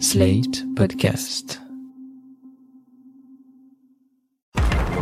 Slate 0.00 0.64
Podcast. 0.74 1.58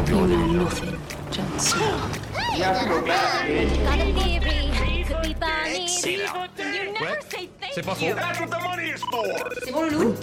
You 0.08 0.26
know 0.26 0.46
nothing, 0.52 0.98
Johnson. 1.30 1.80
C'est 7.72 7.82
pas 7.82 7.94
faux. 7.94 8.14
That's 8.14 8.40
what 8.40 8.50
the 8.50 8.60
money 8.60 8.90
is 8.90 9.02
for. 9.10 9.24
C'est 9.64 9.72
bon, 9.72 9.88
Loulou? 9.90 10.14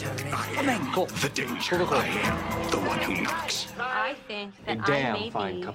Come 0.94 1.08
The 1.22 1.30
danger. 1.34 1.76
I 1.76 2.08
am 2.28 2.70
the 2.70 2.78
one 2.78 3.00
who 3.00 3.22
knocks. 3.24 3.68
I 3.80 4.16
think 4.28 4.54
that 4.66 4.88
I 4.88 5.14
may 5.14 5.30
be 5.30 5.66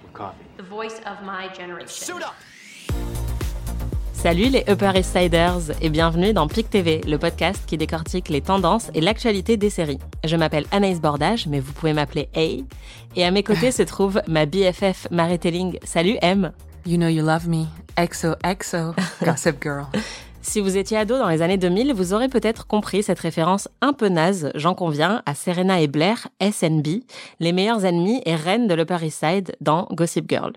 the 0.56 0.62
voice 0.62 1.00
of 1.04 1.22
my 1.24 1.48
generation. 1.48 1.88
Suit 1.88 2.22
up. 2.22 2.34
Salut 4.24 4.48
les 4.48 4.64
Upper 4.70 4.92
East 4.96 5.14
Siders 5.14 5.76
et 5.82 5.90
bienvenue 5.90 6.32
dans 6.32 6.48
PIC 6.48 6.70
TV, 6.70 7.02
le 7.06 7.18
podcast 7.18 7.62
qui 7.66 7.76
décortique 7.76 8.30
les 8.30 8.40
tendances 8.40 8.90
et 8.94 9.02
l'actualité 9.02 9.58
des 9.58 9.68
séries. 9.68 9.98
Je 10.24 10.34
m'appelle 10.34 10.64
Anaïs 10.70 10.98
Bordage, 10.98 11.46
mais 11.46 11.60
vous 11.60 11.74
pouvez 11.74 11.92
m'appeler 11.92 12.30
A. 12.34 12.64
Et 13.16 13.22
à 13.22 13.30
mes 13.30 13.42
côtés 13.42 13.70
se 13.70 13.82
trouve 13.82 14.22
ma 14.26 14.46
BFF 14.46 15.08
Marie 15.10 15.38
Telling. 15.38 15.78
Salut 15.84 16.16
M. 16.22 16.52
You 16.86 16.96
know 16.96 17.08
you 17.08 17.22
love 17.22 17.46
me. 17.46 17.66
Exo, 17.98 18.34
exo, 18.42 18.94
gossip 19.22 19.62
girl. 19.62 19.88
Si 20.46 20.60
vous 20.60 20.76
étiez 20.76 20.98
ado 20.98 21.16
dans 21.16 21.30
les 21.30 21.40
années 21.40 21.56
2000, 21.56 21.94
vous 21.94 22.12
aurez 22.12 22.28
peut-être 22.28 22.66
compris 22.66 23.02
cette 23.02 23.18
référence 23.18 23.66
un 23.80 23.94
peu 23.94 24.08
naze, 24.08 24.50
j'en 24.54 24.74
conviens, 24.74 25.22
à 25.24 25.34
Serena 25.34 25.80
et 25.80 25.86
Blair, 25.86 26.28
SNB, 26.38 27.02
les 27.40 27.52
meilleurs 27.52 27.86
ennemis 27.86 28.20
et 28.26 28.36
reines 28.36 28.68
de 28.68 28.74
l'Upper 28.74 28.98
East 29.02 29.24
Side 29.24 29.56
dans 29.62 29.88
Gossip 29.90 30.28
Girl. 30.28 30.52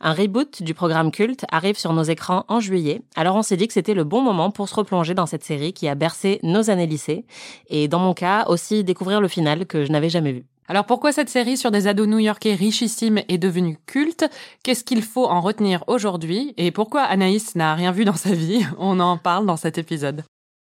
Un 0.00 0.14
reboot 0.14 0.64
du 0.64 0.74
programme 0.74 1.12
culte 1.12 1.46
arrive 1.52 1.78
sur 1.78 1.92
nos 1.92 2.02
écrans 2.02 2.44
en 2.48 2.58
juillet, 2.58 3.02
alors 3.14 3.36
on 3.36 3.42
s'est 3.42 3.56
dit 3.56 3.68
que 3.68 3.72
c'était 3.72 3.94
le 3.94 4.04
bon 4.04 4.20
moment 4.20 4.50
pour 4.50 4.68
se 4.68 4.74
replonger 4.74 5.14
dans 5.14 5.26
cette 5.26 5.44
série 5.44 5.72
qui 5.72 5.86
a 5.86 5.94
bercé 5.94 6.40
nos 6.42 6.68
années 6.68 6.88
lycée, 6.88 7.24
et 7.68 7.86
dans 7.86 8.00
mon 8.00 8.14
cas 8.14 8.46
aussi 8.48 8.82
découvrir 8.82 9.20
le 9.20 9.28
final 9.28 9.64
que 9.64 9.84
je 9.84 9.92
n'avais 9.92 10.10
jamais 10.10 10.32
vu. 10.32 10.44
Alors 10.70 10.84
pourquoi 10.84 11.10
cette 11.10 11.28
série 11.28 11.56
sur 11.56 11.72
des 11.72 11.88
ados 11.88 12.06
new-yorkais 12.06 12.54
richissimes 12.54 13.22
est 13.28 13.38
devenue 13.38 13.76
culte 13.86 14.24
Qu'est-ce 14.62 14.84
qu'il 14.84 15.02
faut 15.02 15.26
en 15.26 15.40
retenir 15.40 15.82
aujourd'hui 15.88 16.54
Et 16.58 16.70
pourquoi 16.70 17.02
Anaïs 17.02 17.56
n'a 17.56 17.74
rien 17.74 17.90
vu 17.90 18.04
dans 18.04 18.14
sa 18.14 18.30
vie 18.30 18.64
On 18.78 19.00
en 19.00 19.18
parle 19.18 19.46
dans 19.46 19.56
cet 19.56 19.78
épisode. 19.78 20.22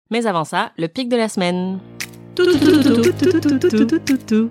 Mais 0.09 0.25
avant 0.25 0.45
ça, 0.45 0.71
le 0.77 0.87
pic 0.87 1.09
de 1.09 1.17
la 1.17 1.27
semaine. 1.27 1.79
Tout, 2.35 2.45
tout, 2.45 2.83
tout, 2.83 4.17
tout, 4.25 4.49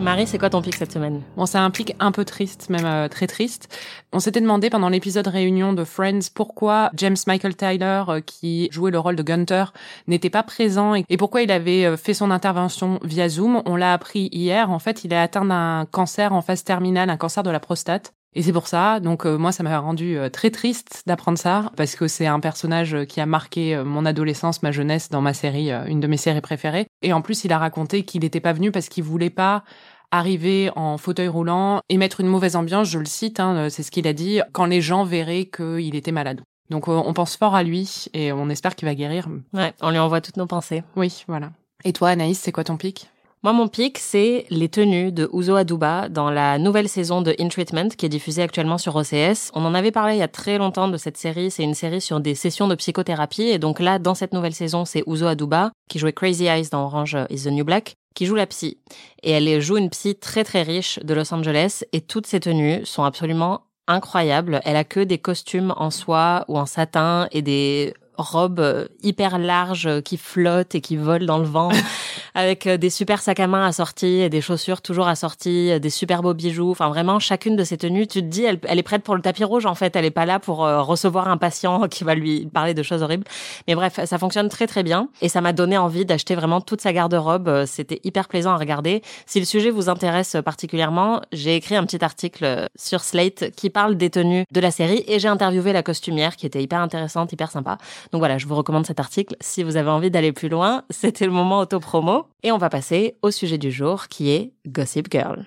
Marie, 0.00 0.26
c'est 0.26 0.36
quoi 0.36 0.50
ton 0.50 0.60
pic 0.60 0.74
cette 0.74 0.92
semaine? 0.92 1.22
Bon, 1.36 1.46
c'est 1.46 1.56
un 1.56 1.70
pic 1.70 1.96
un 2.00 2.12
peu 2.12 2.26
triste, 2.26 2.68
même 2.68 2.84
euh, 2.84 3.08
très 3.08 3.26
triste. 3.26 3.74
On 4.12 4.20
s'était 4.20 4.42
demandé 4.42 4.68
pendant 4.68 4.90
l'épisode 4.90 5.26
réunion 5.26 5.72
de 5.72 5.84
Friends 5.84 6.28
pourquoi 6.34 6.90
James 6.94 7.16
Michael 7.26 7.56
Tyler, 7.56 8.02
euh, 8.08 8.20
qui 8.20 8.68
jouait 8.70 8.90
le 8.90 8.98
rôle 8.98 9.16
de 9.16 9.22
Gunter, 9.22 9.64
n'était 10.06 10.28
pas 10.28 10.42
présent 10.42 10.94
et, 10.94 11.16
pourquoi 11.16 11.42
il 11.42 11.50
avait 11.50 11.86
euh, 11.86 11.96
fait 11.96 12.12
son 12.12 12.30
intervention 12.30 13.00
via 13.02 13.30
Zoom. 13.30 13.62
On 13.64 13.74
l'a 13.74 13.94
appris 13.94 14.28
hier. 14.32 14.70
En 14.70 14.78
fait, 14.78 15.02
il 15.04 15.14
est 15.14 15.18
atteint 15.18 15.46
d'un 15.46 15.86
cancer 15.90 16.34
en 16.34 16.42
phase 16.42 16.62
terminale, 16.62 17.08
un 17.08 17.16
cancer 17.16 17.42
de 17.42 17.50
la 17.50 17.60
prostate. 17.60 18.12
Et 18.36 18.42
c'est 18.42 18.52
pour 18.52 18.68
ça, 18.68 19.00
donc 19.00 19.24
euh, 19.24 19.38
moi 19.38 19.50
ça 19.50 19.62
m'a 19.62 19.78
rendu 19.78 20.18
euh, 20.18 20.28
très 20.28 20.50
triste 20.50 21.02
d'apprendre 21.06 21.38
ça 21.38 21.72
parce 21.74 21.96
que 21.96 22.06
c'est 22.06 22.26
un 22.26 22.38
personnage 22.38 22.94
euh, 22.94 23.04
qui 23.06 23.18
a 23.22 23.24
marqué 23.24 23.82
mon 23.82 24.04
adolescence, 24.04 24.62
ma 24.62 24.72
jeunesse 24.72 25.08
dans 25.08 25.22
ma 25.22 25.32
série, 25.32 25.70
une 25.70 26.00
de 26.00 26.06
mes 26.06 26.18
séries 26.18 26.42
préférées. 26.42 26.86
Et 27.00 27.14
en 27.14 27.22
plus, 27.22 27.44
il 27.44 27.52
a 27.54 27.58
raconté 27.58 28.04
qu'il 28.04 28.20
n'était 28.20 28.40
pas 28.40 28.52
venu 28.52 28.70
parce 28.70 28.90
qu'il 28.90 29.04
voulait 29.04 29.30
pas 29.30 29.64
arriver 30.10 30.70
en 30.76 30.98
fauteuil 30.98 31.28
roulant 31.28 31.80
et 31.88 31.96
mettre 31.96 32.20
une 32.20 32.26
mauvaise 32.26 32.56
ambiance, 32.56 32.90
je 32.90 32.98
le 32.98 33.06
cite, 33.06 33.40
hein, 33.40 33.68
c'est 33.70 33.82
ce 33.82 33.90
qu'il 33.90 34.06
a 34.06 34.12
dit, 34.12 34.40
quand 34.52 34.66
les 34.66 34.82
gens 34.82 35.04
verraient 35.04 35.46
qu'il 35.46 35.94
était 35.94 36.12
malade. 36.12 36.42
Donc 36.68 36.88
on 36.88 37.12
pense 37.14 37.36
fort 37.36 37.54
à 37.54 37.62
lui 37.62 38.04
et 38.12 38.32
on 38.32 38.50
espère 38.50 38.76
qu'il 38.76 38.86
va 38.86 38.94
guérir. 38.94 39.28
Ouais, 39.54 39.72
on 39.80 39.90
lui 39.90 39.98
envoie 39.98 40.20
toutes 40.20 40.36
nos 40.36 40.46
pensées. 40.46 40.84
Oui, 40.94 41.24
voilà. 41.26 41.52
Et 41.84 41.94
toi, 41.94 42.10
Anaïs, 42.10 42.38
c'est 42.38 42.52
quoi 42.52 42.64
ton 42.64 42.76
pic? 42.76 43.08
Moi, 43.42 43.52
mon 43.52 43.68
pic, 43.68 43.98
c'est 43.98 44.46
les 44.50 44.68
tenues 44.68 45.12
de 45.12 45.28
Uzo 45.32 45.54
Aduba 45.54 46.08
dans 46.08 46.30
la 46.30 46.58
nouvelle 46.58 46.88
saison 46.88 47.22
de 47.22 47.34
In 47.38 47.48
Treatment 47.48 47.90
qui 47.90 48.06
est 48.06 48.08
diffusée 48.08 48.42
actuellement 48.42 48.78
sur 48.78 48.96
OCS. 48.96 49.50
On 49.54 49.64
en 49.64 49.74
avait 49.74 49.92
parlé 49.92 50.14
il 50.14 50.18
y 50.18 50.22
a 50.22 50.28
très 50.28 50.58
longtemps 50.58 50.88
de 50.88 50.96
cette 50.96 51.16
série. 51.16 51.50
C'est 51.50 51.62
une 51.62 51.74
série 51.74 52.00
sur 52.00 52.18
des 52.18 52.34
sessions 52.34 52.66
de 52.66 52.74
psychothérapie. 52.74 53.42
Et 53.42 53.58
donc 53.58 53.78
là, 53.78 53.98
dans 53.98 54.14
cette 54.14 54.32
nouvelle 54.32 54.54
saison, 54.54 54.84
c'est 54.84 55.04
Uzo 55.06 55.26
Aduba 55.26 55.70
qui 55.88 55.98
jouait 55.98 56.14
Crazy 56.14 56.46
Eyes 56.46 56.70
dans 56.72 56.86
Orange 56.86 57.16
is 57.30 57.44
the 57.44 57.52
New 57.52 57.64
Black 57.64 57.94
qui 58.16 58.26
joue 58.26 58.34
la 58.34 58.46
psy. 58.46 58.78
Et 59.22 59.30
elle 59.30 59.60
joue 59.60 59.76
une 59.76 59.90
psy 59.90 60.16
très 60.16 60.42
très 60.42 60.62
riche 60.62 60.98
de 61.04 61.14
Los 61.14 61.32
Angeles 61.32 61.84
et 61.92 62.00
toutes 62.00 62.26
ses 62.26 62.40
tenues 62.40 62.84
sont 62.84 63.04
absolument 63.04 63.60
incroyables. 63.86 64.60
Elle 64.64 64.76
a 64.76 64.84
que 64.84 65.00
des 65.00 65.18
costumes 65.18 65.72
en 65.76 65.90
soie 65.90 66.44
ou 66.48 66.58
en 66.58 66.66
satin 66.66 67.28
et 67.30 67.42
des 67.42 67.94
robes 68.18 68.60
euh, 68.60 68.86
hyper 69.02 69.38
larges 69.38 69.86
euh, 69.86 70.00
qui 70.00 70.16
flottent 70.16 70.74
et 70.74 70.80
qui 70.80 70.96
volent 70.96 71.26
dans 71.26 71.38
le 71.38 71.44
vent 71.44 71.70
avec 72.34 72.66
euh, 72.66 72.76
des 72.76 72.90
super 72.90 73.20
sacs 73.20 73.40
à 73.40 73.46
main 73.46 73.66
assortis 73.66 74.20
et 74.20 74.28
des 74.28 74.40
chaussures 74.40 74.82
toujours 74.82 75.08
assorties, 75.08 75.78
des 75.80 75.90
super 75.90 76.22
beaux 76.22 76.34
bijoux. 76.34 76.70
Enfin, 76.70 76.88
vraiment, 76.88 77.18
chacune 77.18 77.56
de 77.56 77.64
ces 77.64 77.76
tenues, 77.76 78.06
tu 78.06 78.20
te 78.20 78.26
dis, 78.26 78.44
elle, 78.44 78.58
elle 78.68 78.78
est 78.78 78.82
prête 78.82 79.02
pour 79.02 79.14
le 79.14 79.22
tapis 79.22 79.44
rouge, 79.44 79.66
en 79.66 79.74
fait. 79.74 79.96
Elle 79.96 80.04
est 80.04 80.10
pas 80.10 80.26
là 80.26 80.38
pour 80.38 80.58
recevoir 80.58 81.28
un 81.28 81.36
patient 81.36 81.88
qui 81.90 82.04
va 82.04 82.14
lui 82.14 82.46
parler 82.46 82.74
de 82.74 82.82
choses 82.82 83.02
horribles. 83.02 83.24
Mais 83.68 83.74
bref, 83.74 84.00
ça 84.04 84.18
fonctionne 84.18 84.48
très, 84.48 84.66
très 84.66 84.82
bien. 84.82 85.08
Et 85.20 85.28
ça 85.28 85.40
m'a 85.40 85.52
donné 85.52 85.78
envie 85.78 86.04
d'acheter 86.04 86.34
vraiment 86.34 86.60
toute 86.60 86.80
sa 86.80 86.92
garde-robe. 86.92 87.64
C'était 87.66 88.00
hyper 88.04 88.28
plaisant 88.28 88.52
à 88.52 88.56
regarder. 88.56 89.02
Si 89.26 89.40
le 89.40 89.46
sujet 89.46 89.70
vous 89.70 89.88
intéresse 89.88 90.36
particulièrement, 90.44 91.22
j'ai 91.32 91.56
écrit 91.56 91.76
un 91.76 91.84
petit 91.84 92.04
article 92.04 92.68
sur 92.76 93.00
Slate 93.00 93.50
qui 93.56 93.70
parle 93.70 93.96
des 93.96 94.10
tenues 94.10 94.44
de 94.50 94.60
la 94.60 94.70
série 94.70 95.04
et 95.06 95.18
j'ai 95.18 95.28
interviewé 95.28 95.72
la 95.72 95.82
costumière 95.82 96.36
qui 96.36 96.46
était 96.46 96.62
hyper 96.62 96.80
intéressante, 96.80 97.32
hyper 97.32 97.50
sympa. 97.50 97.78
Donc 98.12 98.20
voilà, 98.20 98.38
je 98.38 98.46
vous 98.46 98.54
recommande 98.54 98.86
cet 98.86 99.00
article. 99.00 99.36
Si 99.40 99.62
vous 99.62 99.76
avez 99.76 99.90
envie 99.90 100.10
d'aller 100.10 100.32
plus 100.32 100.48
loin, 100.48 100.82
c'était 100.90 101.26
le 101.26 101.32
moment 101.32 101.60
auto-promo. 101.60 102.26
Et 102.42 102.52
on 102.52 102.58
va 102.58 102.68
passer 102.70 103.16
au 103.22 103.30
sujet 103.30 103.58
du 103.58 103.70
jour 103.70 104.08
qui 104.08 104.30
est 104.30 104.52
Gossip 104.66 105.08
Girl. 105.10 105.44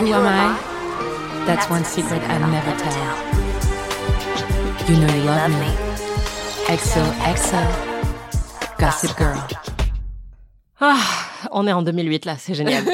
Who 0.00 0.12
am 0.12 0.26
I? 0.26 0.56
That's 1.46 1.70
one 1.70 1.84
secret 1.84 2.20
I'll 2.28 2.46
never 2.48 2.72
tell. 2.76 2.92
You 4.88 4.96
know 5.00 5.14
you 5.14 5.24
love 5.24 5.50
me. 5.58 5.72
Exo, 6.68 7.00
gossip 8.78 9.16
girl. 9.16 9.75
Ah, 10.80 10.98
on 11.52 11.66
est 11.66 11.72
en 11.72 11.82
2008 11.82 12.26
là, 12.26 12.36
c'est 12.38 12.52
génial. 12.54 12.84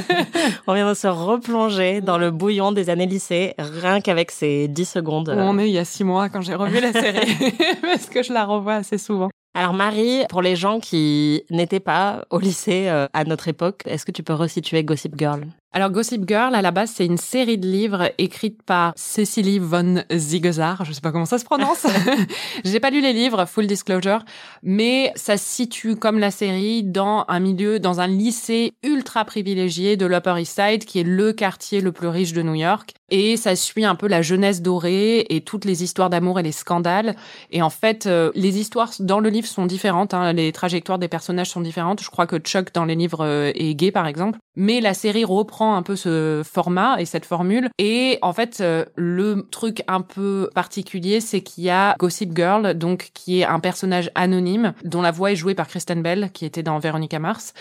on 0.66 0.74
vient 0.74 0.88
de 0.88 0.94
se 0.94 1.06
replonger 1.06 2.02
dans 2.02 2.18
le 2.18 2.30
bouillon 2.30 2.72
des 2.72 2.90
années 2.90 3.06
lycée, 3.06 3.54
rien 3.58 4.02
qu'avec 4.02 4.30
ces 4.30 4.68
10 4.68 4.84
secondes. 4.84 5.28
Où 5.30 5.40
on 5.40 5.58
est 5.58 5.68
il 5.68 5.72
y 5.72 5.78
a 5.78 5.84
six 5.86 6.04
mois 6.04 6.28
quand 6.28 6.42
j'ai 6.42 6.54
revu 6.54 6.80
la 6.80 6.92
série, 7.00 7.34
parce 7.82 8.06
que 8.06 8.22
je 8.22 8.34
la 8.34 8.44
revois 8.44 8.74
assez 8.74 8.98
souvent. 8.98 9.30
Alors 9.54 9.72
Marie, 9.72 10.24
pour 10.28 10.42
les 10.42 10.56
gens 10.56 10.78
qui 10.78 11.44
n'étaient 11.50 11.80
pas 11.80 12.24
au 12.30 12.38
lycée 12.38 12.88
euh, 12.88 13.06
à 13.14 13.24
notre 13.24 13.48
époque, 13.48 13.82
est-ce 13.86 14.04
que 14.04 14.12
tu 14.12 14.22
peux 14.22 14.34
resituer 14.34 14.84
Gossip 14.84 15.14
Girl? 15.18 15.42
Alors 15.74 15.88
Gossip 15.88 16.28
Girl, 16.28 16.54
à 16.54 16.60
la 16.60 16.70
base, 16.70 16.90
c'est 16.94 17.06
une 17.06 17.16
série 17.16 17.56
de 17.56 17.66
livres 17.66 18.10
écrite 18.18 18.62
par 18.62 18.92
Cecily 18.94 19.58
von 19.58 20.02
Ziegezar. 20.14 20.84
Je 20.84 20.92
sais 20.92 21.00
pas 21.00 21.12
comment 21.12 21.24
ça 21.24 21.38
se 21.38 21.46
prononce. 21.46 21.86
J'ai 22.66 22.78
pas 22.78 22.90
lu 22.90 23.00
les 23.00 23.14
livres, 23.14 23.46
full 23.46 23.66
disclosure, 23.66 24.22
mais 24.62 25.12
ça 25.14 25.38
se 25.38 25.46
situe 25.46 25.96
comme 25.96 26.18
la 26.18 26.30
série 26.30 26.82
dans 26.82 27.24
un 27.26 27.40
milieu, 27.40 27.80
dans 27.80 28.00
un 28.00 28.06
lycée 28.06 28.72
ultra 28.82 29.24
privilégié 29.24 29.96
de 29.96 30.04
l'Upper 30.04 30.34
East 30.40 30.60
Side, 30.60 30.84
qui 30.84 31.00
est 31.00 31.04
le 31.04 31.32
quartier 31.32 31.80
le 31.80 31.90
plus 31.90 32.08
riche 32.08 32.34
de 32.34 32.42
New 32.42 32.54
York. 32.54 32.92
Et 33.08 33.38
ça 33.38 33.56
suit 33.56 33.86
un 33.86 33.94
peu 33.94 34.08
la 34.08 34.20
jeunesse 34.20 34.60
dorée 34.60 35.26
et 35.30 35.40
toutes 35.40 35.64
les 35.64 35.82
histoires 35.82 36.10
d'amour 36.10 36.38
et 36.38 36.42
les 36.42 36.52
scandales. 36.52 37.16
Et 37.50 37.62
en 37.62 37.70
fait, 37.70 38.06
euh, 38.06 38.30
les 38.34 38.58
histoires 38.58 38.90
dans 39.00 39.20
le 39.20 39.28
livre 39.30 39.46
sont 39.46 39.66
différentes. 39.66 40.12
Hein. 40.14 40.32
Les 40.32 40.52
trajectoires 40.52 40.98
des 40.98 41.08
personnages 41.08 41.50
sont 41.50 41.60
différentes. 41.60 42.02
Je 42.02 42.10
crois 42.10 42.26
que 42.26 42.36
Chuck 42.36 42.72
dans 42.72 42.86
les 42.86 42.94
livres 42.94 43.24
euh, 43.24 43.52
est 43.54 43.74
gay, 43.74 43.90
par 43.90 44.06
exemple. 44.06 44.38
Mais 44.56 44.80
la 44.80 44.94
série 44.94 45.24
reprend 45.24 45.61
un 45.62 45.82
peu 45.82 45.96
ce 45.96 46.42
format 46.44 47.00
et 47.00 47.04
cette 47.04 47.24
formule. 47.24 47.70
Et 47.78 48.18
en 48.22 48.32
fait, 48.32 48.58
euh, 48.60 48.84
le 48.96 49.46
truc 49.50 49.82
un 49.88 50.00
peu 50.00 50.50
particulier, 50.54 51.20
c'est 51.20 51.40
qu'il 51.40 51.64
y 51.64 51.70
a 51.70 51.94
Gossip 51.98 52.34
Girl, 52.36 52.74
donc 52.74 53.10
qui 53.14 53.40
est 53.40 53.44
un 53.44 53.60
personnage 53.60 54.10
anonyme 54.14 54.74
dont 54.84 55.02
la 55.02 55.10
voix 55.10 55.32
est 55.32 55.36
jouée 55.36 55.54
par 55.54 55.68
Kristen 55.68 56.02
Bell, 56.02 56.30
qui 56.32 56.44
était 56.44 56.62
dans 56.62 56.78
Veronica 56.78 57.18
Mars, 57.18 57.54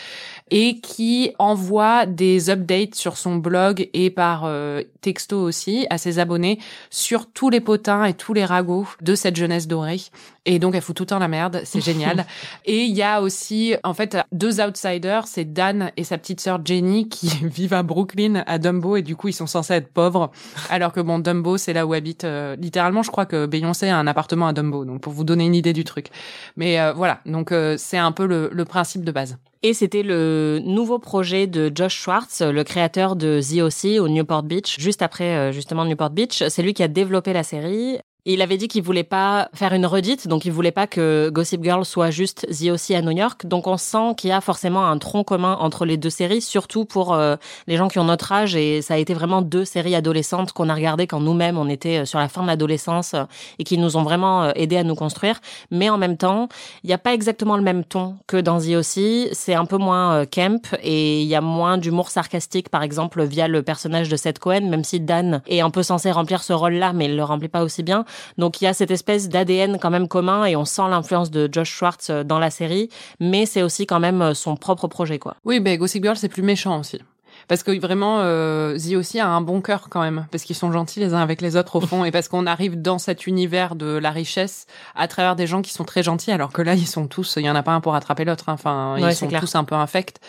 et 0.50 0.80
qui 0.80 1.32
envoie 1.40 2.06
des 2.06 2.50
updates 2.50 2.96
sur 2.96 3.18
son 3.18 3.36
blog 3.36 3.90
et 3.94 4.10
par 4.10 4.44
euh, 4.46 4.82
texto 5.02 5.42
aussi 5.42 5.88
à 5.90 5.98
ses 5.98 6.20
abonnés 6.20 6.60
sur 6.90 7.32
tous 7.32 7.50
les 7.50 7.62
potins 7.62 8.06
et 8.06 8.14
tous 8.14 8.34
les 8.34 8.46
ragots 8.46 8.88
de 9.02 9.16
cette 9.16 9.36
jeunesse 9.36 9.68
dorée. 9.68 10.02
Et 10.46 10.58
donc, 10.58 10.74
elle 10.74 10.82
fout 10.82 10.96
tout 10.96 11.04
le 11.04 11.08
temps 11.08 11.20
la 11.20 11.28
merde. 11.28 11.62
C'est 11.66 11.82
génial. 11.82 12.26
et 12.66 12.84
il 12.84 12.96
y 12.96 13.04
a 13.04 13.22
aussi, 13.22 13.76
en 13.84 13.94
fait, 13.94 14.18
deux 14.32 14.60
outsiders. 14.60 15.28
C'est 15.28 15.46
Dan 15.46 15.92
et 15.98 16.04
sa 16.04 16.18
petite 16.18 16.42
sœur 16.42 16.60
Jenny 16.66 17.10
qui 17.10 17.28
vivent 17.44 17.74
à 17.74 17.84
Brooklyn, 17.84 18.44
à 18.48 18.58
Dumbo. 18.58 18.96
Et 18.96 19.04
du 19.04 19.16
coup, 19.16 19.28
ils 19.28 19.34
sont 19.34 19.48
censés 19.48 19.76
être 19.76 19.94
pauvres. 19.94 20.32
Alors 20.70 20.94
que 20.94 21.00
bon, 21.00 21.20
Dumbo, 21.20 21.58
c'est 21.58 21.74
là 21.74 21.86
où 21.86 21.94
habite, 21.94 22.24
euh, 22.24 22.56
littéralement, 22.56 23.04
je 23.04 23.12
crois 23.12 23.28
que 23.28 23.46
Beyoncé 23.46 23.90
a 23.90 23.98
un 23.98 24.08
appartement 24.08 24.48
à 24.48 24.54
Dumbo. 24.54 24.84
Donc, 24.84 25.02
pour 25.02 25.14
vous 25.14 25.24
donner 25.24 25.46
une 25.46 25.56
idée 25.56 25.74
du 25.74 25.84
truc. 25.84 26.08
Mais 26.56 26.80
euh, 26.80 26.94
voilà. 26.94 27.20
Donc, 27.26 27.52
euh, 27.52 27.76
c'est 27.78 27.98
un 27.98 28.12
peu 28.12 28.26
le, 28.26 28.50
le 28.52 28.66
principe 28.66 29.04
de 29.04 29.12
base. 29.12 29.38
Et 29.64 29.76
c'était 29.76 30.02
le 30.02 30.60
nouveau 30.64 30.98
projet 30.98 31.46
de 31.46 31.72
Josh 31.74 31.96
Schwartz, 31.96 32.42
le 32.42 32.64
créateur 32.64 33.16
de 33.16 33.40
The 33.42 33.62
O.C. 33.62 34.00
au 34.00 34.10
Newport 34.10 34.42
Beach, 34.42 34.80
juste 34.80 35.04
après 35.04 35.36
euh, 35.36 35.52
justement 35.52 35.86
Newport 35.86 36.10
Beach. 36.10 36.44
C'est 36.50 36.64
lui 36.64 36.74
qui 36.74 36.82
a 36.82 36.88
développé 36.88 37.32
la 37.32 37.44
série. 37.44 38.00
Il 38.24 38.44
avait 38.44 38.58
dit 38.58 38.68
qu'il 38.68 38.84
voulait 38.84 39.04
pas 39.04 39.50
faire 39.56 39.74
une 39.74 39.88
redite, 39.88 40.28
donc 40.28 40.46
il 40.46 40.52
voulait 40.52 40.72
pas 40.72 40.86
que 40.86 41.32
Gossip 41.34 41.64
Girl 41.64 41.84
soit 41.84 42.12
juste 42.12 42.46
The 42.52 42.70
aussi 42.70 42.94
à 42.94 43.02
New 43.02 43.18
York. 43.18 43.48
Donc 43.48 43.66
on 43.66 43.78
sent 43.78 44.14
qu'il 44.16 44.30
y 44.30 44.32
a 44.32 44.42
forcément 44.42 44.86
un 44.86 45.00
tronc 45.00 45.24
commun 45.24 45.58
entre 45.60 45.86
les 45.86 45.98
deux 45.98 46.12
séries, 46.12 46.42
surtout 46.42 46.86
pour 46.86 47.16
euh, 47.16 47.36
les 47.66 47.78
gens 47.78 47.88
qui 47.88 47.98
ont 47.98 48.04
notre 48.04 48.32
âge. 48.32 48.56
Et 48.56 48.84
ça 48.84 48.94
a 48.94 48.98
été 48.98 49.16
vraiment 49.16 49.42
deux 49.42 49.66
séries 49.66 49.96
adolescentes 49.96 50.52
qu'on 50.52 50.70
a 50.70 50.76
regardées 50.76 51.08
quand 51.08 51.20
nous-mêmes 51.20 51.58
on 51.58 51.68
était 51.68 52.02
euh, 52.02 52.06
sur 52.06 52.20
la 52.20 52.30
fin 52.30 52.44
de 52.44 52.48
l'adolescence 52.48 53.16
euh, 53.16 53.24
et 53.58 53.64
qui 53.64 53.80
nous 53.80 53.98
ont 53.98 54.04
vraiment 54.04 54.54
aidé 54.54 54.78
à 54.78 54.84
nous 54.84 54.94
construire. 54.94 55.42
Mais 55.72 55.90
en 55.90 55.98
même 55.98 56.16
temps, 56.16 56.48
il 56.84 56.88
n'y 56.90 56.94
a 56.94 57.00
pas 57.00 57.16
exactement 57.16 57.58
le 57.58 57.64
même 57.64 57.84
ton 57.84 58.18
que 58.28 58.38
dans 58.38 58.60
The 58.60 58.76
aussi. 58.76 59.30
C'est 59.32 59.56
un 59.56 59.66
peu 59.66 59.78
moins 59.78 60.28
camp 60.28 60.76
et 60.84 61.24
il 61.24 61.28
y 61.28 61.34
a 61.34 61.42
moins 61.42 61.80
d'humour 61.80 62.12
sarcastique, 62.12 62.70
par 62.70 62.84
exemple, 62.84 63.24
via 63.24 63.48
le 63.48 63.64
personnage 63.64 64.10
de 64.10 64.16
Seth 64.16 64.38
Cohen, 64.38 64.70
même 64.70 64.84
si 64.84 65.00
Dan 65.00 65.42
est 65.48 65.62
un 65.62 65.72
peu 65.72 65.82
censé 65.82 66.12
remplir 66.12 66.44
ce 66.44 66.54
rôle-là, 66.54 66.94
mais 66.94 67.06
il 67.06 67.16
le 67.16 67.24
remplit 67.24 67.50
pas 67.50 67.64
aussi 67.64 67.82
bien. 67.82 68.06
Donc 68.38 68.62
il 68.62 68.66
y 68.66 68.68
a 68.68 68.74
cette 68.74 68.92
espèce 68.92 69.30
d'ADN 69.30 69.78
quand 69.80 69.90
même 69.90 70.08
commun 70.08 70.46
et 70.46 70.56
on 70.56 70.66
sent 70.66 70.84
l'influence 70.90 71.32
de 71.32 71.50
Josh 71.52 71.72
Schwartz 71.72 72.10
euh, 72.10 72.24
dans 72.24 72.40
la 72.40 72.50
série, 72.50 72.90
mais 73.20 73.46
c'est 73.46 73.64
aussi 73.64 73.86
quand 73.86 74.00
même 74.00 74.22
euh, 74.22 74.34
son 74.34 74.56
propre 74.56 74.88
projet 74.88 75.20
quoi. 75.20 75.36
Oui, 75.46 75.60
mais 75.60 75.78
Gossip 75.78 76.04
Girl 76.04 76.18
c'est 76.18 76.30
plus 76.30 76.44
méchant 76.44 76.80
aussi. 76.80 77.00
Parce 77.48 77.64
que 77.64 77.78
vraiment, 77.80 78.20
euh, 78.20 78.78
Z 78.78 78.94
aussi 78.96 79.20
a 79.20 79.28
un 79.28 79.42
bon 79.42 79.62
cœur 79.62 79.88
quand 79.90 80.02
même, 80.02 80.28
parce 80.32 80.44
qu'ils 80.44 80.56
sont 80.56 80.72
gentils 80.72 81.00
les 81.00 81.14
uns 81.14 81.22
avec 81.22 81.42
les 81.42 81.56
autres 81.56 81.78
au 81.78 81.82
fond, 81.82 82.06
et 82.06 82.12
parce 82.12 82.28
qu'on 82.28 82.46
arrive 82.46 82.82
dans 82.82 83.00
cet 83.00 83.26
univers 83.26 83.76
de 83.76 83.98
la 83.98 84.12
richesse 84.12 84.68
à 84.96 85.08
travers 85.08 85.36
des 85.36 85.48
gens 85.48 85.62
qui 85.62 85.74
sont 85.74 85.84
très 85.84 86.04
gentils, 86.04 86.32
alors 86.32 86.54
que 86.54 86.62
là 86.62 86.76
ils 86.76 86.88
sont 86.88 87.08
tous, 87.08 87.36
il 87.38 87.46
y 87.46 87.50
en 87.50 87.56
a 87.56 87.64
pas 87.64 87.72
un 87.72 87.82
pour 87.82 87.96
attraper 87.96 88.26
l'autre, 88.26 88.50
hein. 88.50 88.54
enfin 88.54 88.96
ils 89.00 89.16
sont 89.16 89.28
tous 89.28 89.56
un 89.56 89.64
peu 89.64 89.76
infects. 89.76 90.20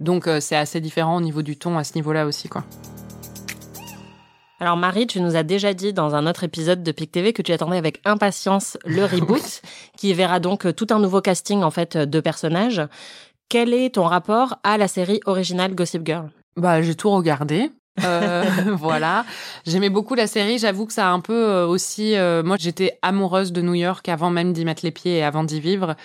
Donc 0.00 0.28
c'est 0.40 0.56
assez 0.56 0.80
différent 0.80 1.16
au 1.16 1.20
niveau 1.20 1.42
du 1.42 1.56
ton 1.56 1.76
à 1.76 1.84
ce 1.84 1.94
niveau-là 1.94 2.26
aussi 2.26 2.48
quoi. 2.48 2.64
Alors 4.62 4.76
Marie, 4.76 5.06
tu 5.06 5.22
nous 5.22 5.36
as 5.36 5.42
déjà 5.42 5.72
dit 5.72 5.94
dans 5.94 6.14
un 6.14 6.26
autre 6.26 6.44
épisode 6.44 6.82
de 6.82 6.92
PIC 6.92 7.10
TV 7.10 7.32
que 7.32 7.40
tu 7.40 7.50
attendais 7.50 7.78
avec 7.78 7.98
impatience 8.04 8.76
le 8.84 9.04
reboot, 9.06 9.62
qui 9.96 10.12
verra 10.12 10.38
donc 10.38 10.74
tout 10.76 10.86
un 10.90 10.98
nouveau 10.98 11.22
casting 11.22 11.62
en 11.62 11.70
fait 11.70 11.96
de 11.96 12.20
personnages. 12.20 12.82
Quel 13.48 13.72
est 13.72 13.94
ton 13.94 14.04
rapport 14.04 14.58
à 14.62 14.76
la 14.76 14.86
série 14.86 15.20
originale 15.24 15.74
Gossip 15.74 16.04
Girl? 16.04 16.30
Bah 16.58 16.82
j'ai 16.82 16.94
tout 16.94 17.08
regardé. 17.08 17.70
euh, 18.04 18.44
voilà, 18.76 19.24
j'aimais 19.66 19.88
beaucoup 19.88 20.14
la 20.14 20.26
série. 20.26 20.58
J'avoue 20.58 20.84
que 20.84 20.92
ça 20.92 21.08
a 21.08 21.10
un 21.10 21.20
peu 21.20 21.48
euh, 21.48 21.66
aussi. 21.66 22.14
Euh, 22.16 22.42
moi, 22.42 22.56
j'étais 22.60 22.98
amoureuse 23.00 23.52
de 23.52 23.62
New 23.62 23.74
York 23.74 24.06
avant 24.10 24.28
même 24.28 24.52
d'y 24.52 24.66
mettre 24.66 24.84
les 24.84 24.90
pieds 24.90 25.16
et 25.18 25.22
avant 25.22 25.42
d'y 25.42 25.58
vivre. 25.58 25.96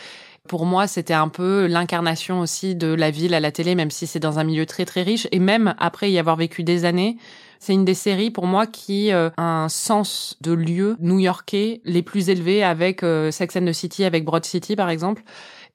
Pour 0.47 0.65
moi, 0.65 0.87
c'était 0.87 1.13
un 1.13 1.27
peu 1.27 1.65
l'incarnation 1.65 2.39
aussi 2.39 2.75
de 2.75 2.87
la 2.87 3.11
ville 3.11 3.33
à 3.33 3.39
la 3.41 3.51
télé, 3.51 3.75
même 3.75 3.91
si 3.91 4.07
c'est 4.07 4.19
dans 4.19 4.39
un 4.39 4.43
milieu 4.45 4.65
très 4.65 4.85
très 4.85 5.01
riche. 5.01 5.27
Et 5.33 5.39
même 5.39 5.75
après 5.77 6.09
y 6.09 6.19
avoir 6.19 6.35
vécu 6.35 6.63
des 6.63 6.85
années, 6.85 7.17
c'est 7.59 7.73
une 7.73 7.85
des 7.85 7.93
séries 7.93 8.31
pour 8.31 8.45
moi 8.45 8.67
qui 8.67 9.11
euh, 9.11 9.29
a 9.37 9.63
un 9.63 9.69
sens 9.69 10.37
de 10.41 10.51
lieu 10.51 10.95
new-yorkais 10.99 11.81
les 11.83 12.01
plus 12.01 12.29
élevés 12.29 12.63
avec 12.63 13.03
euh, 13.03 13.31
Sex 13.31 13.55
and 13.55 13.65
the 13.65 13.73
City, 13.73 14.03
avec 14.03 14.25
Broad 14.25 14.45
City 14.45 14.75
par 14.75 14.89
exemple. 14.89 15.23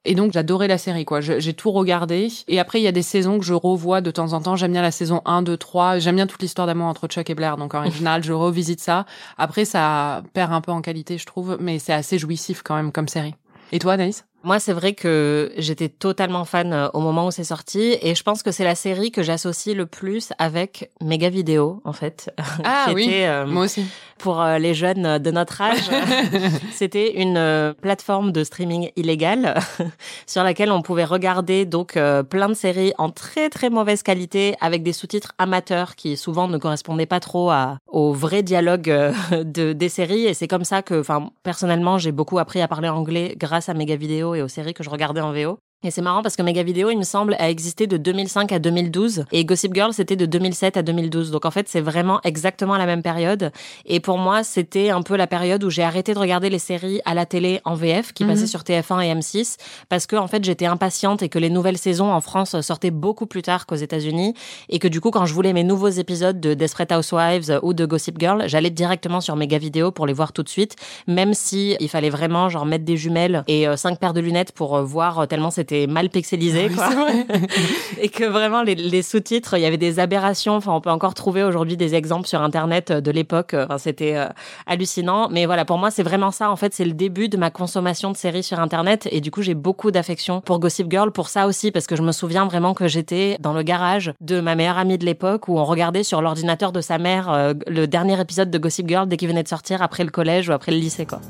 Et 0.07 0.15
donc 0.15 0.33
j'adorais 0.33 0.69
la 0.69 0.79
série 0.79 1.05
quoi, 1.05 1.21
j'ai 1.21 1.53
tout 1.53 1.71
regardé. 1.73 2.29
Et 2.49 2.59
après 2.59 2.81
il 2.81 2.83
y 2.83 2.89
a 2.89 2.93
des 2.93 3.03
saisons 3.03 3.39
que 3.39 3.45
je 3.45 3.53
revois 3.53 4.01
de 4.01 4.11
temps 4.11 4.33
en 4.33 4.41
temps, 4.41 4.57
j'aime 4.57 4.73
bien 4.73 4.83
la 4.83 4.91
saison 4.91 5.21
1, 5.27 5.43
2, 5.43 5.57
3, 5.57 5.99
j'aime 5.99 6.17
bien 6.17 6.27
toute 6.27 6.41
l'histoire 6.41 6.67
d'amour 6.67 6.87
entre 6.87 7.07
Chuck 7.07 7.29
et 7.29 7.35
Blair. 7.35 7.59
Donc 7.59 7.75
en 7.75 7.91
général 7.91 8.25
je 8.25 8.33
revisite 8.33 8.81
ça. 8.81 9.05
Après 9.37 9.67
ça 9.67 10.23
perd 10.33 10.53
un 10.53 10.63
peu 10.63 10.73
en 10.73 10.81
qualité 10.81 11.19
je 11.19 11.27
trouve. 11.27 11.59
Mais 11.61 11.79
c'est 11.79 11.93
assez 11.93 12.19
jouissif 12.19 12.63
quand 12.63 12.77
même 12.77 12.93
comme 12.93 13.09
série. 13.09 13.35
Et 13.73 13.79
toi 13.79 13.93
Anaïs? 13.93 14.25
Moi, 14.43 14.59
c'est 14.59 14.73
vrai 14.73 14.95
que 14.95 15.53
j'étais 15.59 15.89
totalement 15.89 16.45
fan 16.45 16.73
euh, 16.73 16.89
au 16.95 17.01
moment 17.01 17.27
où 17.27 17.31
c'est 17.31 17.45
sorti 17.45 17.97
et 18.01 18.15
je 18.15 18.23
pense 18.23 18.43
que 18.43 18.51
c'est 18.51 18.65
la 18.65 18.75
série 18.75 19.11
que 19.11 19.23
j'associe 19.23 19.77
le 19.77 19.85
plus 19.85 20.31
avec 20.39 20.91
Mega 21.03 21.29
Vidéo, 21.29 21.81
en 21.85 21.93
fait. 21.93 22.35
Ah 22.65 22.89
oui, 22.95 23.09
euh, 23.13 23.47
moi 23.47 23.65
aussi. 23.65 23.87
Pour 24.19 24.41
euh, 24.41 24.59
les 24.59 24.75
jeunes 24.75 25.19
de 25.19 25.31
notre 25.31 25.61
âge, 25.63 25.91
c'était 26.73 27.21
une 27.21 27.75
plateforme 27.81 28.33
de 28.33 28.45
streaming 28.45 28.91
illégale 28.97 29.59
sur 30.27 30.43
laquelle 30.43 30.71
on 30.71 30.83
pouvait 30.83 31.05
regarder 31.05 31.65
donc 31.65 31.99
plein 32.29 32.49
de 32.49 32.55
séries 32.55 32.93
en 32.99 33.11
très 33.11 33.49
très 33.49 33.71
mauvaise 33.71 34.03
qualité 34.03 34.57
avec 34.61 34.83
des 34.83 34.93
sous-titres 34.93 35.33
amateurs 35.39 35.97
qui 35.97 36.17
souvent 36.19 36.49
ne 36.49 36.59
correspondaient 36.59 37.07
pas 37.07 37.21
trop 37.21 37.51
à, 37.51 37.79
au 37.89 38.13
vrai 38.13 38.43
dialogue 38.43 38.93
de, 39.33 39.73
des 39.73 39.89
séries 39.89 40.27
et 40.27 40.35
c'est 40.35 40.49
comme 40.49 40.65
ça 40.65 40.83
que, 40.83 41.01
enfin, 41.01 41.31
personnellement, 41.43 41.97
j'ai 41.97 42.13
beaucoup 42.13 42.39
appris 42.39 42.61
à 42.61 42.69
parler 42.69 42.91
anglais 42.91 43.35
grâce 43.39 43.71
à 43.71 43.75
Mega 43.75 43.97
Vidéo 43.97 44.30
et 44.35 44.43
aux 44.43 44.49
séries 44.49 44.75
que 44.75 44.83
je 44.83 44.91
regardais 44.91 45.21
en 45.21 45.33
VO. 45.33 45.61
Et 45.83 45.91
c'est 45.91 46.03
marrant 46.03 46.21
parce 46.21 46.37
que 46.37 46.43
Mega 46.43 46.63
Video, 46.63 46.91
il 46.91 46.99
me 46.99 47.05
semble, 47.05 47.35
a 47.39 47.49
existé 47.49 47.87
de 47.87 47.97
2005 47.97 48.53
à 48.53 48.59
2012 48.59 49.25
et 49.33 49.47
Gossip 49.47 49.73
Girl, 49.73 49.95
c'était 49.95 50.15
de 50.15 50.27
2007 50.27 50.77
à 50.77 50.83
2012. 50.83 51.31
Donc 51.31 51.47
en 51.47 51.51
fait, 51.51 51.71
c'est 51.71 51.81
vraiment 51.81 52.21
exactement 52.23 52.77
la 52.77 52.85
même 52.85 53.01
période. 53.03 53.51
Et 53.87 53.99
pour 53.99 54.19
moi, 54.19 54.45
c'était 54.45 54.91
un 54.91 55.01
peu 55.01 55.17
la 55.17 55.27
période 55.27 55.65
où 55.65 55.71
j'ai 55.71 55.83
arrêté 55.83 56.13
de 56.13 56.19
regarder 56.19 56.51
les 56.51 56.59
séries 56.59 57.01
à 57.07 57.15
la 57.15 57.25
télé 57.25 57.63
en 57.65 57.77
VF 57.77 58.13
qui 58.13 58.27
passaient 58.27 58.43
mhm. 58.43 58.47
sur 58.47 58.61
TF1 58.61 59.03
et 59.07 59.15
M6 59.15 59.57
parce 59.89 60.07
que 60.07 60.17
en 60.17 60.27
fait, 60.27 60.45
j'étais 60.45 60.67
impatiente 60.67 61.23
et 61.23 61.31
que 61.31 61.39
les 61.39 61.49
nouvelles 61.49 61.79
saisons 61.79 62.13
en 62.13 62.21
France 62.21 62.61
sortaient 62.61 62.91
beaucoup 62.91 63.25
plus 63.25 63.41
tard 63.41 63.65
qu'aux 63.65 63.75
États-Unis 63.75 64.35
et 64.69 64.81
que 64.81 64.89
du 64.89 65.01
coup, 65.01 65.11
quand 65.11 65.25
je 65.25 65.33
voulais 65.33 65.55
mes 65.55 65.65
nouveaux 65.65 65.89
épisodes 65.89 66.39
de 66.39 66.53
Desperate 66.53 66.93
Housewives 66.93 67.59
ou 67.63 67.73
de 67.73 67.87
Gossip 67.87 68.19
Girl, 68.21 68.43
j'allais 68.49 68.69
directement 68.69 69.23
sur 69.23 69.35
Mega 69.35 69.57
Video 69.57 69.93
pour 69.93 70.07
les 70.07 70.13
voir 70.13 70.35
tout 70.35 70.43
de 70.43 70.51
suite, 70.51 70.77
même 71.07 71.33
si 71.33 71.75
il 71.81 71.89
fallait 71.89 72.11
vraiment 72.11 72.51
genre 72.51 72.67
mettre 72.67 72.85
des 72.85 72.99
jumelles 72.99 73.45
et 73.49 73.67
euh, 73.67 73.79
cinq 73.79 73.99
paires 73.99 74.13
de 74.13 74.21
lunettes 74.21 74.53
pour 74.53 74.77
euh, 74.77 74.83
voir 74.83 75.27
tellement 75.27 75.51
c'était 75.51 75.70
mal 75.87 76.09
pixelisé, 76.11 76.69
quoi. 76.69 76.89
et 78.01 78.09
que 78.09 78.25
vraiment 78.25 78.63
les, 78.63 79.03
sous-titres, 79.03 79.57
il 79.57 79.63
y 79.63 79.67
avait 79.67 79.77
des 79.77 79.99
aberrations. 79.99 80.57
Enfin, 80.57 80.73
on 80.73 80.81
peut 80.81 80.91
encore 80.91 81.15
trouver 81.15 81.43
aujourd'hui 81.43 81.77
des 81.77 81.95
exemples 81.95 82.29
sur 82.29 82.43
Internet 82.43 82.93
de 82.93 83.11
l'époque. 83.11 83.55
Enfin, 83.55 83.79
c'était 83.79 84.17
euh, 84.17 84.27
hallucinant. 84.67 85.29
Mais 85.31 85.47
voilà, 85.47 85.65
pour 85.65 85.79
moi, 85.79 85.91
c'est 85.91 86.03
vraiment 86.03 86.31
ça. 86.31 86.51
En 86.51 86.57
fait, 86.57 86.75
c'est 86.75 86.85
le 86.85 86.93
début 86.93 87.29
de 87.29 87.37
ma 87.37 87.51
consommation 87.51 88.11
de 88.11 88.17
séries 88.17 88.43
sur 88.43 88.61
Internet. 88.61 89.09
Et 89.11 89.21
du 89.21 89.31
coup, 89.31 89.43
j'ai 89.43 89.55
beaucoup 89.55 89.91
d'affection 89.91 90.41
pour 90.41 90.59
Gossip 90.59 90.91
Girl, 90.91 91.11
pour 91.11 91.29
ça 91.29 91.47
aussi, 91.47 91.71
parce 91.71 91.87
que 91.87 91.97
je 91.97 92.03
me 92.03 92.13
souviens 92.13 92.47
vraiment 92.47 92.75
que 92.75 92.89
j'étais 92.89 93.37
dans 93.41 93.53
le 93.53 93.63
garage 93.63 94.13
de 94.21 94.41
ma 94.41 94.55
meilleure 94.55 94.79
amie 94.79 94.99
de 94.99 95.05
l'époque 95.05 95.49
où 95.49 95.59
on 95.59 95.65
regardait 95.65 96.03
sur 96.03 96.23
l'ordinateur 96.23 96.73
de 96.73 96.81
sa 96.81 96.99
mère 96.99 97.31
euh, 97.31 97.55
le 97.67 97.87
dernier 97.87 98.21
épisode 98.21 98.51
de 98.51 98.59
Gossip 98.59 98.89
Girl 98.89 99.09
dès 99.09 99.17
qu'il 99.17 99.29
venait 99.29 99.43
de 99.43 99.49
sortir 99.49 99.83
après 99.83 100.05
le 100.05 100.11
collège 100.11 100.49
ou 100.49 100.53
après 100.53 100.73
le 100.73 100.79
lycée, 100.79 101.07
quoi. 101.07 101.21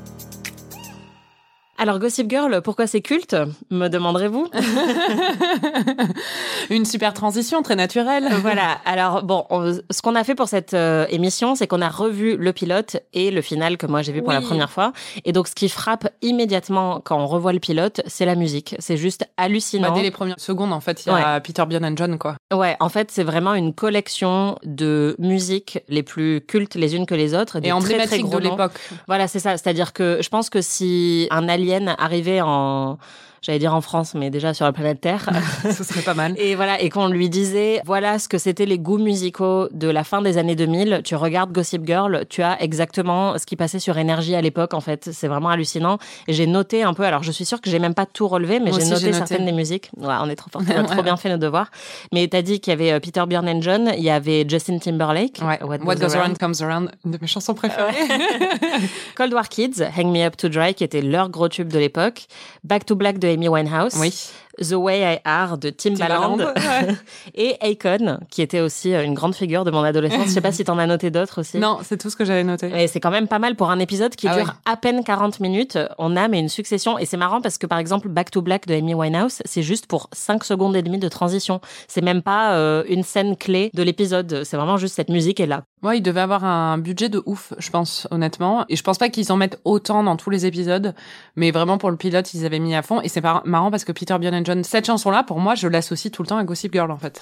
Alors 1.81 1.97
Gossip 1.97 2.29
Girl, 2.29 2.61
pourquoi 2.61 2.85
c'est 2.85 3.01
culte 3.01 3.35
Me 3.71 3.87
demanderez-vous 3.87 4.47
Une 6.69 6.85
super 6.85 7.11
transition, 7.11 7.63
très 7.63 7.75
naturelle. 7.75 8.27
voilà. 8.39 8.77
Alors 8.85 9.23
bon, 9.23 9.47
ce 9.89 10.01
qu'on 10.03 10.13
a 10.13 10.23
fait 10.23 10.35
pour 10.35 10.47
cette 10.47 10.75
euh, 10.75 11.07
émission, 11.09 11.55
c'est 11.55 11.65
qu'on 11.65 11.81
a 11.81 11.89
revu 11.89 12.37
le 12.37 12.53
pilote 12.53 12.97
et 13.13 13.31
le 13.31 13.41
final 13.41 13.77
que 13.77 13.87
moi 13.87 14.03
j'ai 14.03 14.11
vu 14.11 14.21
pour 14.21 14.31
la 14.31 14.41
première 14.41 14.69
fois. 14.69 14.93
Et 15.25 15.31
donc 15.31 15.47
ce 15.47 15.55
qui 15.55 15.69
frappe 15.69 16.07
immédiatement 16.21 17.01
quand 17.03 17.17
on 17.17 17.25
revoit 17.25 17.51
le 17.51 17.59
pilote, 17.59 18.01
c'est 18.05 18.25
la 18.25 18.35
musique. 18.35 18.75
C'est 18.77 18.97
juste 18.97 19.25
hallucinant. 19.37 19.89
Bah, 19.89 19.95
dès 19.95 20.03
les 20.03 20.11
premières 20.11 20.39
secondes, 20.39 20.73
en 20.73 20.81
fait, 20.81 21.03
il 21.07 21.09
y 21.09 21.15
a 21.15 21.39
Peter 21.39 21.63
Bjorn 21.67 21.83
and 21.83 21.97
John, 21.97 22.19
quoi. 22.19 22.35
Ouais, 22.53 22.77
en 22.79 22.89
fait, 22.89 23.09
c'est 23.09 23.23
vraiment 23.23 23.55
une 23.55 23.73
collection 23.73 24.55
de 24.63 25.15
musiques 25.17 25.79
les 25.89 26.03
plus 26.03 26.41
cultes 26.41 26.75
les 26.75 26.95
unes 26.95 27.07
que 27.07 27.15
les 27.15 27.33
autres. 27.33 27.57
Et 27.63 27.71
emblématiques 27.71 28.29
de 28.29 28.37
l'époque. 28.37 28.73
Voilà, 29.07 29.27
c'est 29.27 29.39
ça. 29.39 29.57
C'est-à-dire 29.57 29.93
que 29.93 30.19
je 30.21 30.29
pense 30.29 30.51
que 30.51 30.61
si 30.61 31.27
un 31.31 31.47
arrivé 31.97 32.41
en 32.41 32.97
j'allais 33.41 33.59
dire 33.59 33.73
en 33.73 33.81
France, 33.81 34.13
mais 34.13 34.29
déjà 34.29 34.53
sur 34.53 34.65
la 34.65 34.71
planète 34.71 35.01
Terre. 35.01 35.29
Ce 35.63 35.83
serait 35.83 36.01
pas 36.01 36.13
mal. 36.13 36.35
Et 36.37 36.55
voilà, 36.55 36.79
et 36.79 36.89
qu'on 36.89 37.07
lui 37.07 37.29
disait, 37.29 37.81
voilà 37.85 38.19
ce 38.19 38.29
que 38.29 38.37
c'était 38.37 38.65
les 38.65 38.77
goûts 38.77 38.99
musicaux 38.99 39.67
de 39.71 39.87
la 39.87 40.03
fin 40.03 40.21
des 40.21 40.37
années 40.37 40.55
2000. 40.55 41.01
Tu 41.03 41.15
regardes 41.15 41.51
Gossip 41.51 41.85
Girl, 41.85 42.25
tu 42.29 42.43
as 42.43 42.61
exactement 42.61 43.37
ce 43.37 43.45
qui 43.45 43.55
passait 43.55 43.79
sur 43.79 43.97
Énergie 43.97 44.35
à 44.35 44.41
l'époque. 44.41 44.73
En 44.75 44.81
fait, 44.81 45.09
c'est 45.11 45.27
vraiment 45.27 45.49
hallucinant. 45.49 45.97
Et 46.27 46.33
j'ai 46.33 46.45
noté 46.45 46.83
un 46.83 46.93
peu. 46.93 47.03
Alors, 47.03 47.23
je 47.23 47.31
suis 47.31 47.45
sûre 47.45 47.61
que 47.61 47.69
j'ai 47.69 47.79
même 47.79 47.95
pas 47.95 48.05
tout 48.05 48.27
relevé, 48.27 48.59
mais 48.59 48.71
j'ai 48.71 48.85
noté, 48.85 49.11
certaines 49.11 49.45
des 49.45 49.51
musiques. 49.51 49.89
Ouais, 49.97 50.13
on 50.21 50.29
est 50.29 50.35
trop 50.35 50.51
fort. 50.51 50.61
On 50.67 50.79
a 50.79 50.83
trop 50.83 51.03
bien 51.03 51.17
fait 51.17 51.29
nos 51.29 51.37
devoirs. 51.37 51.71
Mais 52.13 52.27
t'as 52.27 52.43
dit 52.43 52.59
qu'il 52.59 52.71
y 52.71 52.73
avait 52.73 52.91
euh, 52.91 52.99
Peter 52.99 53.23
Bjorn 53.27 53.47
and 53.49 53.61
John, 53.61 53.91
il 53.97 54.03
y 54.03 54.11
avait 54.11 54.45
Justin 54.47 54.77
Timberlake. 54.77 55.39
Ouais. 55.41 55.59
What, 55.63 55.95
Goes, 55.95 56.15
around. 56.15 56.37
Comes 56.37 56.53
Around, 56.61 56.91
une 57.05 57.11
de 57.11 57.17
mes 57.19 57.27
chansons 57.27 57.53
préférées. 57.53 57.93
Cold 59.15 59.33
War 59.33 59.49
Kids, 59.49 59.81
Hang 59.97 60.07
Me 60.07 60.23
Up 60.25 60.37
to 60.37 60.47
Dry, 60.49 60.73
qui 60.73 60.83
était 60.83 61.01
leur 61.01 61.29
gros 61.29 61.49
tube 61.49 61.69
de 61.69 61.79
l'époque. 61.79 62.27
Back 62.63 62.85
to 62.85 62.95
Black 62.95 63.17
de 63.17 63.30
Amy 63.31 63.47
Winehouse. 63.47 63.99
Oui. 63.99 64.13
The 64.59 64.73
Way 64.73 65.15
I 65.15 65.19
Are 65.25 65.57
de 65.57 65.69
Timbaland, 65.69 66.37
et 67.35 67.55
Akon, 67.61 68.19
qui 68.29 68.41
était 68.41 68.59
aussi 68.59 68.93
euh, 68.93 69.03
une 69.03 69.13
grande 69.13 69.35
figure 69.35 69.63
de 69.63 69.71
mon 69.71 69.83
adolescence. 69.83 70.27
Je 70.27 70.31
sais 70.31 70.41
pas 70.41 70.51
si 70.51 70.63
t'en 70.63 70.77
as 70.77 70.87
noté 70.87 71.09
d'autres 71.11 71.41
aussi. 71.41 71.57
Non, 71.57 71.79
c'est 71.83 71.97
tout 71.97 72.09
ce 72.09 72.15
que 72.15 72.25
j'avais 72.25 72.43
noté. 72.43 72.71
Et 72.75 72.87
c'est 72.87 72.99
quand 72.99 73.11
même 73.11 73.27
pas 73.27 73.39
mal 73.39 73.55
pour 73.55 73.69
un 73.69 73.79
épisode 73.79 74.15
qui 74.15 74.27
ah 74.27 74.37
dure 74.37 74.55
à 74.65 74.77
peine 74.77 75.03
40 75.03 75.39
minutes. 75.39 75.77
On 75.97 76.15
a 76.15 76.27
mais 76.27 76.39
une 76.39 76.49
succession 76.49 76.97
et 76.97 77.05
c'est 77.05 77.17
marrant 77.17 77.41
parce 77.41 77.57
que 77.57 77.67
par 77.67 77.79
exemple 77.79 78.09
Back 78.09 78.31
to 78.31 78.41
Black 78.41 78.67
de 78.67 78.73
Amy 78.73 78.93
Winehouse, 78.93 79.41
c'est 79.45 79.63
juste 79.63 79.87
pour 79.87 80.09
5 80.13 80.43
secondes 80.43 80.75
et 80.75 80.81
demie 80.81 80.99
de 80.99 81.09
transition. 81.09 81.61
C'est 81.87 82.01
même 82.01 82.21
pas 82.21 82.53
euh, 82.55 82.83
une 82.87 83.03
scène 83.03 83.35
clé 83.37 83.71
de 83.73 83.83
l'épisode. 83.83 84.43
C'est 84.43 84.57
vraiment 84.57 84.77
juste 84.77 84.95
cette 84.95 85.09
musique 85.09 85.39
est 85.39 85.47
là. 85.47 85.63
Ouais, 85.83 85.97
il 85.97 86.01
devait 86.01 86.21
avoir 86.21 86.45
un 86.45 86.77
budget 86.77 87.09
de 87.09 87.23
ouf, 87.25 87.53
je 87.57 87.71
pense 87.71 88.07
honnêtement. 88.11 88.65
Et 88.69 88.75
je 88.75 88.83
pense 88.83 88.99
pas 88.99 89.09
qu'ils 89.09 89.31
en 89.31 89.37
mettent 89.37 89.59
autant 89.65 90.03
dans 90.03 90.15
tous 90.15 90.29
les 90.29 90.45
épisodes, 90.45 90.93
mais 91.35 91.49
vraiment 91.49 91.79
pour 91.79 91.89
le 91.89 91.97
pilote, 91.97 92.33
ils 92.35 92.45
avaient 92.45 92.59
mis 92.59 92.75
à 92.75 92.83
fond. 92.83 93.01
Et 93.01 93.09
c'est 93.09 93.21
marrant 93.21 93.71
parce 93.71 93.83
que 93.83 93.91
Peter 93.91 94.15
Bjorn 94.19 94.35
John. 94.45 94.63
Cette 94.63 94.85
chanson-là, 94.85 95.23
pour 95.23 95.39
moi, 95.39 95.55
je 95.55 95.67
l'associe 95.67 96.11
tout 96.11 96.21
le 96.21 96.27
temps 96.27 96.37
à 96.37 96.43
Gossip 96.43 96.73
Girl, 96.73 96.91
en 96.91 96.97
fait. 96.97 97.21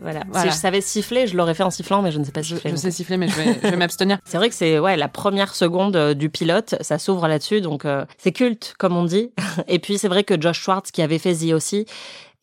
Voilà. 0.00 0.22
Voilà. 0.28 0.50
Si 0.50 0.56
je 0.56 0.60
savais 0.60 0.80
siffler, 0.80 1.26
je 1.26 1.36
l'aurais 1.36 1.54
fait 1.54 1.62
en 1.62 1.70
sifflant, 1.70 2.02
mais 2.02 2.12
je 2.12 2.18
ne 2.18 2.24
sais 2.24 2.32
pas 2.32 2.42
siffler. 2.42 2.70
je 2.70 2.76
sais 2.76 2.90
siffler, 2.90 3.16
mais 3.16 3.28
je 3.28 3.36
vais, 3.36 3.54
je 3.62 3.68
vais 3.68 3.76
m'abstenir. 3.76 4.18
C'est 4.24 4.36
vrai 4.36 4.48
que 4.48 4.54
c'est 4.54 4.78
ouais 4.78 4.96
la 4.96 5.08
première 5.08 5.54
seconde 5.54 5.96
euh, 5.96 6.14
du 6.14 6.30
pilote, 6.30 6.74
ça 6.80 6.98
s'ouvre 6.98 7.26
là-dessus, 7.28 7.60
donc 7.60 7.84
euh, 7.84 8.04
c'est 8.18 8.32
culte 8.32 8.74
comme 8.78 8.96
on 8.96 9.04
dit. 9.04 9.30
Et 9.68 9.78
puis 9.78 9.98
c'est 9.98 10.08
vrai 10.08 10.24
que 10.24 10.40
Josh 10.40 10.60
Schwartz 10.60 10.90
qui 10.90 11.02
avait 11.02 11.18
fait 11.18 11.34
The 11.34 11.52
aussi 11.52 11.86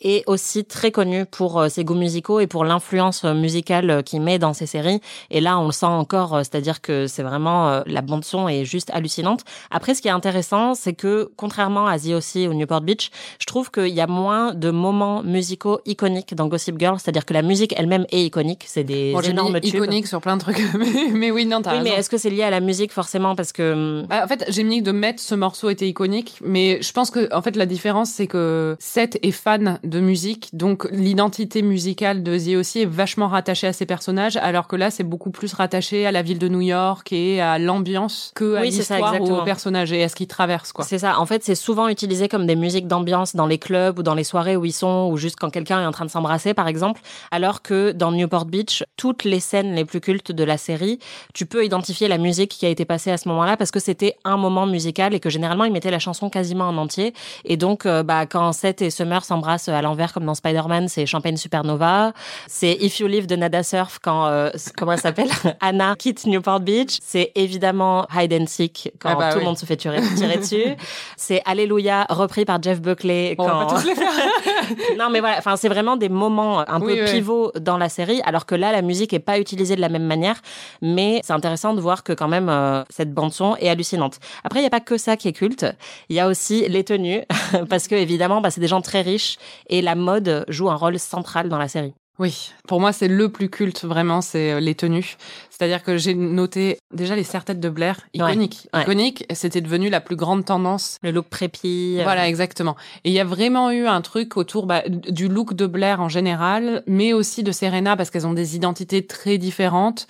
est 0.01 0.23
aussi 0.27 0.65
très 0.65 0.91
connu 0.91 1.25
pour 1.25 1.59
euh, 1.59 1.69
ses 1.69 1.83
goûts 1.83 1.95
musicaux 1.95 2.39
et 2.39 2.47
pour 2.47 2.63
l'influence 2.63 3.25
euh, 3.25 3.33
musicale 3.33 3.89
euh, 3.89 4.01
qu'il 4.01 4.21
met 4.21 4.39
dans 4.39 4.53
ses 4.53 4.65
séries. 4.65 5.01
Et 5.29 5.41
là, 5.41 5.59
on 5.59 5.65
le 5.65 5.71
sent 5.71 5.85
encore, 5.85 6.37
c'est-à-dire 6.39 6.81
que 6.81 7.07
c'est 7.07 7.23
vraiment 7.23 7.81
la 7.85 8.01
bande 8.01 8.23
son 8.23 8.47
est 8.47 8.65
juste 8.65 8.89
hallucinante. 8.93 9.41
Après, 9.71 9.93
ce 9.95 10.01
qui 10.01 10.07
est 10.07 10.11
intéressant, 10.11 10.73
c'est 10.75 10.93
que 10.93 11.31
contrairement 11.35 11.87
à 11.87 11.99
The 11.99 12.09
aussi 12.09 12.47
ou 12.47 12.53
Newport 12.53 12.81
Beach, 12.81 13.11
je 13.39 13.45
trouve 13.45 13.71
qu'il 13.71 13.87
y 13.89 14.01
a 14.01 14.07
moins 14.07 14.53
de 14.53 14.71
moments 14.71 15.21
musicaux 15.23 15.79
iconiques 15.85 16.33
dans 16.35 16.47
Gossip 16.47 16.79
Girl, 16.79 16.97
c'est-à-dire 16.99 17.25
que 17.25 17.33
la 17.33 17.41
musique 17.41 17.73
elle-même 17.77 18.05
est 18.11 18.23
iconique, 18.25 18.63
c'est 18.67 18.83
des 18.83 19.13
Bon, 19.13 19.21
énormes 19.21 19.59
tubes. 19.59 19.75
iconique 19.75 20.07
sur 20.07 20.21
plein 20.21 20.37
de 20.37 20.41
trucs, 20.41 20.61
mais, 20.77 21.09
mais 21.11 21.31
oui, 21.31 21.45
non, 21.45 21.61
t'as 21.61 21.71
Oui, 21.71 21.77
raison. 21.79 21.89
mais 21.91 21.99
est-ce 21.99 22.09
que 22.09 22.17
c'est 22.17 22.29
lié 22.29 22.43
à 22.43 22.49
la 22.49 22.59
musique 22.61 22.91
forcément 22.91 23.35
parce 23.35 23.51
que 23.51 23.73
hum, 24.01 24.07
Bah, 24.07 24.21
en 24.23 24.27
fait, 24.27 24.45
j'ai 24.49 24.63
mis 24.63 24.81
de 24.81 24.91
mettre 24.91 25.21
ce 25.21 25.35
morceau 25.35 25.69
était 25.69 25.87
iconique, 25.87 26.39
mais 26.43 26.81
je 26.81 26.91
pense 26.91 27.11
que 27.11 27.33
en 27.33 27.41
fait 27.41 27.55
la 27.55 27.65
différence 27.65 28.09
c'est 28.09 28.27
que 28.27 28.75
Seth 28.79 29.17
est 29.21 29.31
fan 29.31 29.79
de 29.89 29.99
musique, 29.99 30.49
donc 30.53 30.87
l'identité 30.91 31.61
musicale 31.61 32.23
de 32.23 32.37
The 32.37 32.57
aussi 32.57 32.81
est 32.81 32.85
vachement 32.85 33.27
rattachée 33.27 33.67
à 33.67 33.73
ses 33.73 33.85
personnages, 33.85 34.37
alors 34.37 34.67
que 34.67 34.75
là 34.75 34.91
c'est 34.91 35.03
beaucoup 35.03 35.31
plus 35.31 35.53
rattaché 35.53 36.05
à 36.05 36.11
la 36.11 36.21
ville 36.21 36.39
de 36.39 36.47
New 36.47 36.61
York 36.61 37.11
et 37.11 37.41
à 37.41 37.59
l'ambiance 37.59 38.31
que 38.35 38.55
à 38.55 38.61
Oui, 38.61 38.69
l'histoire 38.69 39.21
ou 39.21 39.35
aux 39.35 39.43
personnages 39.43 39.91
et 39.91 40.03
à 40.03 40.09
ce 40.09 40.15
qu'ils 40.15 40.27
traversent 40.27 40.71
quoi. 40.71 40.85
C'est 40.85 40.99
ça. 40.99 41.19
En 41.19 41.25
fait, 41.25 41.43
c'est 41.43 41.55
souvent 41.55 41.87
utilisé 41.87 42.27
comme 42.27 42.45
des 42.45 42.55
musiques 42.55 42.87
d'ambiance 42.87 43.35
dans 43.35 43.47
les 43.47 43.57
clubs 43.57 43.99
ou 43.99 44.03
dans 44.03 44.15
les 44.15 44.23
soirées 44.23 44.55
où 44.55 44.65
ils 44.65 44.73
sont, 44.73 45.09
ou 45.11 45.17
juste 45.17 45.37
quand 45.39 45.49
quelqu'un 45.49 45.81
est 45.81 45.85
en 45.85 45.91
train 45.91 46.05
de 46.05 46.11
s'embrasser, 46.11 46.53
par 46.53 46.67
exemple. 46.67 47.01
Alors 47.31 47.61
que 47.61 47.91
dans 47.91 48.11
Newport 48.11 48.45
Beach, 48.45 48.83
toutes 48.97 49.23
les 49.23 49.39
scènes 49.39 49.75
les 49.75 49.85
plus 49.85 50.01
cultes 50.01 50.31
de 50.31 50.43
la 50.43 50.57
série, 50.57 50.99
tu 51.33 51.45
peux 51.45 51.65
identifier 51.65 52.07
la 52.07 52.17
musique 52.17 52.51
qui 52.51 52.65
a 52.65 52.69
été 52.69 52.85
passée 52.85 53.11
à 53.11 53.17
ce 53.17 53.27
moment-là 53.29 53.57
parce 53.57 53.71
que 53.71 53.79
c'était 53.79 54.15
un 54.23 54.37
moment 54.37 54.65
musical 54.65 55.13
et 55.13 55.19
que 55.19 55.29
généralement 55.29 55.65
ils 55.65 55.73
mettaient 55.73 55.91
la 55.91 55.99
chanson 55.99 56.29
quasiment 56.29 56.65
en 56.65 56.77
entier. 56.77 57.13
Et 57.45 57.57
donc, 57.57 57.85
euh, 57.85 58.03
bah, 58.03 58.25
quand 58.25 58.51
Seth 58.51 58.81
et 58.81 58.89
Summer 58.89 59.23
s'embrassent 59.23 59.69
à 59.79 59.81
l'envers 59.81 60.13
comme 60.13 60.25
dans 60.25 60.35
Spider-Man, 60.35 60.87
c'est 60.87 61.05
Champagne 61.05 61.37
Supernova. 61.37 62.13
C'est 62.47 62.73
If 62.79 62.99
You 62.99 63.07
Live 63.07 63.25
de 63.27 63.35
Nada 63.35 63.63
Surf 63.63 63.97
quand, 64.01 64.27
euh, 64.27 64.49
comment 64.77 64.91
elle 64.91 64.99
s'appelle? 64.99 65.29
Anna 65.61 65.95
quitte 65.97 66.25
Newport 66.25 66.59
Beach. 66.59 66.97
C'est 67.01 67.31
évidemment 67.35 68.05
Hide 68.15 68.33
and 68.33 68.45
Seek 68.47 68.91
quand 68.99 69.09
Ah 69.09 69.15
bah 69.15 69.29
tout 69.31 69.37
oui. 69.37 69.43
le 69.43 69.47
monde 69.47 69.57
se 69.57 69.65
fait 69.65 69.77
tirer, 69.77 69.99
tirer 70.15 70.37
dessus. 70.37 70.63
C'est 71.17 71.41
Alléluia 71.45 72.05
repris 72.09 72.45
par 72.45 72.61
Jeff 72.61 72.81
Buckley 72.81 73.35
Bon, 73.35 73.45
on 73.45 73.47
va 73.47 73.53
quand. 73.65 73.67
pas 73.75 73.81
tous 73.81 73.87
les 73.87 73.95
faire. 73.95 74.11
non 74.97 75.09
mais 75.09 75.19
voilà, 75.19 75.37
enfin 75.37 75.55
c'est 75.55 75.69
vraiment 75.69 75.95
des 75.97 76.09
moments 76.09 76.59
un 76.69 76.79
Oui, 76.81 76.95
peu 76.97 77.03
oui. 77.05 77.11
pivots 77.11 77.51
dans 77.59 77.77
la 77.77 77.89
série, 77.89 78.21
alors 78.25 78.45
que 78.45 78.55
là 78.55 78.71
la 78.71 78.81
musique 78.81 79.13
est 79.13 79.19
pas 79.19 79.39
utilisée 79.39 79.75
de 79.75 79.81
la 79.81 79.89
même 79.89 80.03
manière, 80.05 80.35
mais 80.81 81.21
c'est 81.23 81.33
intéressant 81.33 81.73
de 81.73 81.81
voir 81.81 82.03
que 82.03 82.13
quand 82.13 82.27
même 82.27 82.49
euh, 82.49 82.83
cette 82.89 83.13
bande 83.13 83.33
son 83.33 83.55
est 83.57 83.69
hallucinante. 83.69 84.17
Après 84.43 84.59
il 84.59 84.63
y 84.63 84.67
a 84.67 84.69
pas 84.69 84.79
que 84.79 84.97
ça 84.97 85.15
qui 85.17 85.27
est 85.27 85.33
culte, 85.33 85.65
il 86.09 86.15
y 86.15 86.19
a 86.19 86.27
aussi 86.27 86.67
les 86.67 86.83
tenues 86.83 87.23
parce 87.69 87.87
que 87.87 87.95
évidemment 87.95 88.41
bah, 88.41 88.51
c'est 88.51 88.61
des 88.61 88.67
gens 88.67 88.81
très 88.81 89.01
riches 89.01 89.37
et 89.69 89.81
la 89.81 89.95
mode 89.95 90.45
joue 90.49 90.69
un 90.69 90.75
rôle 90.75 90.99
central 90.99 91.47
dans 91.49 91.57
la 91.59 91.67
série. 91.67 91.93
Oui, 92.17 92.51
pour 92.67 92.81
moi 92.81 92.91
c'est 92.91 93.07
le 93.07 93.29
plus 93.29 93.49
culte 93.49 93.85
vraiment, 93.85 94.19
c'est 94.19 94.51
euh, 94.51 94.59
les 94.59 94.75
tenues. 94.75 95.15
C'est-à-dire 95.49 95.83
que 95.83 95.95
j'ai 95.95 96.13
noté 96.15 96.77
déjà 96.93 97.15
les 97.15 97.23
serre-têtes 97.23 97.61
de 97.61 97.69
Blair, 97.69 97.95
Ouais, 98.13 98.31
iconique. 98.31 98.67
ouais. 98.73 98.81
Iconique, 98.81 99.25
c'était 99.33 99.61
devenu 99.61 99.89
la 99.89 100.01
plus 100.01 100.17
grande 100.17 100.43
tendance 100.43 100.97
Le 101.01 101.11
look 101.11 101.27
prépi. 101.29 101.95
euh, 101.97 102.03
Voilà, 102.03 102.27
exactement. 102.27 102.75
Et 103.05 103.09
il 103.09 103.13
y 103.13 103.21
a 103.21 103.23
vraiment 103.25 103.71
eu 103.71 103.87
un 103.87 104.01
truc 104.01 104.35
autour 104.35 104.65
bah, 104.65 104.83
du 104.89 105.29
look 105.29 105.53
de 105.53 105.65
Blair 105.65 106.01
en 106.01 106.09
général, 106.09 106.83
mais 106.87 107.13
aussi 107.13 107.41
de 107.41 107.53
Serena 107.53 107.95
parce 107.95 108.09
qu'elles 108.09 108.27
ont 108.27 108.33
des 108.33 108.57
identités 108.57 109.05
très 109.07 109.37
différentes. 109.37 110.05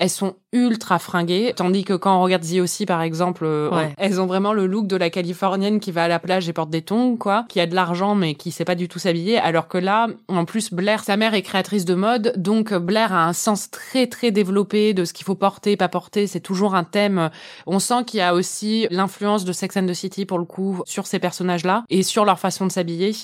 Elles 0.00 0.10
sont 0.10 0.36
ultra 0.52 0.98
fringuées, 0.98 1.52
tandis 1.54 1.84
que 1.84 1.92
quand 1.92 2.16
on 2.18 2.22
regarde 2.22 2.42
The 2.42 2.60
aussi, 2.60 2.86
par 2.86 3.02
exemple, 3.02 3.44
euh, 3.44 3.68
Ouais. 3.70 3.92
elles 3.98 4.20
ont 4.20 4.26
vraiment 4.26 4.52
le 4.54 4.66
look 4.66 4.86
de 4.86 4.96
la 4.96 5.10
Californienne 5.10 5.78
qui 5.80 5.90
va 5.92 6.04
à 6.04 6.08
la 6.08 6.18
plage 6.20 6.48
et 6.48 6.52
porte 6.54 6.70
des 6.70 6.80
tongs, 6.82 7.16
quoi, 7.18 7.44
qui 7.48 7.60
a 7.60 7.66
de 7.66 7.74
l'argent 7.74 8.14
mais 8.14 8.34
qui 8.34 8.50
sait 8.50 8.64
pas 8.64 8.76
du 8.76 8.88
tout 8.88 8.98
s'habiller. 8.98 9.38
Alors 9.38 9.68
que 9.68 9.76
là, 9.76 10.06
en 10.28 10.44
plus, 10.44 10.72
Blair, 10.72 11.02
sa 11.04 11.16
mère 11.16 11.34
est 11.34 11.42
créatrice 11.42 11.84
de 11.84 11.94
mode, 11.94 12.32
donc 12.36 12.72
Blair 12.72 13.12
a 13.12 13.26
un 13.26 13.32
sens 13.32 13.70
très 13.70 14.06
très 14.06 14.30
développé 14.30 14.94
de 14.94 15.04
ce 15.04 15.12
qu'il 15.12 15.26
faut 15.26 15.34
porter, 15.34 15.76
pas 15.76 15.88
porter. 15.88 16.26
C'est 16.28 16.40
toujours 16.40 16.74
un 16.76 16.84
thème. 16.84 17.28
On 17.66 17.80
sent 17.80 18.04
qu'il 18.06 18.18
y 18.18 18.22
a 18.22 18.34
aussi 18.34 18.86
l'influence 18.90 19.44
de 19.44 19.52
Sex 19.52 19.76
and 19.76 19.86
the 19.86 19.94
City 19.94 20.24
pour 20.24 20.38
le 20.38 20.44
coup 20.44 20.80
sur 20.86 21.06
ces 21.08 21.18
personnages-là 21.18 21.82
et 21.90 22.02
sur 22.04 22.24
leur 22.24 22.38
façon 22.38 22.66
de 22.66 22.72
s'habiller. 22.72 23.14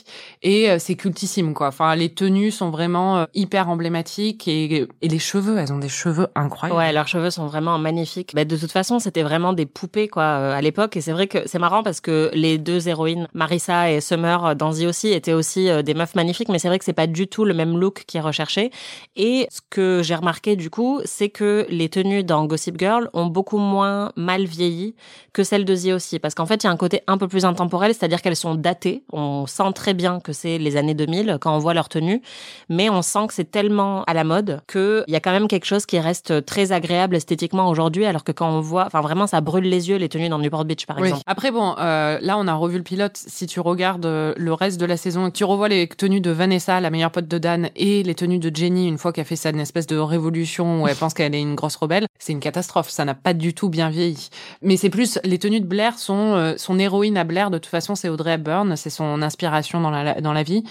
Et 0.43 0.71
euh, 0.71 0.79
c'est 0.81 0.97
cultissime, 0.97 1.55
quoi. 1.55 1.69
Enfin, 1.69 1.95
les 1.95 2.13
tenues 2.13 2.51
sont 2.51 2.71
vraiment 2.71 3.19
euh, 3.19 3.25
hyper 3.33 3.69
emblématiques 3.71 4.49
et, 4.49 4.89
et 5.03 5.09
les 5.09 5.19
cheveux, 5.21 5.57
elles 5.59 5.73
ont 5.73 5.79
des 5.79 5.89
cheveux 5.89 6.27
incroyables. 6.35 6.64
Ouais, 6.71 6.93
leurs 6.93 7.09
cheveux 7.09 7.31
sont 7.31 7.47
vraiment 7.47 7.79
magnifiques. 7.79 8.33
Bah, 8.35 8.45
de 8.45 8.57
toute 8.57 8.73
façon, 8.73 8.99
c'était 8.99 9.23
vraiment 9.23 9.53
des 9.53 9.67
poupées 9.67 10.09
quoi 10.09 10.23
euh, 10.23 10.55
à 10.55 10.61
l'époque. 10.61 10.97
Et 10.97 11.01
c'est 11.01 11.13
vrai 11.13 11.27
que 11.27 11.39
c'est 11.47 11.59
marrant 11.59 11.83
parce 11.83 12.01
que 12.01 12.31
les 12.33 12.59
deux 12.59 12.89
héroïnes, 12.89 13.29
Marissa 13.35 13.91
et 13.91 14.01
Summer 14.01 14.45
euh, 14.45 14.55
dans 14.55 14.73
The 14.73 14.85
aussi, 14.85 15.09
étaient 15.09 15.33
aussi 15.33 15.69
euh, 15.69 15.83
des 15.83 15.95
meufs 15.95 16.15
magnifiques. 16.15 16.49
Mais 16.49 16.59
c'est 16.59 16.69
vrai 16.69 16.79
que 16.79 16.85
c'est 16.85 16.93
pas 16.93 17.07
du 17.07 17.27
tout 17.27 17.45
le 17.45 17.55
même 17.55 17.79
look 17.79 18.05
qui 18.07 18.19
est 18.19 18.21
recherché. 18.21 18.71
Et 19.17 19.47
ce 19.51 19.61
que 19.71 20.01
j'ai 20.03 20.15
remarqué 20.15 20.57
du 20.57 20.71
coup, 20.71 21.01
c'est 21.05 21.29
que 21.29 21.67
les 21.69 21.89
tenues 21.89 22.25
dans 22.25 22.45
Gossip 22.47 22.79
Girl 22.79 23.11
ont 23.13 23.27
beaucoup 23.27 23.59
moins 23.59 24.13
mal 24.17 24.45
vieilli 24.45 24.95
que 25.33 25.43
celles 25.43 25.65
de 25.65 25.75
The 25.75 25.95
aussi. 25.95 26.19
Parce 26.19 26.35
qu'en 26.35 26.47
fait, 26.47 26.63
il 26.63 26.67
y 26.67 26.69
a 26.69 26.73
un 26.73 26.77
côté 26.77 27.03
un 27.07 27.19
peu 27.19 27.29
plus 27.29 27.45
intemporel, 27.45 27.95
c'est-à-dire 27.95 28.23
qu'elles 28.23 28.37
sont 28.37 28.55
datées. 28.55 29.03
On 29.13 29.47
sent 29.47 29.73
très 29.75 29.95
bien 29.95 30.21
que 30.21 30.33
c'est 30.33 30.59
les 30.59 30.77
années 30.77 30.95
2000 30.95 31.39
quand 31.41 31.55
on 31.55 31.59
voit 31.59 31.75
leurs 31.75 31.89
tenues. 31.89 32.23
Mais 32.69 32.89
on 32.89 33.03
sent 33.03 33.27
que 33.29 33.35
c'est 33.35 33.51
tellement 33.51 34.05
à 34.05 34.15
la 34.15 34.25
mode 34.25 34.61
qu'il 34.71 35.05
y 35.09 35.17
a 35.17 35.21
quand 35.21 35.33
même 35.33 35.49
quelque 35.49 35.67
chose 35.67 35.87
qui 35.87 35.99
reste 35.99 36.45
très 36.47 36.54
agréable 36.73 37.17
esthétiquement 37.17 37.69
aujourd'hui, 37.69 38.05
alors 38.07 38.25
que 38.25 38.33
quand 38.33 38.49
on 38.51 38.61
voit, 38.61 38.85
enfin 38.87 39.01
vraiment, 39.01 39.27
ça 39.27 39.41
brûle 39.41 39.65
les 39.65 39.89
yeux 39.89 39.97
les 39.97 40.09
tenues 40.09 40.29
dans 40.29 40.39
Newport 40.39 40.65
Beach, 40.65 40.87
par 40.87 40.97
Oui. 40.99 41.09
exemple. 41.09 41.23
Après, 41.27 41.51
bon, 41.51 41.75
euh, 41.79 42.19
là, 42.21 42.37
on 42.39 42.47
a 42.47 42.55
revu 42.55 42.79
le 42.79 42.83
pilote. 42.83 43.17
Si 43.17 43.47
tu 43.47 43.61
regardes 43.61 44.07
euh, 44.07 44.33
le 44.37 44.53
reste 44.53 44.81
de 44.81 44.87
la 44.87 44.97
saison 44.97 45.31
tu 45.31 45.45
revois 45.45 45.69
les 45.69 45.89
tenues 45.89 46.21
de 46.21 46.31
Vanessa, 46.31 46.81
la 46.81 46.91
meilleure 46.91 47.11
pote 47.11 47.29
de 47.29 47.39
Dan, 47.39 47.71
et 47.77 48.03
les 48.03 48.15
tenues 48.15 48.39
de 48.39 48.55
Jenny, 48.55 48.87
une 48.89 48.99
fois 48.99 49.13
qu'elle 49.13 49.25
fait 49.25 49.37
sa 49.37 49.51
une 49.51 49.61
espèce 49.61 49.87
de 49.87 49.97
révolution 49.97 50.83
où 50.83 50.89
elle 50.89 50.97
pense 50.97 51.15
qu'elle 51.15 51.35
est 51.35 51.41
une 51.41 51.55
grosse 51.55 51.77
rebelle, 51.77 52.07
c'est 52.19 52.33
une 52.33 52.41
catastrophe. 52.41 52.91
Ça 52.91 53.05
n'a 53.05 53.15
pas 53.15 53.35
du 53.35 53.55
tout 53.55 53.69
bien 53.69 53.91
vieilli. 53.91 54.29
Mais 54.63 54.77
c'est 54.77 54.91
plus, 54.91 55.19
les 55.25 55.39
tenues 55.39 55.61
de 55.61 55.67
Blair 55.67 55.99
sont, 55.99 56.35
euh, 56.35 56.55
son 56.57 56.79
héroïne 56.79 57.17
à 57.17 57.25
Blair, 57.25 57.51
de 57.51 57.59
toute 57.59 57.71
façon, 57.71 57.95
c'est 57.95 58.09
Audrey 58.09 58.33
Hepburn. 58.35 58.77
C'est 58.77 58.91
son 58.91 59.23
inspiration 59.23 59.81
dans 59.81 59.91
la, 59.91 60.21
dans 60.21 60.33
la 60.33 60.43
vie. 60.43 60.65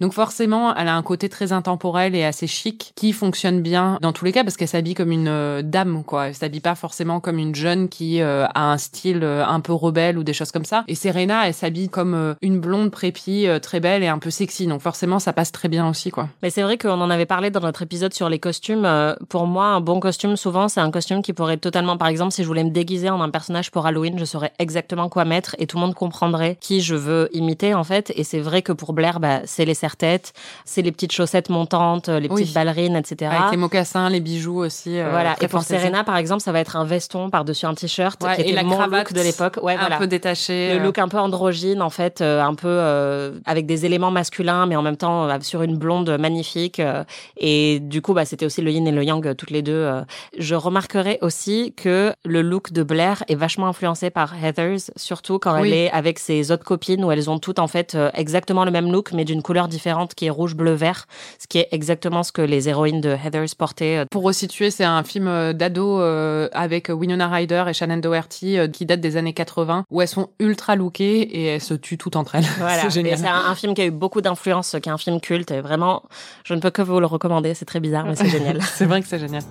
Donc 0.00 0.12
forcément, 0.12 0.74
elle 0.74 0.88
a 0.88 0.94
un 0.94 1.02
côté 1.02 1.28
très 1.28 1.52
intemporel 1.52 2.14
et 2.14 2.24
assez 2.24 2.46
chic 2.46 2.92
qui 2.96 3.12
fonctionne 3.12 3.60
bien 3.62 3.98
dans 4.00 4.12
tous 4.12 4.24
les 4.24 4.32
cas 4.32 4.44
parce 4.44 4.56
qu'elle 4.56 4.68
s'habille 4.68 4.94
comme 4.94 5.12
une 5.12 5.28
euh, 5.30 5.62
dame, 5.62 6.04
quoi. 6.04 6.28
Elle 6.28 6.34
s'habille 6.34 6.60
pas 6.60 6.74
forcément 6.74 7.20
comme 7.20 7.38
une 7.38 7.54
jeune 7.54 7.88
qui 7.88 8.20
euh, 8.20 8.46
a 8.54 8.70
un 8.72 8.76
style 8.78 9.20
euh, 9.22 9.44
un 9.46 9.60
peu 9.60 9.72
rebelle 9.72 10.18
ou 10.18 10.24
des 10.24 10.32
choses 10.34 10.52
comme 10.52 10.64
ça. 10.64 10.84
Et 10.88 10.94
Serena, 10.94 11.46
elle 11.46 11.54
s'habille 11.54 11.88
comme 11.88 12.34
une 12.42 12.60
blonde 12.60 12.90
prépie 12.90 13.46
très 13.62 13.80
belle 13.80 14.02
et 14.02 14.08
un 14.08 14.18
peu 14.18 14.30
sexy. 14.30 14.66
Donc 14.66 14.80
forcément, 14.82 15.18
ça 15.18 15.32
passe 15.32 15.52
très 15.52 15.68
bien 15.68 15.88
aussi, 15.88 16.10
quoi. 16.10 16.28
Mais 16.42 16.50
c'est 16.50 16.62
vrai 16.62 16.76
qu'on 16.76 17.00
en 17.00 17.10
avait 17.10 17.26
parlé 17.26 17.50
dans 17.50 17.60
notre 17.60 17.82
épisode 17.82 18.12
sur 18.12 18.28
les 18.28 18.38
costumes. 18.38 18.86
Pour 19.28 19.46
moi, 19.46 19.66
un 19.66 19.80
bon 19.80 20.00
costume, 20.00 20.36
souvent, 20.36 20.68
c'est 20.68 20.80
un 20.80 20.90
costume 20.90 21.22
qui 21.22 21.32
pourrait 21.32 21.56
totalement, 21.56 21.96
par 21.96 22.08
exemple, 22.08 22.32
si 22.32 22.42
je 22.42 22.46
voulais 22.48 22.64
me 22.64 22.70
déguiser 22.70 23.08
en 23.10 23.20
un 23.20 23.30
personnage 23.30 23.70
pour 23.70 23.86
Halloween, 23.86 24.18
je 24.18 24.24
saurais 24.24 24.52
exactement 24.58 25.08
quoi 25.08 25.24
mettre 25.24 25.54
et 25.58 25.66
tout 25.66 25.76
le 25.76 25.82
monde 25.82 25.94
comprendrait 25.94 26.56
qui 26.60 26.80
je 26.80 26.94
veux 26.94 27.28
imiter, 27.32 27.74
en 27.74 27.84
fait. 27.84 28.12
Et 28.16 28.24
c'est 28.24 28.40
vrai 28.40 28.62
que 28.62 28.72
pour 28.72 28.92
Blair, 28.92 29.20
bah, 29.20 29.40
c'est 29.44 29.64
les 29.64 29.74
serre-têtes, 29.74 30.32
c'est 30.64 30.82
les 30.82 30.92
petites 30.92 31.12
chaussettes 31.12 31.48
montantes, 31.50 32.08
les 32.08 32.28
Oui. 32.28 32.42
petites 32.42 32.54
ballerines, 32.54 32.96
etc. 32.96 33.30
Avec 33.34 33.50
les 33.52 33.56
mocassins, 33.56 34.08
les 34.10 34.20
bijoux 34.20 34.58
aussi. 34.58 34.98
euh, 34.98 35.09
voilà. 35.10 35.34
très 35.34 35.44
Et 35.44 35.48
pour. 35.48 35.62
Serena, 35.62 36.04
par 36.04 36.16
exemple, 36.16 36.42
ça 36.42 36.52
va 36.52 36.60
être 36.60 36.76
un 36.76 36.84
veston 36.84 37.30
par-dessus 37.30 37.66
un 37.66 37.74
t-shirt 37.74 38.22
Ouais, 38.22 38.36
qui 38.36 38.42
et 38.50 38.52
la 38.52 38.62
mon 38.62 38.76
cravate 38.76 39.08
look 39.10 39.12
de 39.18 39.20
l'époque. 39.22 39.58
Ouais, 39.62 39.74
un 39.74 39.78
voilà. 39.80 39.98
peu 39.98 40.06
détaché. 40.06 40.74
Le 40.74 40.80
euh, 40.80 40.84
look 40.84 40.98
un 40.98 41.08
peu 41.08 41.18
androgyne, 41.18 41.82
en 41.82 41.90
fait, 41.90 42.20
euh, 42.20 42.42
un 42.42 42.54
peu 42.54 42.68
euh, 42.68 43.32
avec 43.46 43.66
des 43.66 43.86
éléments 43.86 44.10
masculins, 44.10 44.66
mais 44.66 44.76
en 44.76 44.82
même 44.82 44.96
temps 44.96 45.28
euh, 45.28 45.36
sur 45.40 45.62
une 45.62 45.76
blonde 45.76 46.10
magnifique. 46.18 46.80
euh, 46.80 47.04
et 47.36 47.80
du 47.80 48.02
coup, 48.02 48.14
bah, 48.14 48.24
c'était 48.24 48.46
aussi 48.46 48.62
le 48.62 48.70
yin 48.70 48.86
et 48.86 48.92
le 48.92 49.02
yang, 49.04 49.26
euh, 49.26 49.34
toutes 49.34 49.50
les 49.50 49.62
deux. 49.62 49.72
euh. 49.72 50.02
Je 50.38 50.54
remarquerai 50.54 51.18
aussi 51.22 51.74
que 51.76 52.12
le 52.24 52.42
look 52.42 52.72
de 52.72 52.82
Blair 52.82 53.22
est 53.28 53.34
vachement 53.34 53.66
influencé 53.68 54.10
par 54.10 54.34
Heather's, 54.42 54.90
surtout 54.96 55.38
quand 55.38 55.60
Oui. 55.60 55.68
elle 55.68 55.74
est 55.74 55.90
avec 55.90 56.18
ses 56.18 56.50
autres 56.50 56.64
copines, 56.64 57.04
où 57.04 57.10
elles 57.12 57.30
ont 57.30 57.38
toutes 57.38 57.58
en 57.58 57.66
fait 57.66 57.94
euh, 57.94 58.10
exactement 58.14 58.64
le 58.64 58.70
même 58.70 58.90
look, 58.90 59.12
mais 59.12 59.24
d'une 59.24 59.42
couleur 59.42 59.68
différente, 59.68 60.14
qui 60.14 60.26
est 60.26 60.30
rouge, 60.30 60.54
bleu, 60.54 60.72
vert, 60.72 61.06
ce 61.38 61.46
qui 61.46 61.58
est 61.58 61.68
exactement 61.72 62.22
ce 62.22 62.32
que 62.32 62.42
les 62.42 62.68
héroïnes 62.68 63.00
de 63.00 63.10
Heather's 63.10 63.54
portaient. 63.54 63.98
euh. 63.98 64.04
Pour 64.10 64.22
resituer, 64.24 64.70
c'est 64.70 64.84
un 64.84 64.99
film 65.02 65.28
euh, 65.28 65.52
d'ado 65.52 66.00
euh, 66.00 66.48
avec 66.52 66.88
Winona 66.88 67.28
Ryder 67.28 67.64
et 67.68 67.72
Shannon 67.72 67.98
Doherty 67.98 68.58
euh, 68.58 68.68
qui 68.68 68.86
date 68.86 69.00
des 69.00 69.16
années 69.16 69.32
80 69.32 69.84
où 69.90 70.02
elles 70.02 70.08
sont 70.08 70.30
ultra 70.38 70.76
lookées 70.76 71.20
et 71.20 71.44
elles 71.46 71.60
se 71.60 71.74
tuent 71.74 71.98
toutes 71.98 72.16
entre 72.16 72.36
elles. 72.36 72.44
Voilà. 72.58 72.82
c'est 72.82 72.90
génial. 72.90 73.18
C'est 73.18 73.26
un, 73.26 73.46
un 73.50 73.54
film 73.54 73.74
qui 73.74 73.82
a 73.82 73.86
eu 73.86 73.90
beaucoup 73.90 74.20
d'influence, 74.20 74.76
qui 74.82 74.88
est 74.88 74.92
un 74.92 74.98
film 74.98 75.20
culte. 75.20 75.50
Et 75.50 75.60
vraiment, 75.60 76.02
je 76.44 76.54
ne 76.54 76.60
peux 76.60 76.70
que 76.70 76.82
vous 76.82 77.00
le 77.00 77.06
recommander. 77.06 77.54
C'est 77.54 77.64
très 77.64 77.80
bizarre, 77.80 78.04
mais 78.06 78.16
c'est 78.16 78.28
génial. 78.28 78.60
c'est 78.74 78.86
vrai 78.86 79.00
que 79.00 79.08
c'est 79.08 79.18
génial. 79.18 79.42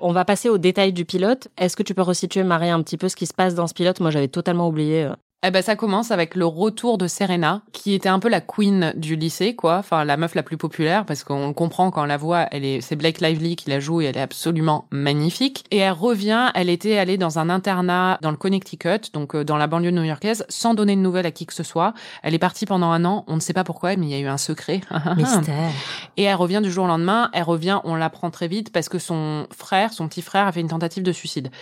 On 0.00 0.12
va 0.12 0.24
passer 0.24 0.48
aux 0.48 0.58
détails 0.58 0.92
du 0.92 1.04
pilote. 1.04 1.48
Est-ce 1.56 1.76
que 1.76 1.82
tu 1.82 1.94
peux 1.94 2.02
resituer, 2.02 2.44
Marie, 2.44 2.70
un 2.70 2.82
petit 2.82 2.96
peu 2.96 3.08
ce 3.08 3.16
qui 3.16 3.26
se 3.26 3.34
passe 3.34 3.54
dans 3.54 3.66
ce 3.66 3.74
pilote? 3.74 4.00
Moi, 4.00 4.10
j'avais 4.10 4.28
totalement 4.28 4.68
oublié. 4.68 5.08
Eh 5.46 5.52
ben, 5.52 5.62
ça 5.62 5.76
commence 5.76 6.10
avec 6.10 6.34
le 6.34 6.46
retour 6.46 6.98
de 6.98 7.06
Serena, 7.06 7.62
qui 7.70 7.94
était 7.94 8.08
un 8.08 8.18
peu 8.18 8.28
la 8.28 8.40
queen 8.40 8.92
du 8.96 9.14
lycée, 9.14 9.54
quoi. 9.54 9.76
Enfin, 9.76 10.04
la 10.04 10.16
meuf 10.16 10.34
la 10.34 10.42
plus 10.42 10.56
populaire, 10.56 11.04
parce 11.04 11.22
qu'on 11.22 11.52
comprend 11.52 11.92
quand 11.92 12.02
on 12.02 12.06
la 12.06 12.16
voit, 12.16 12.48
elle 12.50 12.64
est, 12.64 12.80
c'est 12.80 12.96
Blake 12.96 13.20
Lively 13.20 13.54
qui 13.54 13.70
la 13.70 13.78
joue 13.78 14.00
et 14.00 14.06
elle 14.06 14.16
est 14.16 14.20
absolument 14.20 14.86
magnifique. 14.90 15.64
Et 15.70 15.76
elle 15.76 15.92
revient, 15.92 16.50
elle 16.56 16.68
était 16.68 16.98
allée 16.98 17.18
dans 17.18 17.38
un 17.38 17.50
internat 17.50 18.18
dans 18.20 18.32
le 18.32 18.36
Connecticut, 18.36 19.12
donc 19.12 19.36
euh, 19.36 19.44
dans 19.44 19.56
la 19.56 19.68
banlieue 19.68 19.92
new-yorkaise, 19.92 20.44
sans 20.48 20.74
donner 20.74 20.96
de 20.96 21.00
nouvelles 21.00 21.26
à 21.26 21.30
qui 21.30 21.46
que 21.46 21.54
ce 21.54 21.62
soit. 21.62 21.94
Elle 22.24 22.34
est 22.34 22.40
partie 22.40 22.66
pendant 22.66 22.90
un 22.90 23.04
an, 23.04 23.24
on 23.28 23.36
ne 23.36 23.40
sait 23.40 23.52
pas 23.52 23.62
pourquoi, 23.62 23.94
mais 23.94 24.06
il 24.06 24.10
y 24.10 24.14
a 24.14 24.18
eu 24.18 24.26
un 24.26 24.38
secret. 24.38 24.80
Mystère. 25.16 25.70
Et 26.16 26.24
elle 26.24 26.34
revient 26.34 26.62
du 26.64 26.72
jour 26.72 26.86
au 26.86 26.88
lendemain. 26.88 27.30
Elle 27.32 27.44
revient, 27.44 27.78
on 27.84 27.94
l'apprend 27.94 28.32
très 28.32 28.48
vite 28.48 28.72
parce 28.72 28.88
que 28.88 28.98
son 28.98 29.46
frère, 29.56 29.92
son 29.92 30.08
petit 30.08 30.22
frère, 30.22 30.48
a 30.48 30.52
fait 30.52 30.62
une 30.62 30.66
tentative 30.68 31.04
de 31.04 31.12
suicide. 31.12 31.52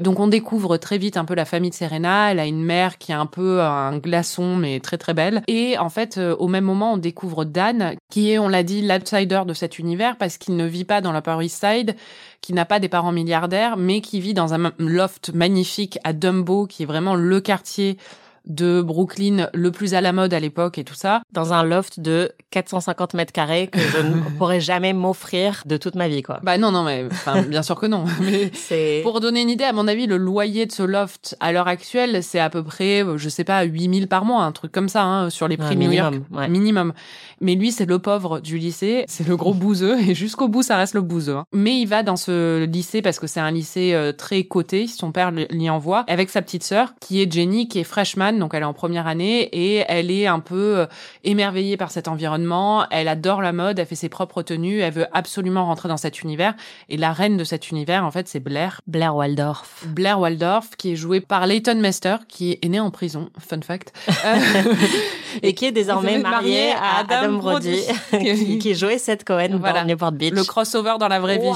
Donc 0.00 0.18
on 0.18 0.26
découvre 0.26 0.78
très 0.78 0.98
vite 0.98 1.16
un 1.16 1.24
peu 1.24 1.36
la 1.36 1.44
famille 1.44 1.70
de 1.70 1.76
Serena. 1.76 2.32
Elle 2.32 2.40
a 2.40 2.46
une 2.46 2.64
mère 2.64 2.98
qui 2.98 3.12
a 3.12 3.19
un 3.20 3.26
peu 3.26 3.60
un 3.60 3.98
glaçon, 3.98 4.56
mais 4.56 4.80
très 4.80 4.98
très 4.98 5.14
belle. 5.14 5.42
Et 5.46 5.78
en 5.78 5.88
fait, 5.88 6.18
euh, 6.18 6.34
au 6.36 6.48
même 6.48 6.64
moment, 6.64 6.94
on 6.94 6.96
découvre 6.96 7.44
Dan, 7.44 7.94
qui 8.10 8.32
est, 8.32 8.38
on 8.38 8.48
l'a 8.48 8.62
dit, 8.62 8.82
l'outsider 8.82 9.42
de 9.46 9.54
cet 9.54 9.78
univers 9.78 10.16
parce 10.16 10.38
qu'il 10.38 10.56
ne 10.56 10.66
vit 10.66 10.84
pas 10.84 11.00
dans 11.00 11.12
l'Upper 11.12 11.36
East 11.42 11.64
Side, 11.64 11.94
qui 12.40 12.52
n'a 12.52 12.64
pas 12.64 12.80
des 12.80 12.88
parents 12.88 13.12
milliardaires, 13.12 13.76
mais 13.76 14.00
qui 14.00 14.20
vit 14.20 14.34
dans 14.34 14.54
un 14.54 14.72
loft 14.78 15.32
magnifique 15.34 15.98
à 16.04 16.12
Dumbo, 16.12 16.66
qui 16.66 16.82
est 16.84 16.86
vraiment 16.86 17.14
le 17.14 17.40
quartier 17.40 17.98
de 18.46 18.82
Brooklyn 18.82 19.48
le 19.54 19.70
plus 19.70 19.94
à 19.94 20.00
la 20.00 20.12
mode 20.12 20.32
à 20.34 20.40
l'époque 20.40 20.78
et 20.78 20.84
tout 20.84 20.94
ça. 20.94 21.22
Dans 21.32 21.52
un 21.52 21.62
loft 21.62 22.00
de 22.00 22.32
450 22.50 23.14
mètres 23.14 23.32
carrés 23.32 23.68
que 23.68 23.78
je 23.80 23.98
ne 23.98 24.14
pourrais 24.38 24.60
jamais 24.60 24.92
m'offrir 24.92 25.62
de 25.66 25.76
toute 25.76 25.94
ma 25.94 26.08
vie, 26.08 26.22
quoi. 26.22 26.40
Bah 26.42 26.58
non, 26.58 26.70
non, 26.72 26.82
mais 26.84 27.04
enfin, 27.10 27.42
bien 27.42 27.62
sûr 27.62 27.78
que 27.78 27.86
non. 27.86 28.04
Mais 28.20 28.50
C'est 28.54 29.00
pour 29.02 29.20
donner 29.20 29.42
une 29.42 29.50
idée, 29.50 29.64
à 29.64 29.72
mon 29.72 29.86
avis, 29.88 30.06
le 30.06 30.16
loyer 30.16 30.66
de 30.66 30.72
ce 30.72 30.82
loft 30.82 31.36
à 31.40 31.52
l'heure 31.52 31.68
actuelle, 31.68 32.22
c'est 32.22 32.40
à 32.40 32.50
peu 32.50 32.62
près, 32.62 33.04
je 33.16 33.28
sais 33.28 33.44
pas, 33.44 33.62
8000 33.62 34.08
par 34.08 34.24
mois, 34.24 34.42
un 34.42 34.52
truc 34.52 34.72
comme 34.72 34.88
ça, 34.88 35.04
hein, 35.04 35.30
sur 35.30 35.48
les 35.48 35.56
prix 35.56 35.70
Ouais, 35.70 35.74
de 35.76 35.80
New 35.80 35.92
York. 35.92 36.12
minimum, 36.12 36.38
ouais. 36.38 36.48
Minimum. 36.48 36.92
Mais 37.40 37.54
lui, 37.54 37.72
c'est 37.72 37.86
le 37.86 37.98
pauvre 37.98 38.40
du 38.40 38.58
lycée, 38.58 39.04
c'est 39.08 39.26
le 39.26 39.36
gros 39.36 39.54
bouseux, 39.54 39.98
et 40.00 40.14
jusqu'au 40.14 40.48
bout, 40.48 40.62
ça 40.62 40.76
reste 40.76 40.94
le 40.94 41.00
bouseux. 41.02 41.36
hein. 41.36 41.44
Mais 41.52 41.78
il 41.80 41.86
va 41.86 42.02
dans 42.02 42.16
ce 42.16 42.64
lycée 42.64 43.00
parce 43.02 43.18
que 43.18 43.26
c'est 43.26 43.40
un 43.40 43.50
lycée 43.50 43.92
euh, 43.94 44.12
très 44.12 44.44
coté, 44.44 44.86
son 44.86 45.12
père 45.12 45.30
l'y 45.30 45.70
envoie, 45.70 46.04
avec 46.08 46.28
sa 46.30 46.42
petite 46.42 46.64
sœur, 46.64 46.92
qui 47.00 47.22
est 47.22 47.30
Jenny, 47.32 47.68
qui 47.68 47.78
est 47.78 47.84
freshman, 47.84 48.29
donc 48.38 48.54
elle 48.54 48.62
est 48.62 48.66
en 48.66 48.72
première 48.72 49.06
année, 49.06 49.42
et 49.52 49.84
elle 49.88 50.10
est 50.10 50.26
un 50.26 50.40
peu 50.40 50.78
euh, 50.78 50.86
émerveillée 51.24 51.76
par 51.76 51.90
cet 51.90 52.08
environnement, 52.08 52.86
elle 52.90 53.08
adore 53.08 53.42
la 53.42 53.52
mode, 53.52 53.78
elle 53.78 53.86
fait 53.86 53.94
ses 53.94 54.08
propres 54.08 54.42
tenues, 54.42 54.80
elle 54.80 54.92
veut 54.92 55.06
absolument 55.12 55.66
rentrer 55.66 55.88
dans 55.88 55.96
cet 55.96 56.22
univers, 56.22 56.54
et 56.88 56.96
la 56.96 57.12
reine 57.12 57.36
de 57.36 57.44
cet 57.44 57.70
univers, 57.70 58.04
en 58.04 58.10
fait, 58.10 58.28
c'est 58.28 58.40
Blair. 58.40 58.80
Blair 58.86 59.14
Waldorf. 59.16 59.84
Blair 59.86 60.20
Waldorf, 60.20 60.76
qui 60.76 60.92
est 60.92 60.96
jouée 60.96 61.20
par 61.20 61.46
Leighton 61.46 61.76
Mester, 61.76 62.16
qui 62.28 62.58
est 62.62 62.68
né 62.68 62.80
en 62.80 62.90
prison, 62.90 63.30
fun 63.38 63.60
fact. 63.62 63.92
Et 65.42 65.54
qui 65.54 65.66
est 65.66 65.72
désormais 65.72 66.12
Vous 66.12 66.16
êtes 66.16 66.22
marié 66.22 66.40
marié 66.40 66.72
à 66.72 66.98
Adam, 66.98 67.16
Adam 67.16 67.38
Brody, 67.38 67.76
Brody. 68.12 68.58
qui, 68.58 68.74
jouait 68.74 68.98
Seth 68.98 69.24
Cohen 69.24 69.58
Voilà. 69.58 69.82
dans 69.82 69.88
Newport 69.88 70.12
Beach. 70.12 70.32
le 70.32 70.44
crossover 70.44 70.94
dans 70.98 71.08
la 71.08 71.20
vraie 71.20 71.38
vie, 71.38 71.48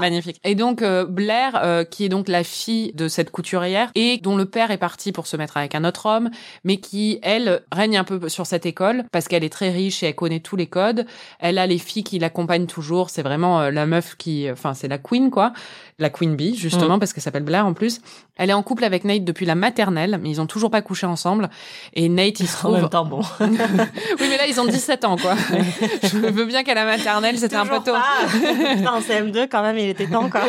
magnifique. 0.00 0.40
Et 0.44 0.54
donc 0.54 0.82
euh, 0.82 1.04
Blair, 1.06 1.60
euh, 1.62 1.84
qui 1.84 2.04
est 2.04 2.08
donc 2.08 2.28
la 2.28 2.44
fille 2.44 2.92
de 2.94 3.08
cette 3.08 3.30
couturière 3.30 3.90
et 3.94 4.18
dont 4.18 4.36
le 4.36 4.44
père 4.44 4.70
est 4.70 4.78
parti 4.78 5.12
pour 5.12 5.26
se 5.26 5.36
mettre 5.36 5.56
avec 5.56 5.74
un 5.74 5.84
autre 5.84 6.06
homme, 6.06 6.21
mais 6.64 6.78
qui 6.78 7.18
elle 7.22 7.62
règne 7.72 7.96
un 7.96 8.04
peu 8.04 8.28
sur 8.28 8.46
cette 8.46 8.66
école 8.66 9.04
parce 9.12 9.28
qu'elle 9.28 9.44
est 9.44 9.52
très 9.52 9.70
riche 9.70 10.02
et 10.02 10.06
elle 10.06 10.14
connaît 10.14 10.40
tous 10.40 10.56
les 10.56 10.66
codes. 10.66 11.06
Elle 11.38 11.58
a 11.58 11.66
les 11.66 11.78
filles 11.78 12.04
qui 12.04 12.18
l'accompagnent 12.18 12.66
toujours. 12.66 13.10
C'est 13.10 13.22
vraiment 13.22 13.60
euh, 13.60 13.70
la 13.70 13.86
meuf 13.86 14.16
qui, 14.16 14.50
enfin 14.50 14.74
c'est 14.74 14.88
la 14.88 14.98
queen 14.98 15.30
quoi, 15.30 15.52
la 15.98 16.10
queen 16.10 16.36
bee 16.36 16.54
justement 16.54 16.98
parce 16.98 17.12
qu'elle 17.12 17.22
s'appelle 17.22 17.44
Blair 17.44 17.66
en 17.66 17.74
plus. 17.74 18.00
Elle 18.36 18.48
est 18.48 18.54
en 18.54 18.62
couple 18.62 18.84
avec 18.84 19.04
Nate 19.04 19.24
depuis 19.24 19.44
la 19.44 19.54
maternelle, 19.54 20.18
mais 20.22 20.30
ils 20.30 20.40
ont 20.40 20.46
toujours 20.46 20.70
pas 20.70 20.80
couché 20.80 21.06
ensemble. 21.06 21.50
Et 21.92 22.08
Nate 22.08 22.40
il 22.40 22.48
se 22.48 22.56
En 22.62 22.70
trouve 22.70 22.80
même 22.80 22.88
temps, 22.88 23.04
bon. 23.04 23.20
oui, 23.40 24.26
mais 24.30 24.36
là, 24.36 24.46
ils 24.48 24.58
ont 24.60 24.64
17 24.64 25.04
ans, 25.04 25.16
quoi. 25.16 25.34
Je 26.02 26.16
veux 26.16 26.44
bien 26.46 26.62
qu'à 26.62 26.74
la 26.74 26.84
maternelle, 26.84 27.36
c'était 27.38 27.56
un 27.56 27.66
peu 27.66 27.80
tôt. 27.80 27.94
en 27.94 29.00
CM2, 29.00 29.48
quand 29.50 29.62
même, 29.62 29.76
il 29.78 29.88
était 29.90 30.06
temps, 30.06 30.30
quoi. 30.30 30.42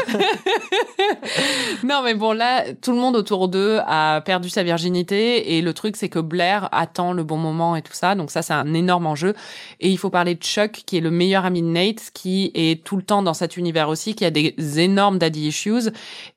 Non, 1.84 2.02
mais 2.04 2.14
bon, 2.14 2.32
là, 2.32 2.64
tout 2.82 2.92
le 2.92 2.98
monde 2.98 3.16
autour 3.16 3.48
d'eux 3.48 3.80
a 3.86 4.22
perdu 4.22 4.50
sa 4.50 4.64
virginité. 4.64 5.58
Et 5.58 5.62
le 5.64 5.74
truc, 5.74 5.96
c'est 5.96 6.10
que 6.10 6.20
Blair 6.20 6.70
attend 6.72 7.14
le 7.14 7.24
bon 7.24 7.38
moment 7.38 7.76
et 7.76 7.82
tout 7.82 7.94
ça. 7.94 8.16
Donc 8.16 8.32
ça, 8.32 8.42
c'est 8.42 8.54
un 8.54 8.74
énorme 8.74 9.08
enjeu. 9.08 9.34
Et 9.80 9.90
il 9.90 9.98
faut 9.98 10.10
parler 10.10 10.36
de 10.36 10.44
Chuck, 10.44 10.84
qui 10.86 10.98
est 10.98 11.02
le 11.02 11.12
meilleur 11.12 11.46
ami 11.46 11.62
de 11.62 11.68
Nate, 11.68 12.12
qui 12.14 12.52
est 12.54 12.84
tout 12.84 12.96
le 12.96 13.04
temps 13.04 13.24
dans 13.24 13.34
cet 13.34 13.58
univers 13.58 13.90
aussi, 13.90 14.16
qui 14.16 14.26
a 14.26 14.32
des 14.32 14.54
énormes 14.80 15.18
daddy 15.18 15.48
issues 15.48 15.92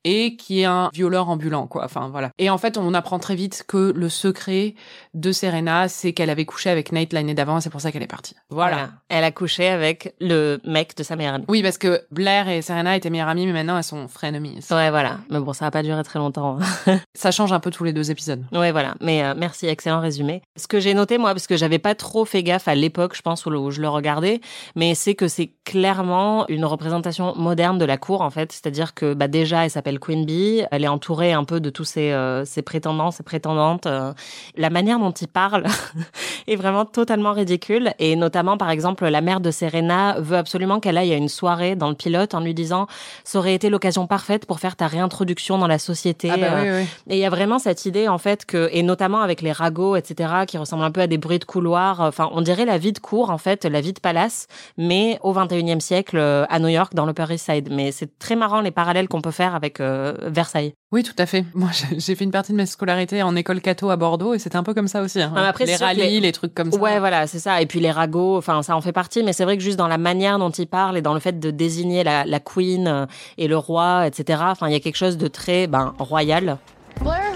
et 0.05 0.37
qui 0.37 0.61
est 0.61 0.65
un 0.65 0.91
violeur 0.95 1.29
ambulant, 1.29 1.67
quoi. 1.67 1.85
Enfin, 1.85 2.09
voilà. 2.11 2.31
Et 2.39 2.51
en 2.51 2.59
fait, 2.59 2.79
on 2.79 2.95
apprend 2.95 3.19
très 3.19 3.35
vite 3.35 3.65
que 3.67 3.93
le 3.95 4.09
secret 4.09 4.75
de 5.17 5.33
Serena, 5.33 5.89
c'est 5.89 6.13
qu'elle 6.13 6.31
avait 6.31 6.45
couché 6.45 6.71
avec 6.71 6.93
Nate 6.93 7.13
l'année 7.13 7.35
d'avant 7.35 7.61
c'est 7.61 7.71
pour 7.71 7.81
ça 7.81 7.91
qu'elle 7.91 8.03
est 8.05 8.07
partie. 8.07 8.35
voilà. 8.51 8.91
Elle 9.09 9.25
a 9.25 9.31
couché 9.33 9.67
avec 9.69 10.15
le 10.21 10.61
mec 10.65 10.97
de 10.97 11.03
sa 11.03 11.17
meilleure 11.17 11.35
amie. 11.35 11.45
Oui, 11.49 11.63
parce 11.63 11.79
que 11.79 12.03
Blair 12.11 12.49
et 12.49 12.61
Serena 12.63 12.95
étaient 12.97 13.11
meilleures 13.11 13.29
amies, 13.29 13.47
mais 13.47 13.53
maintenant 13.53 13.77
elles 13.79 13.83
sont 13.85 14.07
frenemies. 14.09 14.61
Ouais, 14.71 14.91
voilà. 14.91 15.19
Mais 15.31 15.41
bon, 15.41 15.53
ça 15.53 15.65
va 15.65 15.71
pas 15.71 15.83
durer 15.83 16.03
très 16.05 16.19
longtemps. 16.19 16.59
Ça 17.15 17.31
change 17.31 17.53
un 17.53 17.61
peu 17.61 17.71
tous 17.71 17.83
les 17.85 17.93
deux 17.95 18.11
épisodes. 18.11 18.45
Ouais, 18.53 18.73
voilà. 18.73 18.95
Mais 19.01 19.25
euh, 19.25 19.35
merci, 19.37 19.67
excellent 19.67 20.01
résumé. 20.01 20.43
Ce 20.57 20.67
que 20.69 20.81
j'ai 20.81 20.93
noté, 20.93 21.17
moi, 21.19 21.33
parce 21.33 21.47
que 21.47 21.57
j'avais 21.57 21.79
pas 21.79 21.95
trop 21.95 22.25
fait 22.27 22.43
gaffe 22.43 22.69
à 22.69 22.75
l'époque, 22.75 23.17
je 23.17 23.23
pense, 23.23 23.47
où, 23.47 23.51
le- 23.51 23.59
où 23.59 23.71
je 23.71 23.81
le 23.81 23.89
regardais, 23.89 24.41
mais 24.75 24.95
c'est 24.95 25.15
que 25.15 25.27
c'est 25.29 25.53
clairement 25.65 26.47
une 26.49 26.65
représentation 26.65 27.35
moderne 27.37 27.79
de 27.79 27.85
la 27.85 27.97
cour, 27.97 28.21
en 28.21 28.31
fait. 28.31 28.53
C'est-à-dire 28.53 28.93
que, 28.95 29.15
bah, 29.15 29.29
déjà, 29.29 29.65
elle 29.65 29.71
s'appelle 29.71 29.99
Queen 29.99 30.27
Bee. 30.27 30.65
Elle 30.71 30.85
est 30.85 30.89
entourée 30.89 31.33
un 31.33 31.45
peu 31.45 31.61
de 31.61 31.71
tous 31.71 31.85
ses, 31.85 32.13
euh, 32.13 32.45
ses 32.45 32.63
prétendants, 32.63 33.11
ses 33.11 33.23
prétendantes. 33.23 33.87
euh. 33.87 34.13
La 34.57 34.69
manière 34.71 34.99
dont 34.99 35.06
il 35.13 35.29
parle 35.29 35.65
est 36.47 36.57
vraiment 36.57 36.85
totalement 36.85 37.33
ridicule. 37.33 37.93
Et 37.99 38.17
notamment, 38.17 38.57
par 38.57 38.71
exemple, 38.71 39.07
la 39.07 39.21
mère 39.21 39.41
de 39.41 39.51
Serena 39.51 40.17
veut 40.19 40.37
absolument 40.37 40.81
qu'elle 40.81 40.99
aille 40.99 41.13
à 41.13 41.17
une 41.17 41.29
soirée 41.29 41.77
dans 41.77 41.89
le 41.89 41.95
pilote 41.95 42.35
en 42.35 42.41
lui 42.41 42.55
disant, 42.55 42.87
ça 43.25 43.39
aurait 43.39 43.55
été 43.55 43.71
l'occasion 43.71 44.07
parfaite 44.07 44.47
pour 44.47 44.61
faire 44.61 44.77
ta 44.77 44.87
réintroduction 44.87 45.59
dans 45.59 45.67
la 45.67 45.79
société. 45.79 46.31
Ah 46.33 46.37
bah 46.37 46.47
oui, 46.63 46.69
oui. 46.71 46.87
et 47.09 47.17
il 47.17 47.19
y 47.19 47.25
a 47.25 47.31
vraiment 47.31 47.59
cette 47.59 47.87
idée, 47.87 48.09
en 48.09 48.19
fait, 48.19 48.45
que, 48.45 48.69
et 48.73 48.83
notamment 48.83 49.21
avec 49.21 49.43
les 49.43 49.53
ragots, 49.53 49.97
etc., 49.97 50.45
qui 50.47 50.59
ressemblent 50.59 50.85
un 50.85 50.91
peu 50.91 51.01
à 51.01 51.07
des 51.07 51.19
bruits 51.19 51.39
de 51.39 51.45
couloir. 51.45 52.01
Enfin, 52.01 52.29
on 52.33 52.41
dirait 52.43 52.65
la 52.65 52.79
vie 52.79 52.93
de 52.93 52.99
cour, 52.99 53.31
en 53.31 53.39
fait, 53.39 53.65
la 53.65 53.81
vie 53.81 53.93
de 53.93 54.01
palace, 54.01 54.47
mais 54.79 55.19
au 55.23 55.33
21e 55.35 55.81
siècle, 55.81 56.17
euh, 56.19 56.45
à 56.49 56.59
New 56.59 56.69
York, 56.69 56.95
dans 56.95 57.07
l'Upper 57.07 57.27
East 57.31 57.51
Side. 57.51 57.69
Mais 57.71 57.93
c'est 57.93 58.19
très 58.19 58.37
marrant 58.37 58.61
les 58.61 58.71
parallèles 58.71 59.09
qu'on 59.09 59.21
peut 59.21 59.31
faire 59.31 59.55
avec 59.55 59.81
euh, 59.81 60.15
Versailles. 60.23 60.75
Oui, 60.93 61.03
tout 61.03 61.15
à 61.19 61.27
fait. 61.27 61.45
Moi, 61.55 61.71
j'ai- 61.73 61.99
j'ai 62.01 62.15
fait 62.15 62.25
une 62.25 62.31
partie 62.31 62.53
de 62.53 62.57
ma 62.57 62.67
scolarité 62.67 63.23
en 63.23 63.35
école 63.37 63.61
catho 63.61 63.91
à 63.91 63.97
Bordeaux 63.97 64.35
et 64.35 64.39
c'était 64.39 64.57
un 64.57 64.63
peu 64.63 64.73
comme 64.75 64.89
ça 64.89 64.96
aussi. 65.03 65.21
hein. 65.23 65.33
Après, 65.37 65.65
les 65.67 65.77
rallyes, 65.77 66.01
les- 66.01 66.21
les... 66.21 66.33
trucs 66.33 66.55
comme 66.55 66.73
ça. 66.73 66.79
Ouais, 66.79 66.99
voilà, 66.99 67.27
c'est 67.27 67.39
ça. 67.39 67.61
Et 67.61 67.67
puis 67.67 67.81
les 67.81 67.91
ragots, 67.91 68.37
enfin, 68.37 68.63
ça 68.63 68.77
en 68.77 68.81
fait 68.81 68.93
partie, 68.93 69.23
mais 69.23 69.33
c'est 69.33 69.45
vrai 69.45 69.57
que 69.57 69.63
juste 69.63 69.79
dans 69.79 69.89
la 69.89 69.99
manière 69.99 70.39
dont 70.39 70.51
il 70.51 70.67
parle 70.67 70.97
et 70.97 71.03
dans 71.03 71.15
le 71.15 71.21
fait 71.21 71.39
de 71.39 71.51
désigner 71.51 72.05
la, 72.05 72.25
la 72.25 72.41
queen 72.41 72.87
euh, 72.89 73.07
et 73.39 73.49
le 73.49 73.57
roi, 73.57 74.07
etc., 74.07 74.43
enfin, 74.47 74.69
il 74.69 74.73
y 74.73 74.77
a 74.77 74.81
quelque 74.81 74.97
chose 74.97 75.17
de 75.17 75.29
très, 75.29 75.67
ben, 75.67 75.95
royal. 75.99 76.57
Blair, 77.01 77.33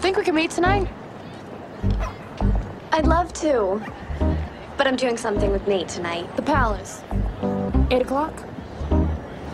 think 0.00 0.16
we 0.16 0.24
can 0.24 0.34
meet 0.34 0.50
tonight? 0.54 0.86
I'd 2.92 3.06
love 3.06 3.32
to. 3.34 3.80
But 4.76 4.86
I'm 4.86 4.96
doing 4.96 5.16
something 5.16 5.50
with 5.50 5.66
Nate 5.66 5.88
tonight. 5.88 6.24
The 6.36 6.42
palace. 6.42 7.02
Eight 7.90 8.02
o'clock? 8.02 8.32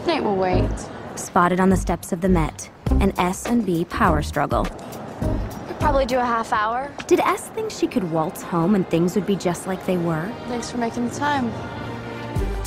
Nate 0.07 0.23
will 0.23 0.37
wait. 0.37 0.69
Spotted 1.17 1.61
on 1.61 1.71
the 1.71 1.77
steps 1.77 2.13
of 2.13 2.21
the 2.21 2.29
Met. 2.29 2.69
An 3.01 3.13
S 3.19 3.47
and 3.47 3.65
B 3.65 3.85
power 3.87 4.23
struggle. 4.23 4.67
Probably 5.85 6.07
do 6.07 6.17
a 6.17 6.25
half 6.25 6.51
hour. 6.51 6.91
Did 7.07 7.21
S 7.21 7.51
think 7.51 7.71
she 7.71 7.87
could 7.87 8.11
waltz 8.11 8.41
home 8.41 8.75
and 8.75 8.89
things 8.89 9.15
would 9.17 9.27
be 9.27 9.37
just 9.37 9.67
like 9.67 9.85
they 9.85 9.99
were? 9.99 10.33
Thanks 10.47 10.71
for 10.71 10.79
making 10.79 11.11
the 11.11 11.15
time. 11.15 11.53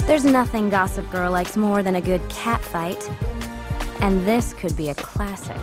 There's 0.06 0.23
nothing 0.23 0.69
Gossip 0.69 1.10
Girl 1.10 1.32
likes 1.32 1.58
more 1.58 1.82
than 1.82 1.95
a 1.95 2.01
good 2.01 2.21
cat 2.30 2.62
fight. 2.62 3.10
And 4.01 4.23
this 4.27 4.53
could 4.53 4.77
be 4.77 4.89
a 4.89 4.93
classic. 4.93 5.58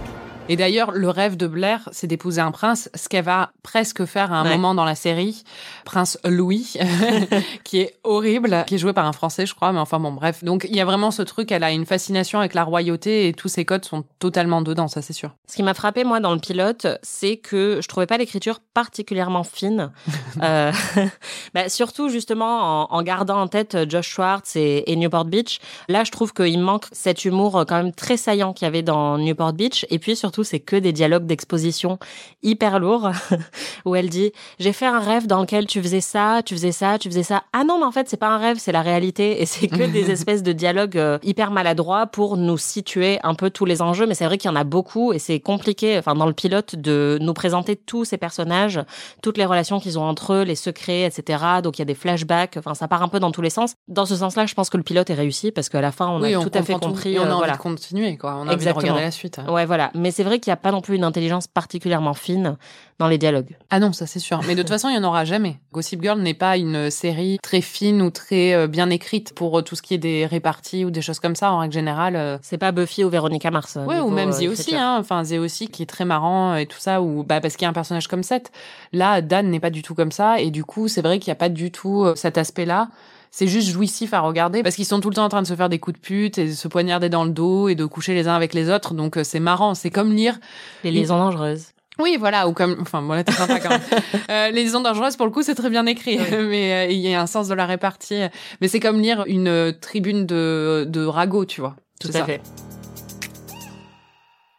Et 0.51 0.57
d'ailleurs, 0.57 0.91
le 0.93 1.09
rêve 1.09 1.39
de 1.39 1.47
Blair, 1.47 1.89
c'est 1.91 2.07
d'épouser 2.07 2.43
un 2.43 2.51
prince, 2.51 2.91
ce 2.95 3.09
qu'elle 3.09 3.25
va 3.25 3.53
presque 3.63 4.05
faire 4.05 4.31
à 4.31 4.37
un 4.41 4.45
Ouais. 4.45 4.51
moment 4.57 4.75
dans 4.75 4.85
la 4.85 4.95
série. 4.95 5.43
Prince 5.87 6.19
Louis, 6.25 6.75
qui 7.65 7.81
est 7.81 7.95
horrible, 8.05 8.65
qui 8.67 8.75
est 8.75 8.79
joué 8.79 8.93
par 8.93 9.07
un 9.07 9.13
Français, 9.13 9.47
je 9.47 9.55
crois, 9.55 9.73
mais 9.73 9.79
enfin 9.79 9.99
bon, 9.99 10.13
bref. 10.13 10.45
Donc, 10.45 10.67
il 10.69 10.77
y 10.77 10.81
a 10.83 10.85
vraiment 10.85 11.11
ce 11.11 11.23
truc, 11.23 11.51
elle 11.51 11.65
a 11.65 11.71
une 11.71 11.87
fascination 11.87 12.41
avec 12.41 12.53
la 12.53 12.63
royauté 12.63 13.27
et 13.29 13.33
tous 13.33 13.49
ses 13.49 13.65
codes 13.65 13.87
sont 13.87 14.05
totalement 14.19 14.61
dedans, 14.61 14.87
ça 14.87 15.01
c'est 15.01 15.15
sûr. 15.15 15.31
Ce 15.47 15.57
qui 15.57 15.63
m'a 15.63 15.73
frappé 15.73 16.05
moi 16.05 16.21
dans 16.21 16.35
le 16.35 16.41
pilote, 16.41 16.87
c'est 17.03 17.39
que 17.39 17.81
je 17.83 17.89
trouvais 17.89 18.07
pas 18.07 18.19
l'écriture 18.19 18.61
particulièrement 18.75 19.45
fine. 19.45 19.91
Euh, 20.43 20.73
bah, 21.55 21.69
surtout 21.69 22.09
justement 22.09 22.83
en, 22.91 22.97
en 22.97 23.03
gardant 23.03 23.41
en 23.41 23.47
tête 23.47 23.77
euh, 23.77 23.87
Josh 23.89 24.09
Schwartz 24.09 24.57
et, 24.57 24.83
et 24.91 24.97
Newport 24.97 25.25
Beach. 25.27 25.61
Là, 25.89 26.03
je 26.03 26.11
trouve 26.11 26.33
qu'il 26.35 26.59
manque 26.59 26.87
cet 26.91 27.25
humour 27.25 27.57
euh, 27.57 27.65
quand 27.65 27.77
même 27.77 27.93
très 27.93 28.17
saillant 28.17 28.53
qu'il 28.53 28.67
y 28.67 28.69
avait 28.69 28.83
dans 28.83 29.17
Newport 29.17 29.53
Beach. 29.53 29.87
Et 29.91 29.99
puis 30.01 30.17
surtout 30.17 30.34
surtout, 30.35 30.45
c'est 30.45 30.59
que 30.61 30.75
des 30.77 30.93
dialogues 30.93 31.27
d'exposition 31.27 31.99
hyper 32.43 32.81
lourds 32.81 33.11
où 33.85 33.95
elle 33.95 34.09
dit 34.09 34.33
j'ai 34.59 34.73
fait 34.73 34.87
un 34.87 34.99
rêve 34.99 35.27
dans 35.29 35.41
lequel 35.41 35.67
tu 35.67 35.81
faisais 35.81 36.01
ça, 36.01 36.43
tu 36.45 36.55
faisais 36.55 36.73
ça, 36.73 36.99
tu 36.99 37.09
faisais 37.09 37.23
ça. 37.23 37.45
Ah 37.53 37.63
non, 37.65 37.79
mais 37.79 37.85
en 37.85 37.93
fait 37.93 38.09
c'est 38.09 38.17
pas 38.17 38.29
un 38.29 38.39
rêve, 38.39 38.57
c'est 38.59 38.73
la 38.73 38.83
réalité 38.83 39.41
et 39.41 39.47
c'est 39.47 39.69
que 39.69 39.85
des 39.85 40.11
espèces 40.11 40.43
de 40.43 40.53
dialogues 40.53 40.97
euh, 40.99 41.19
hyper 41.23 41.53
maladroits 41.53 42.07
pour 42.07 42.37
nous 42.37 42.59
situer 42.59 43.21
un 43.23 43.35
peu 43.35 43.51
tous 43.51 43.65
les 43.65 43.81
enjeux. 43.81 44.07
Mais 44.07 44.15
c'est 44.15 44.25
vrai 44.25 44.39
qu'il 44.39 44.51
y 44.51 44.53
en 44.53 44.57
a 44.57 44.65
beaucoup 44.65 45.13
et 45.13 45.21
c'est 45.21 45.39
compliqué. 45.39 45.97
Enfin 45.99 46.15
dans 46.15 46.27
le 46.27 46.33
pilote 46.33 46.75
de 46.75 47.19
nous 47.21 47.35
présenter 47.35 47.77
tous 47.77 48.05
ces 48.05 48.17
personnages, 48.17 48.81
toutes 49.23 49.39
les 49.39 49.45
relations 49.45 49.79
qu'ils 49.79 49.99
ont 50.01 50.05
entre 50.05 50.33
eux, 50.33 50.43
les 50.43 50.57
secrets, 50.57 51.03
etc. 51.05 51.45
Donc 51.63 51.79
il 51.79 51.81
y 51.81 51.83
a 51.83 51.87
des 51.87 51.95
flashbacks. 51.95 52.57
Enfin 52.57 52.75
ça 52.75 52.89
part 52.89 53.03
un 53.03 53.09
peu 53.09 53.21
dans 53.21 53.31
tous 53.31 53.43
les 53.43 53.51
sens. 53.51 53.75
Dans 53.87 54.07
ce 54.07 54.17
sens-là, 54.17 54.47
je 54.47 54.55
pense 54.55 54.69
que 54.69 54.77
le 54.77 54.83
pilote 54.83 55.09
est 55.11 55.15
réussi 55.15 55.53
parce 55.53 55.69
qu'à 55.69 55.81
la 55.81 55.93
fin 55.93 56.09
on 56.09 56.21
Oui, 56.21 56.35
a 56.35 56.41
on 56.41 56.43
tout 56.43 56.51
à 56.59 56.63
fait 56.63 56.73
tout. 56.75 56.81
compris. 56.81 57.15
Et 57.15 57.19
on 57.21 57.23
a 57.23 57.27
euh, 57.27 57.31
envie 57.31 57.39
voilà. 57.39 57.53
de 57.53 57.59
continuer, 57.59 58.17
quoi. 58.17 58.33
On 58.35 58.35
a 58.35 58.41
envie 58.41 58.49
de 58.49 58.55
Exactement. 58.55 58.81
regarder 58.83 59.03
la 59.03 59.11
suite. 59.13 59.41
Ouais, 59.49 59.67
voilà. 59.67 59.91
Mais 59.95 60.11
c'est 60.11 60.24
vrai 60.25 60.39
qu'il 60.41 60.51
n'y 60.51 60.55
a 60.55 60.59
pas 60.59 60.73
non 60.73 60.81
plus 60.81 60.97
une 60.97 61.05
intelligence 61.05 61.47
particulièrement 61.47 62.15
fine 62.15 62.57
dans 62.99 63.09
les 63.09 63.19
dialogues. 63.19 63.57
Ah 63.71 63.81
non, 63.81 63.93
ça 63.93 64.07
c'est 64.07 64.21
sûr. 64.21 64.41
Mais 64.47 64.55
de 64.55 64.63
toute 64.63 64.71
façon, 64.71 64.89
il 64.89 64.93
n'y 64.93 64.99
en 64.99 65.05
aura 65.05 65.25
jamais. 65.25 65.57
Gossip 65.73 66.01
Girl 66.03 66.21
n'est 66.21 66.35
pas 66.35 66.57
une 66.57 66.91
série 66.91 67.39
très 67.43 67.61
fine 67.61 68.03
ou 68.03 68.11
très 68.11 68.55
euh, 68.55 68.67
bien 68.69 68.89
écrite 68.91 69.35
pour 69.35 69.59
euh, 69.59 69.63
tout 69.63 69.75
ce 69.75 69.83
qui 69.83 69.95
est 69.95 69.99
des 69.99 70.27
réparties 70.27 70.85
ou 70.85 70.91
des 70.91 71.03
choses 71.03 71.19
comme 71.19 71.35
ça. 71.35 71.53
En 71.53 71.59
règle 71.59 71.75
générale, 71.75 72.17
euh, 72.17 72.39
C'est 72.43 72.59
pas 72.59 72.73
Buffy 72.73 73.05
ou 73.05 73.09
Véronica 73.09 73.51
Mars. 73.51 73.79
Ouais, 73.87 74.01
ou 74.01 74.11
même 74.11 74.31
Zé 74.31 74.49
aussi, 74.49 74.77
hein. 74.77 74.97
Enfin, 74.99 75.25
Zé 75.25 75.39
aussi 75.39 75.69
qui 75.69 75.83
est 75.83 75.87
très 75.87 76.05
marrant 76.05 76.55
et 76.55 76.67
tout 76.67 76.79
ça, 76.79 77.03
ou 77.03 77.25
bah 77.25 77.41
parce 77.41 77.57
qu'il 77.57 77.65
y 77.65 77.67
a 77.67 77.71
un 77.71 77.75
personnage 77.75 78.07
comme 78.07 78.23
Seth. 78.23 78.53
Là, 78.93 79.21
Dan 79.21 79.51
n'est 79.51 79.61
pas 79.61 79.71
du 79.71 79.83
tout 79.83 79.95
comme 79.95 80.13
ça, 80.13 80.41
et 80.41 80.51
du 80.51 80.65
coup, 80.65 80.89
c'est 80.89 81.03
vrai 81.03 81.19
qu'il 81.19 81.31
n'y 81.31 81.37
a 81.37 81.37
pas 81.37 81.49
du 81.49 81.73
tout 81.73 82.07
cet 82.15 82.39
aspect-là. 82.39 82.89
C'est 83.37 83.49
juste 83.49 83.69
jouissif 83.69 84.15
à 84.15 84.21
regarder 84.21 84.63
parce 84.63 84.77
qu'ils 84.77 84.85
sont 84.85 85.01
tout 85.01 85.11
le 85.11 85.17
temps 85.17 85.25
en 85.25 85.29
train 85.29 85.43
de 85.43 85.47
se 85.49 85.57
faire 85.57 85.69
des 85.69 85.81
coups 85.81 85.99
de 85.99 86.01
pute 86.01 86.39
et 86.39 86.47
de 86.47 86.53
se 86.53 86.69
poignarder 86.69 87.09
dans 87.09 87.25
le 87.25 87.33
dos 87.33 87.69
et 87.69 87.75
de 87.75 87.85
coucher 87.85 88.15
les 88.15 88.29
uns 88.29 88.35
avec 88.37 88.55
les 88.55 88.71
autres. 88.71 88.95
Donc 88.95 89.17
euh, 89.17 89.25
c'est 89.25 89.41
marrant. 89.41 89.75
C'est 89.75 89.91
comme 89.91 90.13
lire. 90.13 90.39
Les 90.85 90.93
liaisons 90.93 91.19
dangereuses. 91.19 91.73
Oui, 91.99 92.17
voilà, 92.17 92.47
ou 92.47 92.53
comme, 92.53 92.77
enfin, 92.81 93.03
bon, 93.03 93.13
là, 93.13 93.25
t'es 93.25 93.33
sympa 93.33 93.59
quand 93.59 93.71
même. 93.71 93.81
Euh, 94.31 94.51
les 94.51 94.63
liaisons 94.63 94.83
dangereuses, 94.83 95.17
pour 95.17 95.27
le 95.27 95.33
coup, 95.33 95.43
c'est 95.43 95.57
très 95.57 95.69
bien 95.69 95.85
écrit, 95.87 96.17
mais 96.31 96.87
euh, 96.87 96.93
il 96.93 96.99
y 96.99 97.13
a 97.13 97.21
un 97.21 97.27
sens 97.27 97.49
de 97.49 97.55
la 97.55 97.67
répartie. 97.67 98.23
Mais 98.61 98.69
c'est 98.69 98.79
comme 98.79 99.01
lire 99.01 99.25
une 99.27 99.49
euh, 99.49 99.73
tribune 99.73 100.27
de, 100.27 100.87
de 100.89 101.05
ragot, 101.05 101.45
tu 101.45 101.61
vois. 101.61 101.75
Tout 102.01 102.09
à 102.11 102.13
ça. 102.13 102.25
fait. 102.25 102.41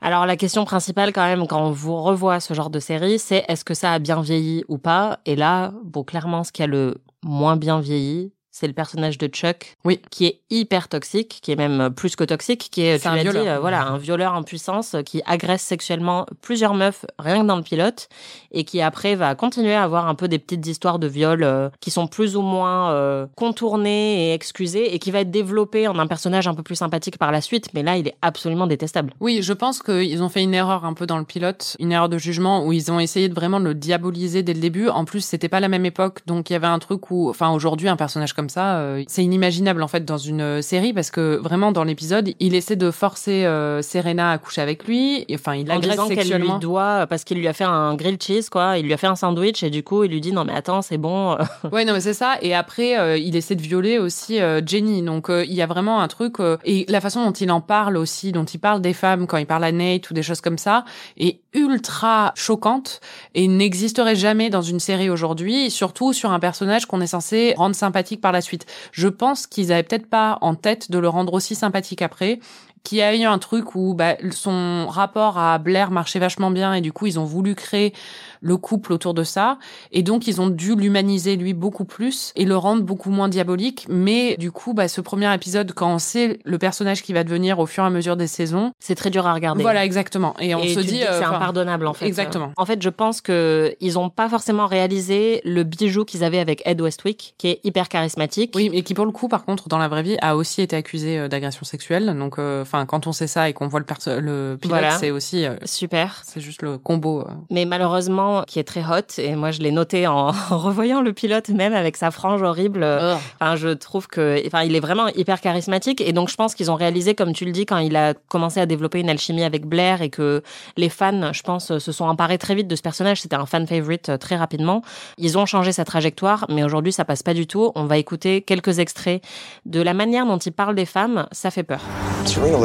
Alors 0.01 0.25
la 0.25 0.35
question 0.35 0.65
principale 0.65 1.13
quand 1.13 1.25
même 1.25 1.47
quand 1.47 1.65
on 1.65 1.71
vous 1.71 1.95
revoit 2.01 2.41
ce 2.41 2.53
genre 2.53 2.69
de 2.69 2.79
série, 2.79 3.19
c'est 3.19 3.45
est-ce 3.47 3.63
que 3.63 3.73
ça 3.73 3.93
a 3.93 3.99
bien 3.99 4.21
vieilli 4.21 4.65
ou 4.67 4.77
pas? 4.77 5.19
Et 5.25 5.37
là, 5.37 5.73
bon 5.83 6.03
clairement 6.03 6.43
ce 6.43 6.51
qui 6.51 6.61
a 6.61 6.67
le 6.67 7.01
moins 7.23 7.55
bien 7.57 7.79
vieilli, 7.79 8.31
c'est 8.57 8.67
le 8.67 8.73
personnage 8.73 9.17
de 9.17 9.27
Chuck, 9.27 9.75
Oui. 9.83 9.99
qui 10.11 10.25
est 10.27 10.39
hyper 10.49 10.87
toxique, 10.87 11.39
qui 11.41 11.51
est 11.51 11.57
même 11.57 11.93
plus 11.93 12.15
que 12.15 12.23
toxique, 12.23 12.69
qui 12.71 12.83
est, 12.83 12.99
tu 13.01 13.07
un 13.09 13.15
l'as 13.17 13.23
dit, 13.25 13.37
euh, 13.37 13.59
voilà, 13.59 13.85
un 13.85 13.97
violeur 13.97 14.33
en 14.33 14.43
puissance 14.43 14.93
euh, 14.93 15.01
qui 15.01 15.21
agresse 15.25 15.61
sexuellement 15.61 16.25
plusieurs 16.41 16.73
meufs 16.73 17.05
rien 17.19 17.41
que 17.41 17.47
dans 17.47 17.57
le 17.57 17.63
pilote 17.63 18.07
et 18.51 18.63
qui 18.63 18.79
après 18.81 19.15
va 19.15 19.35
continuer 19.35 19.73
à 19.73 19.83
avoir 19.83 20.07
un 20.07 20.15
peu 20.15 20.29
des 20.29 20.39
petites 20.39 20.65
histoires 20.67 20.99
de 20.99 21.07
viol 21.07 21.43
euh, 21.43 21.69
qui 21.81 21.91
sont 21.91 22.07
plus 22.07 22.37
ou 22.37 22.41
moins 22.41 22.91
euh, 22.91 23.27
contournées 23.35 24.29
et 24.29 24.33
excusées 24.33 24.95
et 24.95 24.99
qui 24.99 25.11
va 25.11 25.19
être 25.19 25.31
développé 25.31 25.89
en 25.89 25.99
un 25.99 26.07
personnage 26.07 26.47
un 26.47 26.53
peu 26.53 26.63
plus 26.63 26.75
sympathique 26.75 27.17
par 27.17 27.33
la 27.33 27.41
suite, 27.41 27.73
mais 27.73 27.83
là 27.83 27.97
il 27.97 28.07
est 28.07 28.15
absolument 28.21 28.67
détestable. 28.67 29.11
Oui, 29.19 29.39
je 29.41 29.51
pense 29.51 29.83
qu'ils 29.83 30.23
ont 30.23 30.29
fait 30.29 30.43
une 30.43 30.53
erreur 30.53 30.85
un 30.85 30.93
peu 30.93 31.05
dans 31.05 31.17
le 31.17 31.25
pilote, 31.25 31.75
une 31.79 31.91
erreur 31.91 32.07
de 32.07 32.17
jugement 32.17 32.65
où 32.65 32.71
ils 32.71 32.89
ont 32.89 33.01
essayé 33.01 33.27
de 33.27 33.33
vraiment 33.33 33.59
le 33.59 33.73
diaboliser 33.73 34.43
dès 34.43 34.53
le 34.53 34.61
début. 34.61 34.87
En 34.87 35.03
plus, 35.03 35.25
c'était 35.25 35.49
pas 35.49 35.59
la 35.59 35.67
même 35.67 35.85
époque, 35.85 36.19
donc 36.25 36.49
il 36.49 36.53
y 36.53 36.55
avait 36.55 36.67
un 36.67 36.79
truc 36.79 37.11
où, 37.11 37.29
enfin, 37.29 37.51
aujourd'hui, 37.51 37.89
un 37.89 37.97
personnage 37.97 38.31
comme 38.31 38.44
ça, 38.49 38.77
euh, 38.77 39.03
c'est 39.07 39.23
inimaginable 39.23 39.81
en 39.83 39.87
fait 39.87 40.05
dans 40.05 40.17
une 40.17 40.41
euh, 40.41 40.61
série 40.61 40.93
parce 40.93 41.11
que 41.11 41.35
vraiment 41.37 41.71
dans 41.71 41.83
l'épisode, 41.83 42.31
il 42.39 42.55
essaie 42.55 42.75
de 42.75 42.91
forcer 42.91 43.45
euh, 43.45 43.81
Serena 43.81 44.31
à 44.31 44.37
coucher 44.37 44.61
avec 44.61 44.85
lui. 44.85 45.25
Et, 45.27 45.35
Enfin, 45.35 45.55
il 45.55 45.65
qu'elle 45.65 46.17
sexuellement. 46.17 46.53
lui 46.53 46.59
doit 46.59 47.05
parce 47.07 47.23
qu'il 47.23 47.37
lui 47.37 47.47
a 47.47 47.53
fait 47.53 47.63
un 47.65 47.95
grilled 47.95 48.21
cheese 48.21 48.49
quoi, 48.49 48.77
il 48.77 48.85
lui 48.85 48.93
a 48.93 48.97
fait 48.97 49.07
un 49.07 49.15
sandwich 49.15 49.63
et 49.63 49.69
du 49.69 49.83
coup 49.83 50.03
il 50.03 50.11
lui 50.11 50.21
dit 50.21 50.31
non 50.31 50.45
mais 50.45 50.53
attends 50.53 50.81
c'est 50.81 50.97
bon. 50.97 51.37
Ouais, 51.71 51.83
non, 51.85 51.93
mais 51.93 52.01
c'est 52.01 52.13
ça. 52.13 52.35
Et 52.41 52.53
après, 52.53 52.97
euh, 52.97 53.17
il 53.17 53.35
essaie 53.35 53.55
de 53.55 53.61
violer 53.61 53.97
aussi 53.99 54.39
euh, 54.39 54.61
Jenny. 54.65 55.01
Donc, 55.01 55.29
euh, 55.29 55.43
il 55.45 55.53
y 55.53 55.61
a 55.61 55.65
vraiment 55.67 56.01
un 56.01 56.07
truc. 56.07 56.39
euh, 56.39 56.57
et 56.63 56.85
la 56.89 57.01
façon 57.01 57.25
dont 57.25 57.31
il 57.31 57.51
en 57.51 57.61
parle 57.61 57.97
aussi, 57.97 58.31
dont 58.31 58.45
il 58.45 58.59
parle 58.59 58.81
des 58.81 58.93
femmes 58.93 59.27
quand 59.27 59.37
il 59.37 59.45
parle 59.45 59.63
à 59.63 59.71
Nate 59.71 60.09
ou 60.09 60.13
des 60.13 60.23
choses 60.23 60.41
comme 60.41 60.57
ça, 60.57 60.85
est 61.17 61.39
ultra 61.53 62.33
choquante 62.35 62.99
et 63.33 63.47
n'existerait 63.47 64.15
jamais 64.15 64.49
dans 64.49 64.61
une 64.61 64.79
série 64.79 65.09
aujourd'hui, 65.09 65.71
surtout 65.71 66.13
sur 66.13 66.31
un 66.31 66.39
personnage 66.39 66.85
qu'on 66.85 67.01
est 67.01 67.07
censé 67.07 67.53
rendre 67.57 67.75
sympathique 67.75 68.21
par 68.21 68.31
suite. 68.41 68.65
Je 68.91 69.07
pense 69.07 69.47
qu'ils 69.47 69.71
avaient 69.71 69.83
peut-être 69.83 70.09
pas 70.09 70.37
en 70.41 70.55
tête 70.55 70.91
de 70.91 70.97
le 70.97 71.09
rendre 71.09 71.33
aussi 71.33 71.55
sympathique 71.55 72.01
après 72.01 72.39
qu'il 72.85 72.99
y 72.99 73.01
a 73.01 73.13
eu 73.15 73.23
un 73.23 73.37
truc 73.39 73.75
où 73.75 73.93
bah, 73.93 74.15
son 74.31 74.87
rapport 74.87 75.37
à 75.37 75.57
Blair 75.57 75.91
marchait 75.91 76.19
vachement 76.19 76.51
bien 76.51 76.73
et 76.73 76.79
du 76.81 76.93
coup 76.93 77.05
ils 77.07 77.19
ont 77.19 77.25
voulu 77.25 77.53
créer 77.55 77.93
le 78.41 78.57
couple 78.57 78.93
autour 78.93 79.13
de 79.13 79.23
ça 79.23 79.57
et 79.91 80.03
donc 80.03 80.27
ils 80.27 80.39
ont 80.39 80.47
dû 80.47 80.75
l'humaniser 80.75 81.35
lui 81.35 81.53
beaucoup 81.53 81.83
plus 81.85 82.31
et 82.35 82.45
le 82.45 82.55
rendre 82.55 82.83
beaucoup 82.83 83.09
moins 83.09 83.27
diabolique 83.27 83.87
mais 83.89 84.35
du 84.37 84.51
coup 84.51 84.73
bah, 84.73 84.87
ce 84.87 85.01
premier 85.01 85.33
épisode 85.33 85.73
quand 85.73 85.91
on 85.93 85.97
sait 85.99 86.39
le 86.45 86.57
personnage 86.59 87.01
qui 87.01 87.11
va 87.11 87.23
devenir 87.23 87.59
au 87.59 87.65
fur 87.65 87.83
et 87.83 87.87
à 87.87 87.89
mesure 87.89 88.15
des 88.15 88.27
saisons 88.27 88.71
C'est 88.79 88.95
très 88.95 89.09
dur 89.09 89.25
à 89.27 89.33
regarder. 89.33 89.63
voilà 89.63 89.83
exactement 89.83 90.35
et 90.39 90.53
on 90.53 90.59
Et 90.61 90.73
se 90.73 90.79
dit 90.79 91.01
euh, 91.03 91.07
c'est 91.19 91.25
enfin, 91.25 91.35
impardonnable 91.37 91.87
en 91.87 91.93
fait. 91.93 92.05
exactement. 92.05 92.51
En 92.57 92.65
fait, 92.65 92.81
je 92.81 92.89
pense 92.89 93.19
que 93.21 93.75
ils 93.81 93.97
ont 93.97 94.09
pas 94.09 94.29
forcément 94.29 94.67
réalisé 94.67 95.41
le 95.43 95.63
bijou 95.63 96.05
qu'ils 96.05 96.23
avaient 96.23 96.39
avec 96.39 96.61
Ed 96.65 96.79
Westwick, 96.81 97.33
qui 97.37 97.47
est 97.47 97.59
hyper 97.63 97.89
charismatique. 97.89 98.51
oui 98.55 98.69
et 98.73 98.83
qui 98.83 98.93
pour 98.93 99.05
le 99.05 99.11
coup 99.11 99.27
par 99.27 99.43
contre 99.45 99.69
dans 99.69 99.77
la 99.79 99.87
vraie 99.87 100.03
vie 100.03 100.17
a 100.21 100.35
aussi 100.35 100.61
été 100.61 100.75
accusé 100.75 101.17
euh, 101.17 101.27
d'agression 101.27 101.65
sexuelle 101.65 102.15
donc 102.19 102.37
euh, 102.37 102.63
enfin 102.75 102.85
quand 102.85 103.07
on 103.07 103.11
sait 103.13 103.27
ça 103.27 103.49
et 103.49 103.53
qu'on 103.53 103.67
voit 103.67 103.79
le 103.79 103.85
perso- 103.85 104.19
le 104.19 104.57
pilote 104.59 104.77
Voilà. 104.79 104.97
c'est 104.97 105.11
aussi 105.11 105.45
euh, 105.45 105.55
Super. 105.65 106.21
c'est 106.25 106.41
juste 106.41 106.61
le 106.61 106.77
combo 106.77 107.21
euh. 107.21 107.25
Mais 107.49 107.65
malheureusement, 107.65 108.43
qui 108.45 108.59
est 108.59 108.63
très 108.63 108.83
hot, 108.83 109.05
et 109.17 109.35
moi 109.35 109.51
je 109.51 109.61
l'ai 109.61 109.71
noté 109.71 110.07
en, 110.07 110.27
en 110.49 110.57
revoyant 110.57 111.01
le 111.01 111.13
pilote, 111.13 111.49
même 111.49 111.73
avec 111.73 111.97
sa 111.97 112.11
frange 112.11 112.41
horrible. 112.41 112.83
Ugh. 112.83 113.17
Enfin, 113.39 113.55
je 113.55 113.69
trouve 113.69 114.07
que, 114.07 114.41
enfin, 114.47 114.63
il 114.63 114.75
est 114.75 114.79
vraiment 114.79 115.07
hyper 115.07 115.41
charismatique, 115.41 116.01
et 116.01 116.11
donc 116.13 116.29
je 116.29 116.35
pense 116.35 116.55
qu'ils 116.55 116.69
ont 116.71 116.75
réalisé, 116.75 117.15
comme 117.15 117.33
tu 117.33 117.45
le 117.45 117.51
dis, 117.51 117.65
quand 117.65 117.77
il 117.77 117.95
a 117.95 118.13
commencé 118.13 118.59
à 118.59 118.65
développer 118.65 118.99
une 118.99 119.09
alchimie 119.09 119.43
avec 119.43 119.65
Blair, 119.65 120.01
et 120.01 120.09
que 120.09 120.41
les 120.77 120.89
fans, 120.89 121.31
je 121.33 121.41
pense, 121.43 121.77
se 121.77 121.91
sont 121.91 122.05
emparés 122.05 122.37
très 122.37 122.55
vite 122.55 122.67
de 122.67 122.75
ce 122.75 122.81
personnage. 122.81 123.21
C'était 123.21 123.35
un 123.35 123.45
fan 123.45 123.65
favorite 123.67 124.09
euh, 124.09 124.17
très 124.17 124.35
rapidement. 124.35 124.81
Ils 125.17 125.37
ont 125.37 125.45
changé 125.45 125.71
sa 125.71 125.85
trajectoire, 125.85 126.45
mais 126.49 126.63
aujourd'hui 126.63 126.91
ça 126.91 127.05
passe 127.05 127.23
pas 127.23 127.33
du 127.33 127.47
tout. 127.47 127.71
On 127.75 127.85
va 127.85 127.97
écouter 127.97 128.41
quelques 128.41 128.79
extraits 128.79 129.21
de 129.65 129.81
la 129.81 129.93
manière 129.93 130.25
dont 130.25 130.37
il 130.37 130.51
parle 130.51 130.75
des 130.75 130.85
femmes. 130.85 131.27
Ça 131.31 131.51
fait 131.51 131.63
peur. 131.63 131.81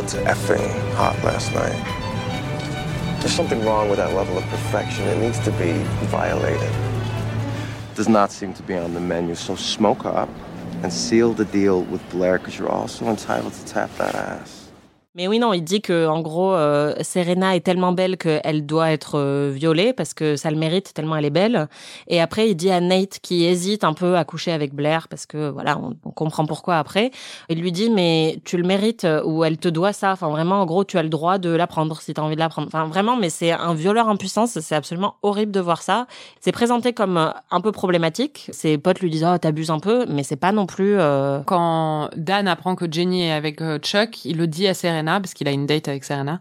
Looked 0.00 0.14
effing 0.26 0.94
hot 0.94 1.14
last 1.22 1.52
night. 1.52 3.20
There's 3.20 3.34
something 3.34 3.62
wrong 3.66 3.90
with 3.90 3.98
that 3.98 4.14
level 4.14 4.38
of 4.38 4.44
perfection. 4.44 5.06
It 5.08 5.18
needs 5.18 5.38
to 5.40 5.50
be 5.52 5.72
violated. 6.06 6.72
Does 7.96 8.08
not 8.08 8.32
seem 8.32 8.54
to 8.54 8.62
be 8.62 8.76
on 8.76 8.94
the 8.94 9.00
menu, 9.00 9.34
so 9.34 9.56
smoke 9.56 10.06
up 10.06 10.30
and 10.82 10.90
seal 10.90 11.34
the 11.34 11.44
deal 11.44 11.82
with 11.82 12.00
Blair 12.08 12.38
because 12.38 12.58
you're 12.58 12.70
also 12.70 13.08
entitled 13.08 13.52
to 13.52 13.64
tap 13.66 13.94
that 13.98 14.14
ass. 14.14 14.59
Mais 15.16 15.26
oui, 15.26 15.40
non, 15.40 15.52
il 15.52 15.62
dit 15.64 15.82
que 15.82 16.06
en 16.06 16.20
gros, 16.20 16.54
euh, 16.54 16.94
Serena 17.00 17.56
est 17.56 17.62
tellement 17.62 17.90
belle 17.90 18.16
qu'elle 18.16 18.64
doit 18.64 18.92
être 18.92 19.18
euh, 19.18 19.50
violée 19.52 19.92
parce 19.92 20.14
que 20.14 20.36
ça 20.36 20.52
le 20.52 20.56
mérite 20.56 20.94
tellement 20.94 21.16
elle 21.16 21.24
est 21.24 21.30
belle. 21.30 21.68
Et 22.06 22.20
après, 22.20 22.48
il 22.48 22.54
dit 22.54 22.70
à 22.70 22.80
Nate 22.80 23.18
qui 23.20 23.44
hésite 23.44 23.82
un 23.82 23.92
peu 23.92 24.16
à 24.16 24.24
coucher 24.24 24.52
avec 24.52 24.72
Blair 24.72 25.08
parce 25.08 25.26
que 25.26 25.50
voilà, 25.50 25.80
on, 26.04 26.12
comprend 26.12 26.46
pourquoi 26.46 26.78
après. 26.78 27.10
Il 27.48 27.60
lui 27.60 27.72
dit 27.72 27.90
mais 27.90 28.38
tu 28.44 28.56
le 28.56 28.62
mérites 28.62 29.04
euh, 29.04 29.20
ou 29.24 29.42
elle 29.42 29.58
te 29.58 29.66
doit 29.68 29.92
ça. 29.92 30.12
Enfin 30.12 30.28
vraiment, 30.28 30.60
en 30.60 30.64
gros, 30.64 30.84
tu 30.84 30.96
as 30.96 31.02
le 31.02 31.08
droit 31.08 31.38
de 31.38 31.50
la 31.50 31.66
prendre 31.66 32.00
si 32.00 32.14
tu 32.14 32.20
as 32.20 32.22
envie 32.22 32.36
de 32.36 32.40
la 32.40 32.48
prendre. 32.48 32.68
Enfin 32.68 32.86
vraiment, 32.86 33.16
mais 33.16 33.30
c'est 33.30 33.50
un 33.50 33.74
violeur 33.74 34.06
en 34.06 34.16
puissance. 34.16 34.60
C'est 34.60 34.76
absolument 34.76 35.16
horrible 35.22 35.50
de 35.50 35.60
voir 35.60 35.82
ça. 35.82 36.06
C'est 36.40 36.52
présenté 36.52 36.92
comme 36.92 37.16
euh, 37.16 37.30
un 37.50 37.60
peu 37.60 37.72
problématique. 37.72 38.48
Ses 38.52 38.78
potes 38.78 39.00
lui 39.00 39.10
disent 39.10 39.26
oh 39.28 39.38
t'abuses 39.38 39.70
un 39.70 39.80
peu, 39.80 40.06
mais 40.08 40.22
c'est 40.22 40.36
pas 40.36 40.52
non 40.52 40.66
plus. 40.66 41.00
euh, 41.00 41.40
quand 41.46 42.10
Dan 42.16 42.46
apprend 42.46 42.76
que 42.76 42.84
Jenny 42.88 43.24
est 43.24 43.32
avec 43.32 43.60
Chuck, 43.80 44.24
il 44.24 44.36
le 44.36 44.46
dit 44.46 44.68
à 44.68 44.74
Serena 44.74 44.99
parce 45.04 45.34
qu'il 45.34 45.48
a 45.48 45.50
une 45.52 45.66
date 45.66 45.88
avec 45.88 46.04
Serena. 46.04 46.38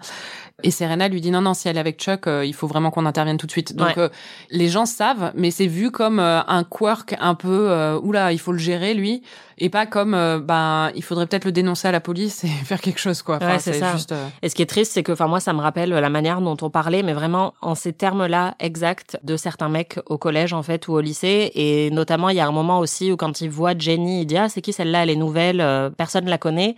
Et 0.62 0.72
Serena 0.72 1.08
lui 1.08 1.22
dit 1.22 1.32
non 1.32 1.40
non 1.42 1.54
si 1.54 1.70
elle 1.70 1.78
est 1.78 1.80
avec 1.80 2.00
Chuck, 2.02 2.28
euh, 2.28 2.44
il 2.46 2.54
faut 2.54 2.68
vraiment 2.68 2.92
qu'on 2.92 3.06
intervienne 3.06 3.38
tout 3.38 3.46
de 3.48 3.52
suite. 3.52 3.76
Donc 3.78 3.88
Ouais. 3.90 3.94
euh, 3.98 4.10
les 4.50 4.68
gens 4.68 4.86
savent, 4.86 5.32
mais 5.36 5.52
c'est 5.52 5.68
vu 5.68 5.90
comme 5.90 6.20
euh, 6.20 6.42
un 6.48 6.66
quirk 6.66 7.16
un 7.22 7.34
peu 7.36 7.98
oula 8.04 8.34
il 8.34 8.40
faut 8.40 8.52
le 8.52 8.58
gérer 8.58 8.94
lui 8.94 9.22
et 9.58 9.70
pas 9.70 9.86
comme 9.86 10.12
ben 10.46 10.92
il 10.96 11.04
faudrait 11.04 11.28
peut-être 11.28 11.46
le 11.46 11.52
dénoncer 11.54 11.88
à 11.88 11.92
la 11.94 12.02
police 12.02 12.44
et 12.44 12.48
faire 12.48 12.82
quelque 12.82 13.00
chose 13.00 13.22
quoi. 13.22 13.38
Enfin, 13.38 13.54
Ouais, 13.54 13.60
c'est 13.60 13.74
ça. 13.74 13.94
juste. 13.94 14.14
Et 14.42 14.50
ce 14.50 14.56
qui 14.56 14.62
est 14.62 14.66
triste, 14.66 14.92
c'est 14.94 15.04
que, 15.04 15.12
enfin, 15.14 15.28
moi, 15.28 15.40
ça 15.40 15.54
me 15.54 15.60
rappelle 15.60 15.90
la 15.90 16.10
manière 16.10 16.40
dont 16.42 16.56
on 16.62 16.70
parlait, 16.70 17.04
mais 17.04 17.14
vraiment 17.14 17.54
en 17.62 17.74
ces 17.76 17.92
termes-là 17.94 18.56
exacts 18.60 19.18
de 19.24 19.36
certains 19.38 19.68
mecs 19.70 20.00
au 20.08 20.18
collège, 20.18 20.54
en 20.54 20.62
fait, 20.64 20.88
ou 20.88 20.94
au 20.94 21.02
lycée. 21.02 21.52
Et 21.56 21.90
notamment, 21.92 22.30
il 22.30 22.36
y 22.38 22.40
a 22.40 22.48
un 22.48 22.52
moment 22.52 22.80
aussi 22.80 23.12
où 23.12 23.18
quand 23.18 23.42
il 23.42 23.50
voit 23.50 23.78
Jenny, 23.78 24.22
il 24.22 24.26
dit, 24.26 24.38
ah, 24.38 24.48
c'est 24.50 24.62
qui 24.62 24.72
celle-là? 24.72 25.04
Elle 25.04 25.10
est 25.10 25.16
nouvelle, 25.16 25.92
personne 25.98 26.26
la 26.30 26.38
connaît. 26.38 26.76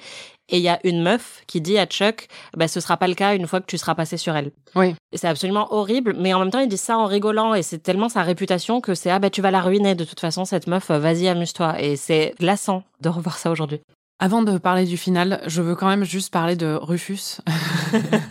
Et 0.52 0.58
il 0.58 0.64
y 0.64 0.70
a 0.70 0.80
une 0.84 1.02
meuf 1.02 1.42
qui 1.48 1.62
dit 1.62 1.78
à 1.78 1.86
Chuck, 1.86 2.28
bah, 2.56 2.68
ce 2.68 2.80
sera 2.80 2.98
pas 2.98 3.08
le 3.08 3.16
cas 3.16 3.36
une 3.36 3.48
fois 3.48 3.62
que 3.62 3.66
tu 3.66 3.78
seras 3.78 3.96
passé 3.96 4.18
sur 4.18 4.36
elle. 4.36 4.52
Oui. 4.76 4.96
C'est 5.14 5.28
absolument 5.28 5.74
horrible, 5.74 6.14
mais 6.18 6.34
en 6.34 6.40
même 6.40 6.52
temps, 6.52 6.60
il 6.60 6.68
dit 6.68 6.78
ça 6.78 6.98
en 6.98 7.06
rigolant, 7.06 7.54
et 7.54 7.64
c'est 7.64 7.80
tellement 7.80 8.10
sa 8.10 8.22
réputation 8.22 8.82
que 8.82 8.94
c'est, 8.94 9.10
ah, 9.10 9.20
bah, 9.20 9.30
tu 9.30 9.42
vas 9.42 9.52
la 9.52 9.62
ruiner 9.62 9.96
de 9.96 10.04
toute 10.04 10.20
façon, 10.20 10.44
cette 10.46 10.68
meuf, 10.68 10.92
euh, 10.92 11.00
vas-y, 11.00 11.28
amuse-toi. 11.30 11.82
Et 11.82 11.96
c'est 11.96 12.36
glaçant 12.40 12.84
de 13.00 13.10
revoir 13.10 13.38
ça 13.38 13.50
aujourd'hui. 13.50 13.80
Avant 14.24 14.44
de 14.44 14.60
parler 14.60 14.86
du 14.86 14.98
final, 14.98 15.42
je 15.48 15.64
veux 15.64 15.74
quand 15.74 15.88
même 15.88 16.04
juste 16.04 16.32
parler 16.32 16.56
de 16.56 16.78
Rufus. 16.80 17.42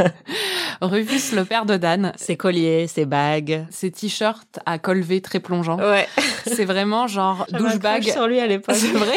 Rufus, 0.80 1.34
le 1.34 1.44
père 1.44 1.66
de 1.66 1.76
Dan. 1.76 2.12
Ses 2.14 2.36
colliers, 2.36 2.86
ses 2.86 3.06
bagues. 3.06 3.66
Ses 3.70 3.90
t-shirts 3.90 4.60
à 4.66 4.78
col 4.78 5.00
V 5.00 5.20
très 5.20 5.40
plongeant. 5.40 5.80
Ouais. 5.80 6.06
C'est 6.46 6.64
vraiment 6.64 7.08
genre 7.08 7.44
douchebag. 7.52 8.04
sur 8.04 8.28
lui 8.28 8.38
à 8.38 8.46
l'époque. 8.46 8.76
C'est 8.76 8.92
vrai 8.92 9.16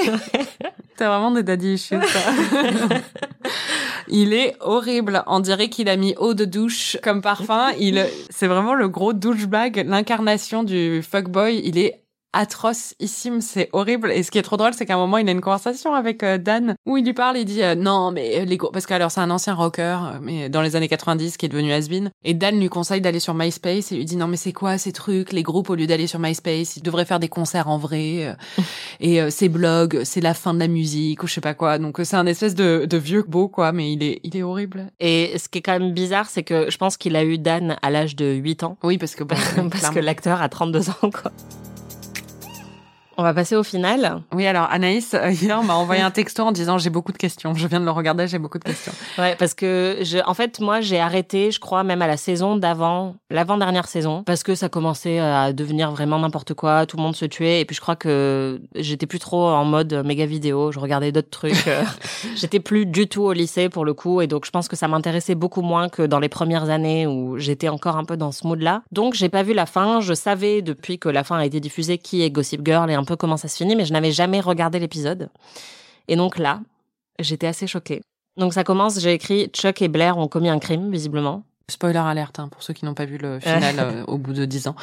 T'as 0.97 1.09
vraiment 1.09 1.29
des 1.29 1.43
daddy 1.43 1.73
issues. 1.75 1.95
Il 4.07 4.33
est 4.33 4.55
horrible. 4.59 5.23
On 5.27 5.41
dirait 5.41 5.69
qu'il 5.69 5.89
a 5.89 5.95
mis 5.95 6.15
eau 6.17 6.33
de 6.33 6.45
douche 6.45 6.97
comme 7.03 7.21
parfum. 7.21 7.69
Il, 7.79 8.03
c'est 8.31 8.47
vraiment 8.47 8.73
le 8.73 8.89
gros 8.89 9.13
douchebag, 9.13 9.85
l'incarnation 9.87 10.63
du 10.63 11.03
fuckboy. 11.03 11.61
Il 11.63 11.77
est 11.77 12.02
atrocissime, 12.33 13.41
c'est 13.41 13.69
horrible. 13.73 14.11
Et 14.11 14.23
ce 14.23 14.31
qui 14.31 14.37
est 14.37 14.43
trop 14.43 14.57
drôle, 14.57 14.73
c'est 14.73 14.85
qu'à 14.85 14.95
un 14.95 14.97
moment, 14.97 15.17
il 15.17 15.27
a 15.29 15.31
une 15.31 15.41
conversation 15.41 15.93
avec 15.93 16.23
euh, 16.23 16.37
Dan 16.37 16.75
où 16.85 16.97
il 16.97 17.05
lui 17.05 17.13
parle, 17.13 17.37
il 17.37 17.45
dit 17.45 17.63
euh, 17.63 17.75
non, 17.75 18.11
mais 18.11 18.45
les 18.45 18.57
gros, 18.57 18.71
parce 18.71 18.85
que 18.85 18.93
alors 18.93 19.11
c'est 19.11 19.21
un 19.21 19.29
ancien 19.31 19.53
rocker, 19.53 19.81
euh, 20.03 20.19
mais 20.21 20.49
dans 20.49 20.61
les 20.61 20.75
années 20.75 20.87
90 20.87 21.37
qui 21.37 21.45
est 21.45 21.49
devenu 21.49 21.71
has-been. 21.71 22.09
Et 22.23 22.33
Dan 22.33 22.59
lui 22.59 22.69
conseille 22.69 23.01
d'aller 23.01 23.19
sur 23.19 23.33
MySpace 23.33 23.91
et 23.91 23.95
lui 23.95 24.05
dit 24.05 24.15
non, 24.17 24.27
mais 24.27 24.37
c'est 24.37 24.53
quoi 24.53 24.77
ces 24.77 24.91
trucs, 24.91 25.31
les 25.31 25.43
groupes 25.43 25.69
au 25.69 25.75
lieu 25.75 25.87
d'aller 25.87 26.07
sur 26.07 26.19
MySpace, 26.19 26.77
ils 26.77 26.83
devraient 26.83 27.05
faire 27.05 27.19
des 27.19 27.29
concerts 27.29 27.67
en 27.69 27.77
vrai. 27.77 28.25
euh, 28.25 28.33
et 28.99 29.21
euh, 29.21 29.29
ces 29.29 29.49
blogs, 29.49 30.01
c'est 30.03 30.21
la 30.21 30.33
fin 30.33 30.53
de 30.53 30.59
la 30.59 30.67
musique 30.67 31.23
ou 31.23 31.27
je 31.27 31.33
sais 31.33 31.41
pas 31.41 31.53
quoi. 31.53 31.77
Donc 31.77 31.99
euh, 31.99 32.03
c'est 32.03 32.17
un 32.17 32.25
espèce 32.25 32.55
de, 32.55 32.85
de 32.89 32.97
vieux 32.97 33.23
beau 33.27 33.47
quoi, 33.47 33.71
mais 33.71 33.91
il 33.93 34.03
est, 34.03 34.19
il 34.23 34.35
est 34.35 34.43
horrible. 34.43 34.87
Et 34.99 35.37
ce 35.37 35.49
qui 35.49 35.59
est 35.59 35.61
quand 35.61 35.79
même 35.79 35.93
bizarre, 35.93 36.27
c'est 36.29 36.43
que 36.43 36.69
je 36.69 36.77
pense 36.77 36.97
qu'il 36.97 37.15
a 37.15 37.23
eu 37.23 37.37
Dan 37.37 37.77
à 37.81 37.89
l'âge 37.89 38.15
de 38.15 38.25
8 38.33 38.63
ans. 38.63 38.77
Oui, 38.83 38.97
parce 38.97 39.15
que 39.15 39.23
bon, 39.23 39.35
Parce 39.71 39.89
que 39.89 39.99
l'acteur 39.99 40.41
a 40.41 40.49
32 40.49 40.89
ans, 40.89 40.93
quoi. 41.01 41.31
On 43.17 43.23
va 43.23 43.33
passer 43.33 43.55
au 43.55 43.63
final. 43.63 44.21
Oui, 44.33 44.47
alors 44.47 44.67
Anaïs, 44.71 45.13
euh, 45.13 45.29
hier, 45.31 45.61
m'a 45.63 45.75
envoyé 45.75 46.01
un 46.01 46.11
texto 46.11 46.43
en 46.43 46.51
disant 46.51 46.77
j'ai 46.77 46.89
beaucoup 46.89 47.11
de 47.11 47.17
questions. 47.17 47.53
Je 47.53 47.67
viens 47.67 47.79
de 47.79 47.85
le 47.85 47.91
regarder, 47.91 48.27
j'ai 48.27 48.39
beaucoup 48.39 48.57
de 48.57 48.63
questions. 48.63 48.91
Ouais, 49.17 49.35
parce 49.37 49.53
que 49.53 49.97
je, 50.01 50.17
en 50.25 50.33
fait, 50.33 50.59
moi, 50.59 50.81
j'ai 50.81 50.99
arrêté, 50.99 51.51
je 51.51 51.59
crois, 51.59 51.83
même 51.83 52.01
à 52.01 52.07
la 52.07 52.17
saison 52.17 52.55
d'avant, 52.57 53.15
l'avant-dernière 53.29 53.87
saison, 53.87 54.23
parce 54.23 54.43
que 54.43 54.55
ça 54.55 54.69
commençait 54.69 55.19
à 55.19 55.53
devenir 55.53 55.91
vraiment 55.91 56.17
n'importe 56.17 56.53
quoi, 56.53 56.85
tout 56.85 56.97
le 56.97 57.03
monde 57.03 57.15
se 57.15 57.25
tuait, 57.25 57.61
et 57.61 57.65
puis 57.65 57.75
je 57.75 57.81
crois 57.81 57.95
que 57.95 58.61
j'étais 58.75 59.05
plus 59.05 59.19
trop 59.19 59.45
en 59.47 59.65
mode 59.65 59.93
méga 60.05 60.25
vidéo, 60.25 60.71
je 60.71 60.79
regardais 60.79 61.11
d'autres 61.11 61.29
trucs. 61.29 61.67
euh, 61.67 61.83
j'étais 62.35 62.59
plus 62.59 62.85
du 62.85 63.07
tout 63.07 63.23
au 63.23 63.33
lycée 63.33 63.69
pour 63.69 63.85
le 63.85 63.93
coup, 63.93 64.21
et 64.21 64.27
donc 64.27 64.45
je 64.45 64.51
pense 64.51 64.67
que 64.67 64.75
ça 64.75 64.87
m'intéressait 64.87 65.35
beaucoup 65.35 65.61
moins 65.61 65.89
que 65.89 66.01
dans 66.01 66.19
les 66.19 66.29
premières 66.29 66.69
années 66.69 67.05
où 67.05 67.37
j'étais 67.37 67.69
encore 67.69 67.97
un 67.97 68.05
peu 68.05 68.17
dans 68.17 68.31
ce 68.31 68.47
mood-là. 68.47 68.81
Donc 68.91 69.13
j'ai 69.13 69.29
pas 69.29 69.43
vu 69.43 69.53
la 69.53 69.65
fin, 69.65 70.01
je 70.01 70.13
savais 70.13 70.61
depuis 70.61 70.97
que 70.97 71.09
la 71.09 71.23
fin 71.23 71.37
a 71.37 71.45
été 71.45 71.59
diffusée 71.59 71.97
qui 71.99 72.23
est 72.23 72.31
Gossip 72.31 72.65
Girl 72.65 72.89
et 72.89 72.95
un 72.95 73.02
peu 73.05 73.15
comment 73.15 73.37
ça 73.37 73.47
se 73.47 73.57
finit, 73.57 73.75
mais 73.75 73.85
je 73.85 73.93
n'avais 73.93 74.11
jamais 74.11 74.39
regardé 74.39 74.79
l'épisode. 74.79 75.29
Et 76.07 76.15
donc 76.15 76.37
là, 76.37 76.61
j'étais 77.19 77.47
assez 77.47 77.67
choquée. 77.67 78.01
Donc 78.37 78.53
ça 78.53 78.63
commence, 78.63 78.99
j'ai 78.99 79.13
écrit 79.13 79.47
Chuck 79.53 79.81
et 79.81 79.87
Blair 79.87 80.17
ont 80.17 80.27
commis 80.27 80.49
un 80.49 80.59
crime, 80.59 80.91
visiblement. 80.91 81.43
Spoiler 81.71 81.99
alerte 81.99 82.39
hein, 82.39 82.49
pour 82.49 82.61
ceux 82.61 82.73
qui 82.73 82.83
n'ont 82.83 82.93
pas 82.93 83.05
vu 83.05 83.17
le 83.17 83.39
final 83.39 83.75
euh, 83.79 84.03
au 84.07 84.17
bout 84.17 84.33
de 84.33 84.43
dix 84.43 84.67
ans. 84.67 84.75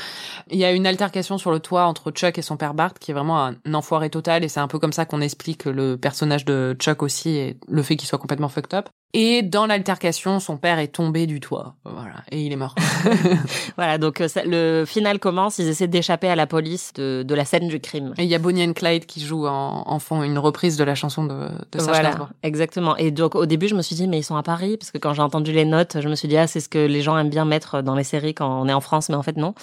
Il 0.50 0.58
y 0.58 0.64
a 0.64 0.72
une 0.72 0.86
altercation 0.86 1.36
sur 1.36 1.50
le 1.50 1.60
toit 1.60 1.84
entre 1.84 2.10
Chuck 2.10 2.38
et 2.38 2.42
son 2.42 2.56
père 2.56 2.72
Bart 2.72 2.94
qui 2.94 3.10
est 3.10 3.14
vraiment 3.14 3.44
un 3.44 3.74
enfoiré 3.74 4.08
total 4.08 4.44
et 4.44 4.48
c'est 4.48 4.60
un 4.60 4.68
peu 4.68 4.78
comme 4.78 4.92
ça 4.92 5.04
qu'on 5.04 5.20
explique 5.20 5.66
le 5.66 5.96
personnage 5.96 6.46
de 6.46 6.74
Chuck 6.78 7.02
aussi 7.02 7.30
et 7.30 7.58
le 7.68 7.82
fait 7.82 7.96
qu'il 7.96 8.08
soit 8.08 8.18
complètement 8.18 8.48
fucked 8.48 8.72
up. 8.72 8.88
Et 9.12 9.42
dans 9.42 9.66
l'altercation, 9.66 10.38
son 10.38 10.56
père 10.56 10.78
est 10.78 10.88
tombé 10.88 11.26
du 11.26 11.40
toit. 11.40 11.74
Voilà. 11.84 12.16
Et 12.30 12.42
il 12.42 12.52
est 12.52 12.56
mort. 12.56 12.76
Voilà, 13.76 13.98
donc 13.98 14.20
euh, 14.20 14.28
ça- 14.28 14.44
le 14.44 14.84
final 14.86 15.18
commence, 15.18 15.58
ils 15.58 15.68
essaient 15.68 15.88
d'échapper 15.88 16.28
à 16.28 16.36
la 16.36 16.46
police 16.46 16.92
de, 16.94 17.24
de 17.26 17.34
la 17.34 17.44
scène 17.44 17.66
du 17.68 17.80
crime. 17.80 18.14
Et 18.18 18.24
il 18.24 18.28
y 18.28 18.34
a 18.34 18.38
Bonnie 18.38 18.64
and 18.64 18.72
Clyde 18.74 19.06
qui 19.06 19.20
joue 19.24 19.46
en, 19.46 19.82
en 19.86 19.98
fond 19.98 20.22
une 20.22 20.38
reprise 20.38 20.76
de 20.76 20.84
la 20.84 20.94
chanson 20.94 21.24
de, 21.24 21.34
de 21.72 21.78
Serge 21.78 21.88
Voilà, 21.88 22.10
Gainsbourg. 22.10 22.28
exactement. 22.42 22.96
Et 22.96 23.10
donc 23.10 23.34
au 23.34 23.46
début, 23.46 23.68
je 23.68 23.74
me 23.74 23.82
suis 23.82 23.96
dit, 23.96 24.06
mais 24.06 24.18
ils 24.18 24.22
sont 24.24 24.36
à 24.36 24.42
Paris, 24.42 24.76
parce 24.76 24.90
que 24.90 24.98
quand 24.98 25.12
j'ai 25.14 25.22
entendu 25.22 25.52
les 25.52 25.64
notes, 25.64 25.96
je 26.00 26.08
me 26.08 26.14
suis 26.14 26.28
dit, 26.28 26.36
ah, 26.36 26.46
c'est 26.46 26.60
ce 26.60 26.68
que 26.68 26.78
les 26.78 27.02
gens 27.02 27.18
aiment 27.18 27.30
bien 27.30 27.44
mettre 27.44 27.82
dans 27.82 27.94
les 27.96 28.04
séries 28.04 28.34
quand 28.34 28.60
on 28.62 28.68
est 28.68 28.72
en 28.72 28.80
France, 28.80 29.08
mais 29.08 29.16
en 29.16 29.22
fait 29.22 29.36
non. 29.36 29.54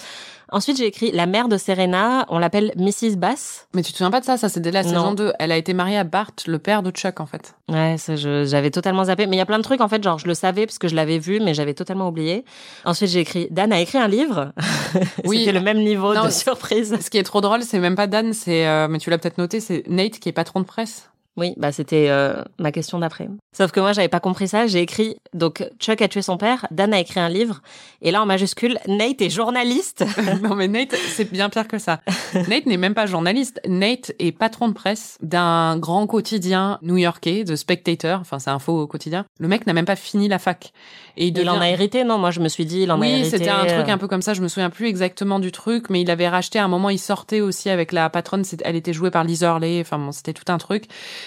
Ensuite, 0.52 0.78
j'ai 0.78 0.86
écrit 0.86 1.12
la 1.12 1.26
mère 1.26 1.50
de 1.50 1.58
Serena, 1.58 2.26
on 2.30 2.40
l'appelle 2.40 2.72
Mrs. 2.78 3.18
Bass. 3.18 3.68
Mais 3.74 3.82
tu 3.84 3.92
te 3.92 3.98
souviens 3.98 4.12
pas 4.12 4.22
de 4.22 4.26
ça? 4.26 4.38
Ça, 4.38 4.48
c'est 4.48 4.62
dès 4.62 4.72
la 4.72 4.84
Non. 4.84 4.90
saison 4.90 5.14
2. 5.14 5.34
Elle 5.40 5.52
a 5.52 5.58
été 5.58 5.74
mariée 5.74 5.98
à 5.98 6.04
Bart, 6.06 6.32
le 6.48 6.58
père 6.58 6.84
de 6.84 6.92
Chuck, 6.92 7.20
en 7.20 7.26
fait. 7.26 7.54
Ouais, 7.70 7.98
j'avais 8.16 8.72
totalement 8.72 9.04
zappé. 9.06 9.28
Mais 9.28 9.36
il 9.36 9.40
y 9.40 9.42
a 9.42 9.46
plein 9.46 9.58
de 9.58 9.64
trucs, 9.64 9.82
en 9.82 9.88
fait, 9.90 10.02
genre, 10.02 10.20
je 10.20 10.28
le 10.28 10.34
savais 10.34 10.66
parce 10.66 10.78
que 10.80 10.88
je 10.88 10.96
l'avais 10.96 11.20
vu, 11.20 11.40
mais 11.42 11.54
j'avais 11.54 11.74
totalement 11.74 12.08
oublié. 12.08 12.46
Ensuite, 12.86 13.10
j'ai 13.10 13.20
écrit, 13.20 13.48
Dan 13.52 13.74
a 13.74 13.80
écrit 13.82 13.98
un 13.98 14.08
livre. 14.08 14.54
Oui. 15.26 15.40
C'était 15.40 15.52
le 15.52 15.60
même 15.62 15.80
niveau 15.84 16.14
Non, 16.14 16.26
de 16.26 16.30
surprise. 16.30 16.96
Ce 17.02 17.10
qui 17.10 17.18
est 17.18 17.24
trop 17.24 17.42
drôle, 17.42 17.62
c'est 17.64 17.80
même 17.80 17.96
pas 17.96 18.08
Dan, 18.08 18.32
c'est, 18.34 18.66
euh, 18.68 18.88
mais 18.88 19.00
tu 19.00 19.10
l'as 19.10 19.18
peut-être 19.18 19.38
noté, 19.38 19.60
c'est 19.60 19.84
Nate 19.88 20.20
qui 20.20 20.30
est 20.30 20.34
patron 20.34 20.62
de 20.62 20.66
presse. 20.66 21.10
Oui, 21.38 21.54
bah 21.56 21.72
c'était 21.72 22.08
euh, 22.10 22.44
ma 22.58 22.72
question 22.72 22.98
d'après. 22.98 23.30
Sauf 23.56 23.72
que 23.72 23.80
moi, 23.80 23.94
j'avais 23.94 24.08
pas 24.08 24.20
compris 24.20 24.48
ça. 24.48 24.66
J'ai 24.66 24.82
écrit 24.82 25.18
donc 25.34 25.64
Chuck 25.80 26.02
a 26.02 26.08
tué 26.08 26.24
son 26.24 26.38
père, 26.38 26.66
Dan 26.72 26.94
a 26.94 27.00
écrit 27.00 27.20
un 27.20 27.30
livre, 27.30 27.62
et 28.02 28.10
là 28.10 28.24
en 28.24 28.26
majuscule, 28.26 28.80
Nate 28.88 29.22
est 29.22 29.30
journaliste. 29.30 30.04
non, 30.42 30.56
mais 30.56 30.68
Nate, 30.68 30.96
c'est 31.10 31.32
bien 31.32 31.50
pire 31.50 31.68
que 31.68 31.78
ça. 31.78 32.02
Nate 32.48 32.66
n'est 32.66 32.78
même 32.78 32.96
pas 32.96 33.06
journaliste. 33.06 33.62
Nate 33.68 34.14
est 34.18 34.32
patron 34.32 34.68
de 34.68 34.74
presse 34.74 35.18
d'un 35.22 35.78
grand 35.78 36.08
quotidien 36.08 36.80
new-yorkais, 36.82 37.44
de 37.44 37.56
Spectator. 37.56 38.20
Enfin, 38.20 38.40
c'est 38.40 38.50
un 38.50 38.60
faux 38.60 38.88
quotidien. 38.88 39.26
Le 39.40 39.48
mec 39.48 39.68
n'a 39.68 39.74
même 39.74 39.86
pas 39.86 39.96
fini 39.96 40.28
la 40.28 40.40
fac. 40.40 40.74
Et 41.18 41.28
Il 41.28 41.50
en 41.50 41.60
a 41.60 41.70
hérité, 41.70 42.04
non 42.04 42.18
Moi, 42.18 42.32
je 42.32 42.40
me 42.40 42.48
suis 42.48 42.66
dit, 42.66 42.82
il 42.82 42.92
en 42.92 42.98
a 42.98 43.00
oui, 43.00 43.10
hérité. 43.10 43.30
c'était 43.38 43.50
un 43.50 43.66
truc 43.66 43.90
euh, 43.90 43.92
un 43.92 43.98
peu 43.98 44.08
comme 44.08 44.22
ça. 44.22 44.34
Je 44.34 44.42
me 44.42 44.48
souviens 44.48 44.70
plus 44.70 44.88
exactement 44.88 45.40
du 45.40 45.52
truc, 45.52 45.90
mais 45.90 46.02
il 46.02 46.12
avait 46.12 46.30
racheté 46.30 46.60
à 46.60 46.64
un 46.66 46.68
moment. 46.68 46.90
Il 46.90 47.00
sortait 47.00 47.42
aussi 47.42 47.70
avec 47.70 47.92
la 47.92 48.10
patronne. 48.10 48.44
Elle 48.64 48.76
était 48.76 48.94
jouée 48.94 49.12
par 49.12 49.24
Liz 49.24 49.42
Hurley. 49.42 49.82
Enfin 49.82 49.98
bon, 49.98 50.12
c'était 50.12 50.34
tout 50.34 50.50
un 50.52 50.58
truc. 50.58 50.86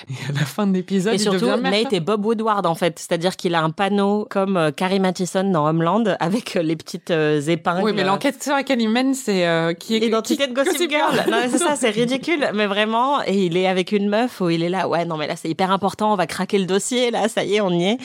Et 0.09 0.14
à 0.29 0.33
la 0.33 0.46
fin 0.46 0.66
de 0.66 0.72
l'épisode, 0.72 1.14
Et 1.14 1.16
il 1.16 1.20
surtout. 1.20 1.46
Nate 1.46 1.92
est 1.92 2.00
Bob 2.00 2.24
Woodward 2.24 2.66
en 2.66 2.74
fait, 2.74 2.98
c'est-à-dire 2.98 3.37
qu'il 3.37 3.55
a 3.55 3.62
un 3.62 3.70
panneau 3.70 4.26
comme 4.31 4.57
euh, 4.57 4.70
Carrie 4.70 5.00
Mathison 5.00 5.44
dans 5.50 5.66
Homeland 5.66 6.05
avec 6.20 6.57
euh, 6.57 6.62
les 6.62 6.76
petites 6.76 7.11
euh, 7.11 7.40
épingles. 7.40 7.83
Oui, 7.83 7.92
mais 7.94 8.05
l'enquête 8.05 8.42
sur 8.42 8.55
laquelle 8.55 8.81
il 8.81 8.88
mène, 8.88 9.14
c'est 9.14 9.46
euh, 9.46 9.72
qui 9.74 9.96
est 9.96 9.98
L'identité 10.00 10.46
de 10.46 10.53
Gossip, 10.55 10.90
Girl. 10.90 11.24
Non, 11.31 11.38
c'est 11.50 11.59
ça, 11.59 11.76
c'est 11.76 11.90
ridicule, 11.90 12.50
mais 12.55 12.66
vraiment. 12.66 13.22
Et 13.24 13.46
il 13.46 13.57
est 13.57 13.66
avec 13.66 13.92
une 13.92 14.09
meuf 14.09 14.40
où 14.40 14.50
il 14.50 14.62
est 14.62 14.68
là, 14.68 14.88
ouais, 14.88 15.05
non, 15.05 15.16
mais 15.16 15.26
là, 15.26 15.37
c'est 15.37 15.48
hyper 15.48 15.70
important, 15.70 16.12
on 16.12 16.16
va 16.16 16.26
craquer 16.26 16.59
le 16.59 16.66
dossier, 16.66 17.11
là, 17.11 17.29
ça 17.29 17.44
y 17.44 17.57
est, 17.57 17.61
on 17.61 17.70
y 17.70 17.85
est. 17.85 17.98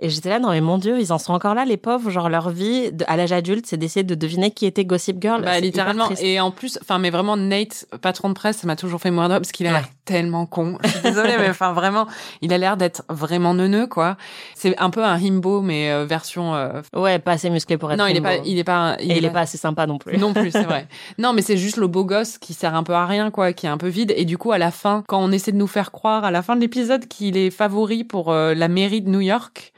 Et 0.00 0.08
j'étais 0.08 0.28
là, 0.28 0.38
non, 0.38 0.50
mais 0.50 0.60
mon 0.60 0.78
Dieu, 0.78 0.98
ils 1.00 1.12
en 1.12 1.18
sont 1.18 1.31
encore 1.32 1.54
là, 1.54 1.64
les 1.64 1.76
pauvres, 1.76 2.10
genre 2.10 2.28
leur 2.28 2.50
vie, 2.50 2.92
de- 2.92 3.04
à 3.08 3.16
l'âge 3.16 3.32
adulte, 3.32 3.66
c'est 3.66 3.76
d'essayer 3.76 4.04
de 4.04 4.14
deviner 4.14 4.50
qui 4.50 4.66
était 4.66 4.84
Gossip 4.84 5.16
Girl. 5.20 5.42
Bah, 5.42 5.58
littéralement. 5.60 6.08
Et 6.20 6.40
en 6.40 6.50
plus, 6.50 6.78
enfin, 6.82 6.98
mais 6.98 7.10
vraiment, 7.10 7.36
Nate, 7.36 7.86
patron 8.00 8.28
de 8.28 8.34
presse, 8.34 8.58
ça 8.58 8.66
m'a 8.66 8.76
toujours 8.76 9.00
fait 9.00 9.10
mourir 9.10 9.28
de 9.28 9.34
parce 9.34 9.52
qu'il 9.52 9.66
a 9.66 9.72
l'air 9.72 9.88
tellement 10.04 10.46
con. 10.46 10.78
Je 10.84 10.88
suis 10.88 11.00
désolée, 11.00 11.34
mais 11.38 11.48
enfin, 11.50 11.72
vraiment, 11.72 12.06
il 12.40 12.52
a 12.52 12.58
l'air 12.58 12.76
d'être 12.76 13.02
vraiment 13.08 13.54
neuneux, 13.54 13.86
quoi. 13.86 14.16
C'est 14.54 14.76
un 14.78 14.90
peu 14.90 15.04
un 15.04 15.16
himbo, 15.18 15.60
mais 15.60 15.90
euh, 15.90 16.04
version. 16.04 16.54
euh, 16.54 16.82
Ouais, 16.94 17.18
pas 17.18 17.32
assez 17.32 17.50
musclé 17.50 17.76
pour 17.78 17.92
être 17.92 17.98
Non, 17.98 18.06
il 18.06 18.16
est 18.16 18.20
pas, 18.20 18.36
il 18.44 18.58
est 18.58 18.64
pas, 18.64 18.96
Et 18.98 19.16
il 19.18 19.24
est 19.24 19.30
pas 19.30 19.40
assez 19.40 19.58
sympa 19.58 19.86
non 19.86 19.98
plus. 19.98 20.18
Non 20.18 20.32
plus, 20.32 20.50
c'est 20.50 20.62
vrai. 20.64 20.86
Non, 21.18 21.32
mais 21.32 21.42
c'est 21.42 21.56
juste 21.56 21.76
le 21.76 21.86
beau 21.86 22.04
gosse 22.04 22.38
qui 22.38 22.52
sert 22.54 22.74
un 22.74 22.82
peu 22.82 22.94
à 22.94 23.06
rien, 23.06 23.30
quoi, 23.30 23.52
qui 23.52 23.66
est 23.66 23.68
un 23.68 23.78
peu 23.78 23.88
vide. 23.88 24.12
Et 24.16 24.24
du 24.24 24.38
coup, 24.38 24.52
à 24.52 24.58
la 24.58 24.70
fin, 24.70 25.04
quand 25.08 25.22
on 25.22 25.30
essaie 25.32 25.52
de 25.52 25.56
nous 25.56 25.66
faire 25.66 25.92
croire, 25.92 26.24
à 26.24 26.30
la 26.30 26.42
fin 26.42 26.56
de 26.56 26.60
l'épisode, 26.60 27.06
qu'il 27.06 27.36
est 27.36 27.50
favori 27.50 28.02
pour 28.04 28.30
euh, 28.32 28.54
la 28.54 28.68
mairie 28.68 29.02
de 29.02 29.08
New 29.08 29.20
York, 29.20 29.71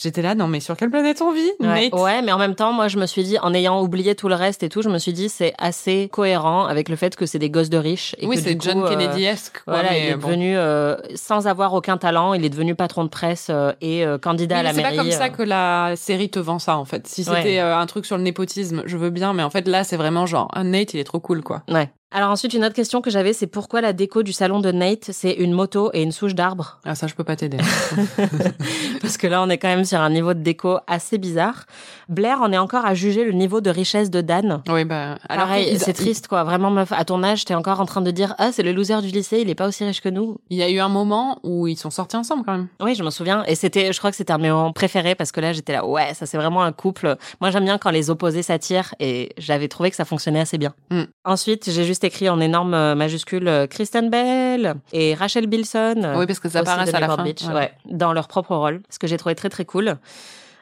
j'étais 0.00 0.22
là, 0.22 0.34
non, 0.34 0.46
mais 0.46 0.60
sur 0.60 0.76
quelle 0.76 0.90
planète 0.90 1.20
on 1.22 1.32
vit, 1.32 1.40
Ouais, 1.60 1.90
Nate 1.90 1.92
ouais, 2.00 2.22
mais 2.22 2.32
en 2.32 2.38
même 2.38 2.54
temps, 2.54 2.72
moi, 2.72 2.88
je 2.88 2.98
me 2.98 3.06
suis 3.06 3.24
dit, 3.24 3.38
en 3.40 3.52
ayant 3.52 3.80
oublié 3.82 4.14
tout 4.14 4.28
le 4.28 4.34
reste 4.34 4.62
et 4.62 4.68
tout, 4.68 4.80
je 4.82 4.88
me 4.88 4.98
suis 4.98 5.12
dit, 5.12 5.28
c'est 5.28 5.52
assez 5.58 6.08
cohérent 6.12 6.66
avec 6.66 6.88
le 6.88 6.96
fait 6.96 7.16
que 7.16 7.26
c'est 7.26 7.38
des 7.38 7.50
gosses 7.50 7.70
de 7.70 7.78
riches. 7.78 8.14
Et 8.18 8.26
Oui, 8.26 8.36
que 8.36 8.42
c'est 8.42 8.54
du 8.54 8.64
John 8.66 8.82
euh, 8.82 8.88
Kennedy-esque, 8.88 9.62
quoi, 9.64 9.74
Voilà, 9.74 9.90
mais 9.90 10.00
il 10.06 10.08
est 10.10 10.14
bon. 10.16 10.28
devenu, 10.28 10.56
euh, 10.56 10.96
sans 11.14 11.46
avoir 11.46 11.74
aucun 11.74 11.96
talent, 11.96 12.34
il 12.34 12.44
est 12.44 12.48
devenu 12.50 12.74
patron 12.74 13.04
de 13.04 13.08
presse 13.10 13.48
euh, 13.50 13.72
et 13.80 14.04
euh, 14.06 14.18
candidat 14.18 14.56
Oui, 14.56 14.60
à 14.60 14.62
la 14.62 14.68
mais 14.72 14.76
c'est 14.76 14.82
mairie. 14.82 14.96
pas 14.96 15.02
comme 15.02 15.10
ça 15.12 15.24
euh. 15.24 15.28
que 15.30 15.42
la 15.42 15.92
série 15.96 16.30
te 16.30 16.38
vend 16.38 16.58
ça 16.58 16.76
en 16.76 16.84
fait. 16.84 17.06
Si 17.06 17.24
c'était 17.24 17.58
euh, 17.58 17.76
un 17.76 17.86
truc 17.86 18.06
sur 18.06 18.16
le 18.16 18.22
népotisme, 18.22 18.82
je 18.86 18.96
veux 18.96 19.10
bien, 19.10 19.32
mais 19.32 19.42
en 19.42 19.50
fait 19.50 19.66
là 19.66 19.84
c'est 19.84 19.96
vraiment 19.96 20.26
genre 20.26 20.48
un 20.54 20.64
Nate 20.64 20.94
il 20.94 21.00
est 21.00 21.04
trop 21.04 21.20
cool 21.20 21.42
quoi. 21.42 21.62
Ouais. 21.68 21.90
Alors 22.10 22.30
ensuite, 22.30 22.54
une 22.54 22.64
autre 22.64 22.74
question 22.74 23.02
que 23.02 23.10
j'avais, 23.10 23.34
c'est 23.34 23.46
pourquoi 23.46 23.82
la 23.82 23.92
déco 23.92 24.22
du 24.22 24.32
salon 24.32 24.60
de 24.60 24.72
Nate, 24.72 25.10
c'est 25.12 25.32
une 25.32 25.52
moto 25.52 25.90
et 25.92 26.02
une 26.02 26.10
souche 26.10 26.34
d'arbre? 26.34 26.80
Ah 26.86 26.94
ça 26.94 27.06
je 27.06 27.14
peux 27.14 27.22
pas 27.22 27.36
t'aider. 27.36 27.58
Parce 29.02 29.18
que 29.18 29.26
là, 29.26 29.42
on 29.42 29.50
est 29.50 29.58
quand 29.58 29.68
même 29.68 29.84
sur 29.84 30.00
un 30.00 30.08
niveau 30.08 30.32
de 30.32 30.40
déco 30.40 30.78
assez 30.86 31.18
bizarre. 31.18 31.66
Blair, 32.08 32.38
on 32.40 32.50
est 32.50 32.56
encore 32.58 32.86
à 32.86 32.94
juger 32.94 33.26
le 33.26 33.32
niveau 33.32 33.60
de 33.60 33.68
richesse 33.68 34.10
de 34.10 34.22
Dan. 34.22 34.62
oui 34.70 34.86
bah 34.86 35.18
alors 35.28 35.44
Pareil, 35.44 35.78
c'est 35.78 35.92
triste 35.92 36.28
quoi. 36.28 36.44
Vraiment, 36.44 36.70
meuf, 36.70 36.92
à 36.92 37.04
ton 37.04 37.22
âge, 37.22 37.44
t'es 37.44 37.54
encore 37.54 37.78
en 37.78 37.84
train 37.84 38.00
de 38.00 38.10
dire 38.10 38.34
ah 38.38 38.52
c'est 38.52 38.62
le 38.62 38.72
loser 38.72 39.02
du 39.02 39.08
lycée, 39.08 39.40
il 39.42 39.50
est 39.50 39.54
pas 39.54 39.68
aussi 39.68 39.84
riche 39.84 40.00
que 40.00 40.08
nous. 40.08 40.38
Il 40.48 40.56
y 40.56 40.62
a 40.62 40.70
eu 40.70 40.78
un 40.78 40.88
moment 40.88 41.38
où 41.42 41.66
ils 41.66 41.76
sont 41.76 41.90
sortis 41.90 42.16
ensemble 42.16 42.42
quand 42.46 42.52
même. 42.52 42.68
Oui, 42.80 42.94
je 42.94 43.02
m'en 43.02 43.10
souviens. 43.10 43.44
Et 43.46 43.54
c'était, 43.54 43.92
je 43.92 43.98
crois 43.98 44.10
que 44.10 44.16
c'était 44.16 44.32
un 44.32 44.38
de 44.38 44.44
mes 44.44 44.50
moments 44.50 44.72
préférés 44.72 45.14
parce 45.14 45.30
que 45.30 45.42
là, 45.42 45.52
j'étais 45.52 45.74
là, 45.74 45.84
ouais, 45.86 46.14
ça 46.14 46.24
c'est 46.24 46.38
vraiment 46.38 46.62
un 46.62 46.72
couple. 46.72 47.18
Moi, 47.42 47.50
j'aime 47.50 47.64
bien 47.64 47.76
quand 47.76 47.90
les 47.90 48.08
opposés 48.08 48.42
s'attirent 48.42 48.94
et 48.98 49.34
j'avais 49.36 49.68
trouvé 49.68 49.90
que 49.90 49.96
ça 49.96 50.06
fonctionnait 50.06 50.40
assez 50.40 50.56
bien. 50.56 50.72
Mm. 50.90 51.02
Ensuite, 51.26 51.70
j'ai 51.70 51.84
juste 51.84 51.97
écrit 52.04 52.28
en 52.28 52.40
énorme 52.40 52.74
euh, 52.74 52.94
majuscule 52.94 53.48
euh, 53.48 53.66
Kristen 53.66 54.10
Bell 54.10 54.74
et 54.92 55.14
Rachel 55.14 55.46
Bilson. 55.46 56.02
euh, 56.04 56.18
oui 56.18 56.26
parce 56.26 56.40
que 56.40 56.48
ça 56.48 56.60
apparaît 56.60 56.94
à 56.94 57.00
la 57.00 57.08
fin. 57.08 57.22
Beach, 57.22 57.44
ouais, 57.54 57.72
dans 57.86 58.12
leur 58.12 58.28
propre 58.28 58.54
rôle. 58.56 58.82
Ce 58.90 58.98
que 58.98 59.06
j'ai 59.06 59.16
trouvé 59.16 59.34
très 59.34 59.48
très 59.48 59.64
cool. 59.64 59.96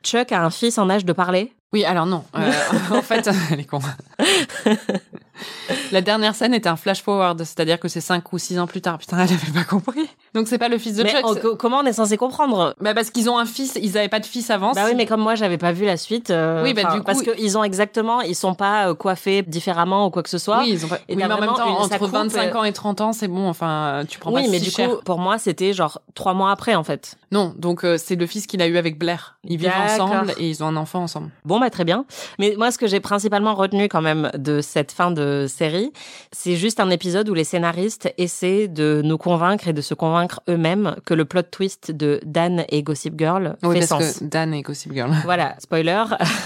Chuck 0.02 0.30
a 0.32 0.42
un 0.42 0.50
fils 0.50 0.78
en 0.78 0.88
âge 0.88 1.04
de 1.04 1.12
parler. 1.12 1.52
Oui 1.72 1.84
alors 1.84 2.06
non. 2.06 2.24
Euh, 2.36 2.50
en 2.90 3.02
fait 3.02 3.28
elle 3.50 3.60
est 3.60 3.64
con. 3.64 3.80
la 5.92 6.00
dernière 6.00 6.34
scène 6.34 6.54
était 6.54 6.68
un 6.68 6.76
flash 6.76 7.02
forward, 7.02 7.38
c'est-à-dire 7.38 7.78
que 7.80 7.88
c'est 7.88 8.00
cinq 8.00 8.32
ou 8.32 8.38
six 8.38 8.58
ans 8.58 8.66
plus 8.66 8.80
tard. 8.80 8.98
Putain 8.98 9.18
elle 9.18 9.32
avait 9.32 9.52
pas 9.54 9.64
compris. 9.64 10.08
Donc 10.34 10.48
c'est 10.48 10.58
pas 10.58 10.68
le 10.68 10.78
fils 10.78 10.94
de 10.96 11.02
Mais 11.02 11.10
Chuck. 11.12 11.24
on- 11.44 11.56
comment 11.56 11.78
on 11.78 11.84
est 11.86 11.92
censé 11.92 12.16
comprendre? 12.16 12.74
Bah 12.80 12.94
parce 12.94 13.10
qu'ils 13.10 13.28
ont 13.30 13.38
un 13.38 13.46
fils, 13.46 13.78
ils 13.80 13.96
avaient 13.98 14.08
pas 14.08 14.20
de 14.20 14.26
fils 14.26 14.50
avant. 14.50 14.72
Bah 14.72 14.82
oui, 14.86 14.94
mais 14.96 15.06
comme 15.06 15.20
moi, 15.20 15.34
j'avais 15.34 15.58
pas 15.58 15.72
vu 15.72 15.84
la 15.84 15.96
suite. 15.96 16.30
euh, 16.30 16.62
Oui, 16.62 16.74
bah, 16.74 16.84
du 16.92 16.98
coup- 16.98 17.04
parce 17.04 17.22
qu'ils 17.22 17.56
ont 17.58 17.64
exactement, 17.64 18.20
ils 18.20 18.34
sont 18.34 18.54
pas 18.54 18.88
euh, 18.88 18.94
coiffés 18.94 19.42
différemment 19.42 20.06
ou 20.06 20.10
quoi 20.10 20.22
que 20.22 20.28
ce 20.30 20.38
soit. 20.38 20.58
Oui, 20.60 20.70
ils 20.72 20.84
ont 20.84 20.88
pas... 20.88 20.96
Et 21.08 21.14
oui, 21.14 21.16
mais 21.16 21.24
en 21.24 21.40
même 21.40 21.48
temps, 21.50 21.66
une- 21.68 21.74
entre 21.84 21.98
coupe, 21.98 22.10
25 22.10 22.54
euh, 22.54 22.58
ans 22.58 22.64
et 22.64 22.72
30 22.72 23.00
ans, 23.00 23.12
c'est 23.12 23.28
bon. 23.28 23.48
Enfin, 23.48 24.02
tu 24.08 24.18
prends 24.18 24.32
oui, 24.32 24.44
pas 24.44 24.50
mais 24.50 24.58
si 24.58 24.64
du 24.64 24.70
cher. 24.70 24.90
coup, 24.90 24.96
pour 25.04 25.18
moi, 25.18 25.38
c'était 25.38 25.72
genre 25.72 26.00
trois 26.14 26.34
mois 26.34 26.50
après, 26.50 26.74
en 26.74 26.84
fait. 26.84 27.16
Non, 27.32 27.54
donc 27.58 27.84
euh, 27.84 27.96
c'est 27.98 28.16
le 28.16 28.26
fils 28.26 28.46
qu'il 28.46 28.60
a 28.62 28.66
eu 28.66 28.76
avec 28.76 28.98
Blair. 28.98 29.36
Ils 29.44 29.58
vivent 29.58 29.72
ensemble 29.84 30.32
et 30.38 30.48
ils 30.48 30.62
ont 30.62 30.66
un 30.66 30.76
enfant 30.76 31.02
ensemble. 31.02 31.30
Bon, 31.44 31.58
bah 31.60 31.70
très 31.70 31.84
bien. 31.84 32.04
Mais 32.38 32.54
moi, 32.58 32.70
ce 32.70 32.78
que 32.78 32.86
j'ai 32.86 33.00
principalement 33.00 33.54
retenu 33.54 33.88
quand 33.88 34.02
même 34.02 34.30
de 34.36 34.60
cette 34.60 34.92
fin 34.92 35.10
de 35.10 35.25
série, 35.48 35.92
c'est 36.32 36.56
juste 36.56 36.80
un 36.80 36.90
épisode 36.90 37.28
où 37.28 37.34
les 37.34 37.44
scénaristes 37.44 38.12
essaient 38.18 38.68
de 38.68 39.00
nous 39.04 39.18
convaincre 39.18 39.68
et 39.68 39.72
de 39.72 39.80
se 39.80 39.94
convaincre 39.94 40.40
eux-mêmes 40.48 40.96
que 41.04 41.14
le 41.14 41.24
plot 41.24 41.42
twist 41.42 41.90
de 41.90 42.20
Dan 42.24 42.64
et 42.68 42.82
Gossip 42.82 43.14
Girl 43.18 43.56
Oui, 43.62 43.80
fait 43.80 43.86
parce 43.86 44.04
sens. 44.04 44.18
que 44.18 44.24
Dan 44.24 44.54
est 44.54 44.62
Gossip 44.62 44.92
Girl. 44.92 45.10
Voilà, 45.24 45.54
spoiler. 45.58 46.04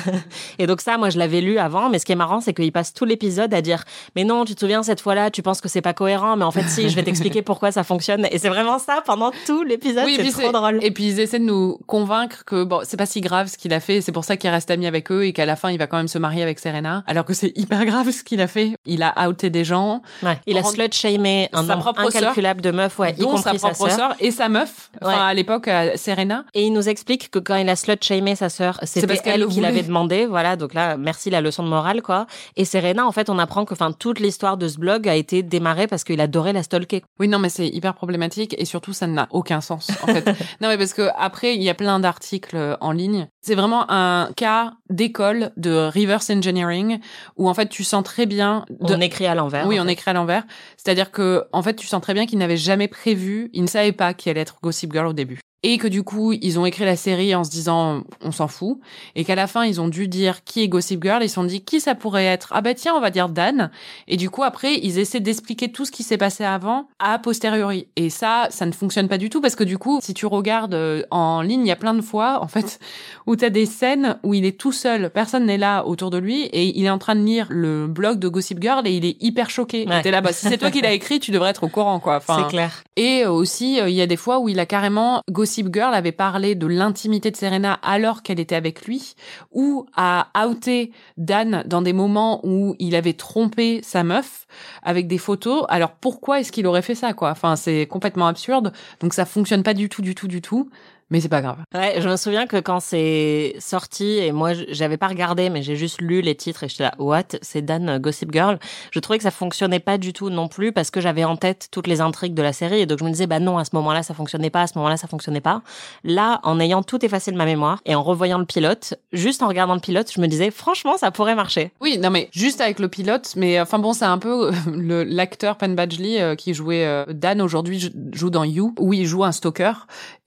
et 0.58 0.66
donc 0.66 0.80
ça, 0.80 0.96
moi, 0.96 1.10
je 1.10 1.18
l'avais 1.18 1.40
lu 1.40 1.58
avant, 1.58 1.90
mais 1.90 1.98
ce 1.98 2.06
qui 2.06 2.12
est 2.12 2.16
marrant, 2.16 2.40
c'est 2.40 2.54
qu'il 2.54 2.72
passe 2.72 2.94
tout 2.94 3.04
l'épisode 3.04 3.52
à 3.52 3.60
dire, 3.60 3.84
mais 4.16 4.24
non, 4.24 4.44
tu 4.44 4.54
te 4.54 4.60
souviens 4.60 4.82
cette 4.82 5.00
fois-là, 5.00 5.30
tu 5.30 5.42
penses 5.42 5.60
que 5.60 5.68
c'est 5.68 5.82
pas 5.82 5.92
cohérent, 5.92 6.36
mais 6.36 6.44
en 6.44 6.50
fait, 6.50 6.68
si, 6.68 6.88
je 6.88 6.96
vais 6.96 7.02
t'expliquer 7.02 7.42
pourquoi 7.50 7.72
ça 7.72 7.84
fonctionne. 7.84 8.26
Et 8.30 8.38
c'est 8.38 8.48
vraiment 8.48 8.78
ça 8.78 9.02
pendant 9.04 9.32
tout 9.46 9.62
l'épisode. 9.62 10.04
Oui, 10.06 10.16
et 10.18 10.30
c'est 10.30 10.42
trop 10.42 10.52
drôle. 10.52 10.78
Et 10.82 10.90
puis 10.90 11.08
ils 11.08 11.20
essaient 11.20 11.38
de 11.38 11.44
nous 11.44 11.78
convaincre 11.86 12.44
que 12.44 12.64
bon, 12.64 12.80
c'est 12.84 12.96
pas 12.96 13.06
si 13.06 13.20
grave 13.20 13.48
ce 13.48 13.58
qu'il 13.58 13.72
a 13.72 13.80
fait, 13.80 13.96
et 13.96 14.00
c'est 14.00 14.12
pour 14.12 14.24
ça 14.24 14.36
qu'il 14.36 14.50
reste 14.50 14.70
ami 14.70 14.86
avec 14.86 15.10
eux 15.10 15.24
et 15.24 15.32
qu'à 15.32 15.46
la 15.46 15.56
fin 15.56 15.70
il 15.70 15.78
va 15.78 15.86
quand 15.86 15.96
même 15.96 16.08
se 16.08 16.18
marier 16.18 16.42
avec 16.42 16.58
Serena, 16.58 17.04
alors 17.06 17.24
que 17.24 17.34
c'est 17.34 17.52
hyper 17.56 17.84
grave 17.84 18.10
ce 18.10 18.22
qu'il 18.22 18.40
a 18.40 18.46
fait. 18.46 18.69
Il 18.86 19.02
a 19.02 19.28
outé 19.28 19.50
des 19.50 19.64
gens, 19.64 20.02
Ouais. 20.22 20.38
Il 20.46 20.58
a 20.58 20.62
slut 20.62 20.92
shamé 20.92 21.48
un 21.52 21.62
Sa 21.66 21.74
nombre 21.74 21.92
propre 21.92 22.10
sœur, 22.10 22.22
incalculable 22.22 22.60
de 22.60 22.70
meufs, 22.70 22.98
ouais, 22.98 23.12
dont 23.14 23.36
sa 23.36 23.50
compris 23.50 23.58
sa 23.58 23.68
propre 23.70 23.90
sœur. 23.90 24.14
et 24.20 24.30
sa 24.30 24.48
meuf. 24.48 24.90
Enfin, 25.02 25.10
Ouais. 25.14 25.20
à 25.20 25.34
l'époque, 25.34 25.68
euh, 25.68 25.92
Serena. 25.96 26.44
Et 26.54 26.64
il 26.64 26.72
nous 26.72 26.88
explique 26.88 27.30
que 27.30 27.38
quand 27.38 27.56
il 27.56 27.68
a 27.68 27.76
slut 27.76 27.96
shamé 28.02 28.34
sa 28.36 28.48
sœur, 28.48 28.78
c'était 28.82 29.20
elle 29.24 29.40
le 29.40 29.46
qui 29.48 29.60
l'avait 29.60 29.82
demandé. 29.82 30.26
Voilà, 30.26 30.56
donc 30.56 30.74
là, 30.74 30.96
merci 30.96 31.30
la 31.30 31.40
leçon 31.40 31.62
de 31.62 31.68
morale, 31.68 32.02
quoi. 32.02 32.26
Et 32.56 32.64
Serena, 32.64 33.06
en 33.06 33.12
fait, 33.12 33.30
on 33.30 33.38
apprend 33.38 33.64
que, 33.64 33.74
enfin, 33.74 33.92
toute 33.92 34.20
l'histoire 34.20 34.56
de 34.56 34.68
ce 34.68 34.78
blog 34.78 35.08
a 35.08 35.14
été 35.14 35.42
démarrée 35.42 35.86
parce 35.86 36.04
qu'il 36.04 36.20
adorait 36.20 36.52
la 36.52 36.62
stalker. 36.62 37.02
Oui, 37.18 37.28
non, 37.28 37.38
mais 37.38 37.48
c'est 37.48 37.68
hyper 37.68 37.94
problématique 37.94 38.54
et 38.58 38.64
surtout 38.64 38.92
ça 38.92 39.06
n'a 39.06 39.26
aucun 39.30 39.60
sens 39.60 39.88
en 40.02 40.06
fait. 40.06 40.24
non, 40.60 40.68
mais 40.68 40.78
parce 40.78 40.94
que 40.94 41.08
après 41.18 41.54
il 41.54 41.62
y 41.62 41.68
a 41.70 41.74
plein 41.74 42.00
d'articles 42.00 42.56
euh, 42.56 42.76
en 42.80 42.92
ligne. 42.92 43.28
C'est 43.42 43.54
vraiment 43.54 43.90
un 43.90 44.30
cas 44.36 44.74
d'école 44.90 45.52
de 45.56 45.90
reverse 45.94 46.28
engineering 46.28 47.00
où 47.36 47.48
en 47.48 47.54
fait 47.54 47.68
tu 47.68 47.84
sens 47.84 48.04
très 48.04 48.26
bien. 48.26 48.66
De... 48.68 48.94
On 48.94 49.00
écrit 49.00 49.26
à 49.26 49.34
l'envers. 49.34 49.66
Oui, 49.66 49.80
en 49.80 49.86
on 49.86 49.88
écrit 49.88 50.10
à 50.10 50.14
l'envers. 50.14 50.44
C'est-à-dire 50.76 51.10
que, 51.10 51.44
en 51.52 51.62
fait, 51.62 51.74
tu 51.74 51.86
sens 51.86 52.02
très 52.02 52.12
bien 52.14 52.26
qu'ils 52.26 52.38
n'avaient 52.38 52.56
jamais 52.56 52.88
prévu, 52.88 53.50
ils 53.52 53.62
ne 53.62 53.68
savaient 53.68 53.92
pas 53.92 54.12
qui 54.12 54.28
allait 54.28 54.40
être 54.40 54.58
Gossip 54.62 54.92
Girl 54.92 55.06
au 55.06 55.12
début. 55.12 55.40
Et 55.62 55.76
que 55.76 55.86
du 55.88 56.02
coup, 56.02 56.32
ils 56.32 56.58
ont 56.58 56.64
écrit 56.64 56.86
la 56.86 56.96
série 56.96 57.34
en 57.34 57.44
se 57.44 57.50
disant, 57.50 58.02
on 58.22 58.32
s'en 58.32 58.48
fout. 58.48 58.78
Et 59.14 59.24
qu'à 59.24 59.34
la 59.34 59.46
fin, 59.46 59.64
ils 59.64 59.78
ont 59.78 59.88
dû 59.88 60.08
dire 60.08 60.42
qui 60.44 60.62
est 60.62 60.68
Gossip 60.68 61.02
Girl. 61.02 61.22
Ils 61.22 61.28
se 61.28 61.34
sont 61.34 61.44
dit, 61.44 61.60
qui 61.62 61.80
ça 61.80 61.94
pourrait 61.94 62.24
être? 62.24 62.48
Ah 62.52 62.62
bah 62.62 62.72
tiens, 62.72 62.94
on 62.94 63.00
va 63.00 63.10
dire 63.10 63.28
Dan. 63.28 63.70
Et 64.08 64.16
du 64.16 64.30
coup, 64.30 64.42
après, 64.42 64.76
ils 64.76 64.98
essaient 64.98 65.20
d'expliquer 65.20 65.70
tout 65.70 65.84
ce 65.84 65.90
qui 65.90 66.02
s'est 66.02 66.16
passé 66.16 66.44
avant 66.44 66.88
à 66.98 67.18
posteriori. 67.18 67.88
Et 67.96 68.08
ça, 68.08 68.46
ça 68.48 68.64
ne 68.64 68.72
fonctionne 68.72 69.06
pas 69.08 69.18
du 69.18 69.28
tout 69.28 69.42
parce 69.42 69.54
que 69.54 69.64
du 69.64 69.76
coup, 69.76 69.98
si 70.02 70.14
tu 70.14 70.24
regardes 70.24 70.72
euh, 70.72 71.02
en 71.10 71.42
ligne, 71.42 71.60
il 71.60 71.68
y 71.68 71.72
a 71.72 71.76
plein 71.76 71.92
de 71.92 72.00
fois, 72.00 72.38
en 72.42 72.48
fait, 72.48 72.78
où 73.26 73.36
t'as 73.36 73.50
des 73.50 73.66
scènes 73.66 74.16
où 74.22 74.32
il 74.32 74.46
est 74.46 74.58
tout 74.58 74.72
seul, 74.72 75.10
personne 75.10 75.44
n'est 75.44 75.58
là 75.58 75.86
autour 75.86 76.08
de 76.08 76.16
lui 76.16 76.44
et 76.44 76.78
il 76.78 76.86
est 76.86 76.90
en 76.90 76.98
train 76.98 77.16
de 77.16 77.22
lire 77.22 77.46
le 77.50 77.86
blog 77.86 78.18
de 78.18 78.28
Gossip 78.28 78.62
Girl 78.62 78.86
et 78.86 78.92
il 78.92 79.04
est 79.04 79.22
hyper 79.22 79.50
choqué. 79.50 79.86
Ouais. 79.86 80.00
T'es 80.00 80.10
là, 80.10 80.22
bah, 80.22 80.32
si 80.32 80.48
c'est 80.48 80.56
toi 80.56 80.70
qui 80.70 80.80
l'as 80.80 80.92
écrit, 80.94 81.20
tu 81.20 81.32
devrais 81.32 81.50
être 81.50 81.64
au 81.64 81.68
courant, 81.68 82.00
quoi. 82.00 82.16
Enfin, 82.16 82.44
C'est 82.44 82.50
clair. 82.50 82.82
et 82.96 83.26
aussi, 83.26 83.78
euh, 83.78 83.90
il 83.90 83.94
y 83.94 84.00
a 84.00 84.06
des 84.06 84.16
fois 84.16 84.38
où 84.38 84.48
il 84.48 84.58
a 84.58 84.64
carrément, 84.64 85.20
Gossip 85.30 85.49
Girl 85.72 85.94
avait 85.94 86.12
parlé 86.12 86.54
de 86.54 86.66
l'intimité 86.66 87.30
de 87.30 87.36
Serena 87.36 87.74
alors 87.82 88.22
qu'elle 88.22 88.40
était 88.40 88.54
avec 88.54 88.86
lui, 88.86 89.14
ou 89.52 89.86
a 89.96 90.30
outé 90.48 90.92
Dan 91.16 91.62
dans 91.66 91.82
des 91.82 91.92
moments 91.92 92.40
où 92.44 92.74
il 92.78 92.94
avait 92.94 93.12
trompé 93.12 93.80
sa 93.82 94.04
meuf 94.04 94.46
avec 94.82 95.06
des 95.06 95.18
photos. 95.18 95.64
Alors 95.68 95.92
pourquoi 95.92 96.40
est-ce 96.40 96.52
qu'il 96.52 96.66
aurait 96.66 96.82
fait 96.82 96.94
ça, 96.94 97.12
quoi? 97.12 97.30
Enfin, 97.30 97.56
c'est 97.56 97.86
complètement 97.86 98.26
absurde. 98.26 98.72
Donc 99.00 99.14
ça 99.14 99.24
fonctionne 99.24 99.62
pas 99.62 99.74
du 99.74 99.88
tout, 99.88 100.02
du 100.02 100.14
tout, 100.14 100.28
du 100.28 100.40
tout. 100.40 100.70
Mais 101.10 101.20
c'est 101.20 101.28
pas 101.28 101.42
grave. 101.42 101.56
Ouais, 101.74 101.96
je 102.00 102.08
me 102.08 102.16
souviens 102.16 102.46
que 102.46 102.58
quand 102.60 102.78
c'est 102.78 103.56
sorti, 103.58 104.18
et 104.18 104.30
moi, 104.30 104.52
je- 104.54 104.64
j'avais 104.68 104.96
pas 104.96 105.08
regardé, 105.08 105.50
mais 105.50 105.60
j'ai 105.62 105.74
juste 105.74 106.00
lu 106.00 106.20
les 106.20 106.36
titres 106.36 106.62
et 106.64 106.68
j'étais 106.68 106.84
là, 106.84 106.94
what? 106.98 107.24
C'est 107.42 107.62
Dan 107.62 107.88
euh, 107.88 107.98
Gossip 107.98 108.32
Girl? 108.32 108.58
Je 108.92 109.00
trouvais 109.00 109.18
que 109.18 109.24
ça 109.24 109.32
fonctionnait 109.32 109.80
pas 109.80 109.98
du 109.98 110.12
tout 110.12 110.30
non 110.30 110.46
plus 110.46 110.72
parce 110.72 110.90
que 110.92 111.00
j'avais 111.00 111.24
en 111.24 111.36
tête 111.36 111.68
toutes 111.72 111.88
les 111.88 112.00
intrigues 112.00 112.34
de 112.34 112.42
la 112.42 112.52
série 112.52 112.80
et 112.80 112.86
donc 112.86 113.00
je 113.00 113.04
me 113.04 113.10
disais, 113.10 113.26
bah 113.26 113.40
non, 113.40 113.58
à 113.58 113.64
ce 113.64 113.70
moment-là, 113.74 114.02
ça 114.04 114.14
fonctionnait 114.14 114.50
pas, 114.50 114.62
à 114.62 114.66
ce 114.68 114.74
moment-là, 114.78 114.96
ça 114.96 115.08
fonctionnait 115.08 115.40
pas. 115.40 115.62
Là, 116.04 116.38
en 116.44 116.60
ayant 116.60 116.82
tout 116.84 117.04
effacé 117.04 117.32
de 117.32 117.36
ma 117.36 117.44
mémoire 117.44 117.80
et 117.86 117.94
en 117.96 118.02
revoyant 118.04 118.38
le 118.38 118.44
pilote, 118.46 118.94
juste 119.12 119.42
en 119.42 119.48
regardant 119.48 119.74
le 119.74 119.80
pilote, 119.80 120.10
je 120.14 120.20
me 120.20 120.28
disais, 120.28 120.50
franchement, 120.52 120.96
ça 120.96 121.10
pourrait 121.10 121.34
marcher. 121.34 121.72
Oui, 121.80 121.98
non 121.98 122.10
mais 122.10 122.28
juste 122.32 122.60
avec 122.60 122.78
le 122.78 122.86
pilote, 122.88 123.32
mais 123.36 123.60
enfin 123.60 123.80
bon, 123.80 123.92
c'est 123.94 124.04
un 124.04 124.18
peu 124.18 124.48
euh, 124.48 124.52
le 124.72 125.02
l'acteur 125.02 125.56
Penn 125.56 125.74
Badgley 125.74 126.20
euh, 126.20 126.36
qui 126.36 126.54
jouait 126.54 126.84
euh, 126.86 127.04
Dan 127.08 127.42
aujourd'hui 127.42 127.80
jou- 127.80 127.90
joue 128.12 128.30
dans 128.30 128.44
You 128.44 128.74
où 128.78 128.92
il 128.92 129.06
joue 129.06 129.24
un 129.24 129.32
stalker 129.32 129.72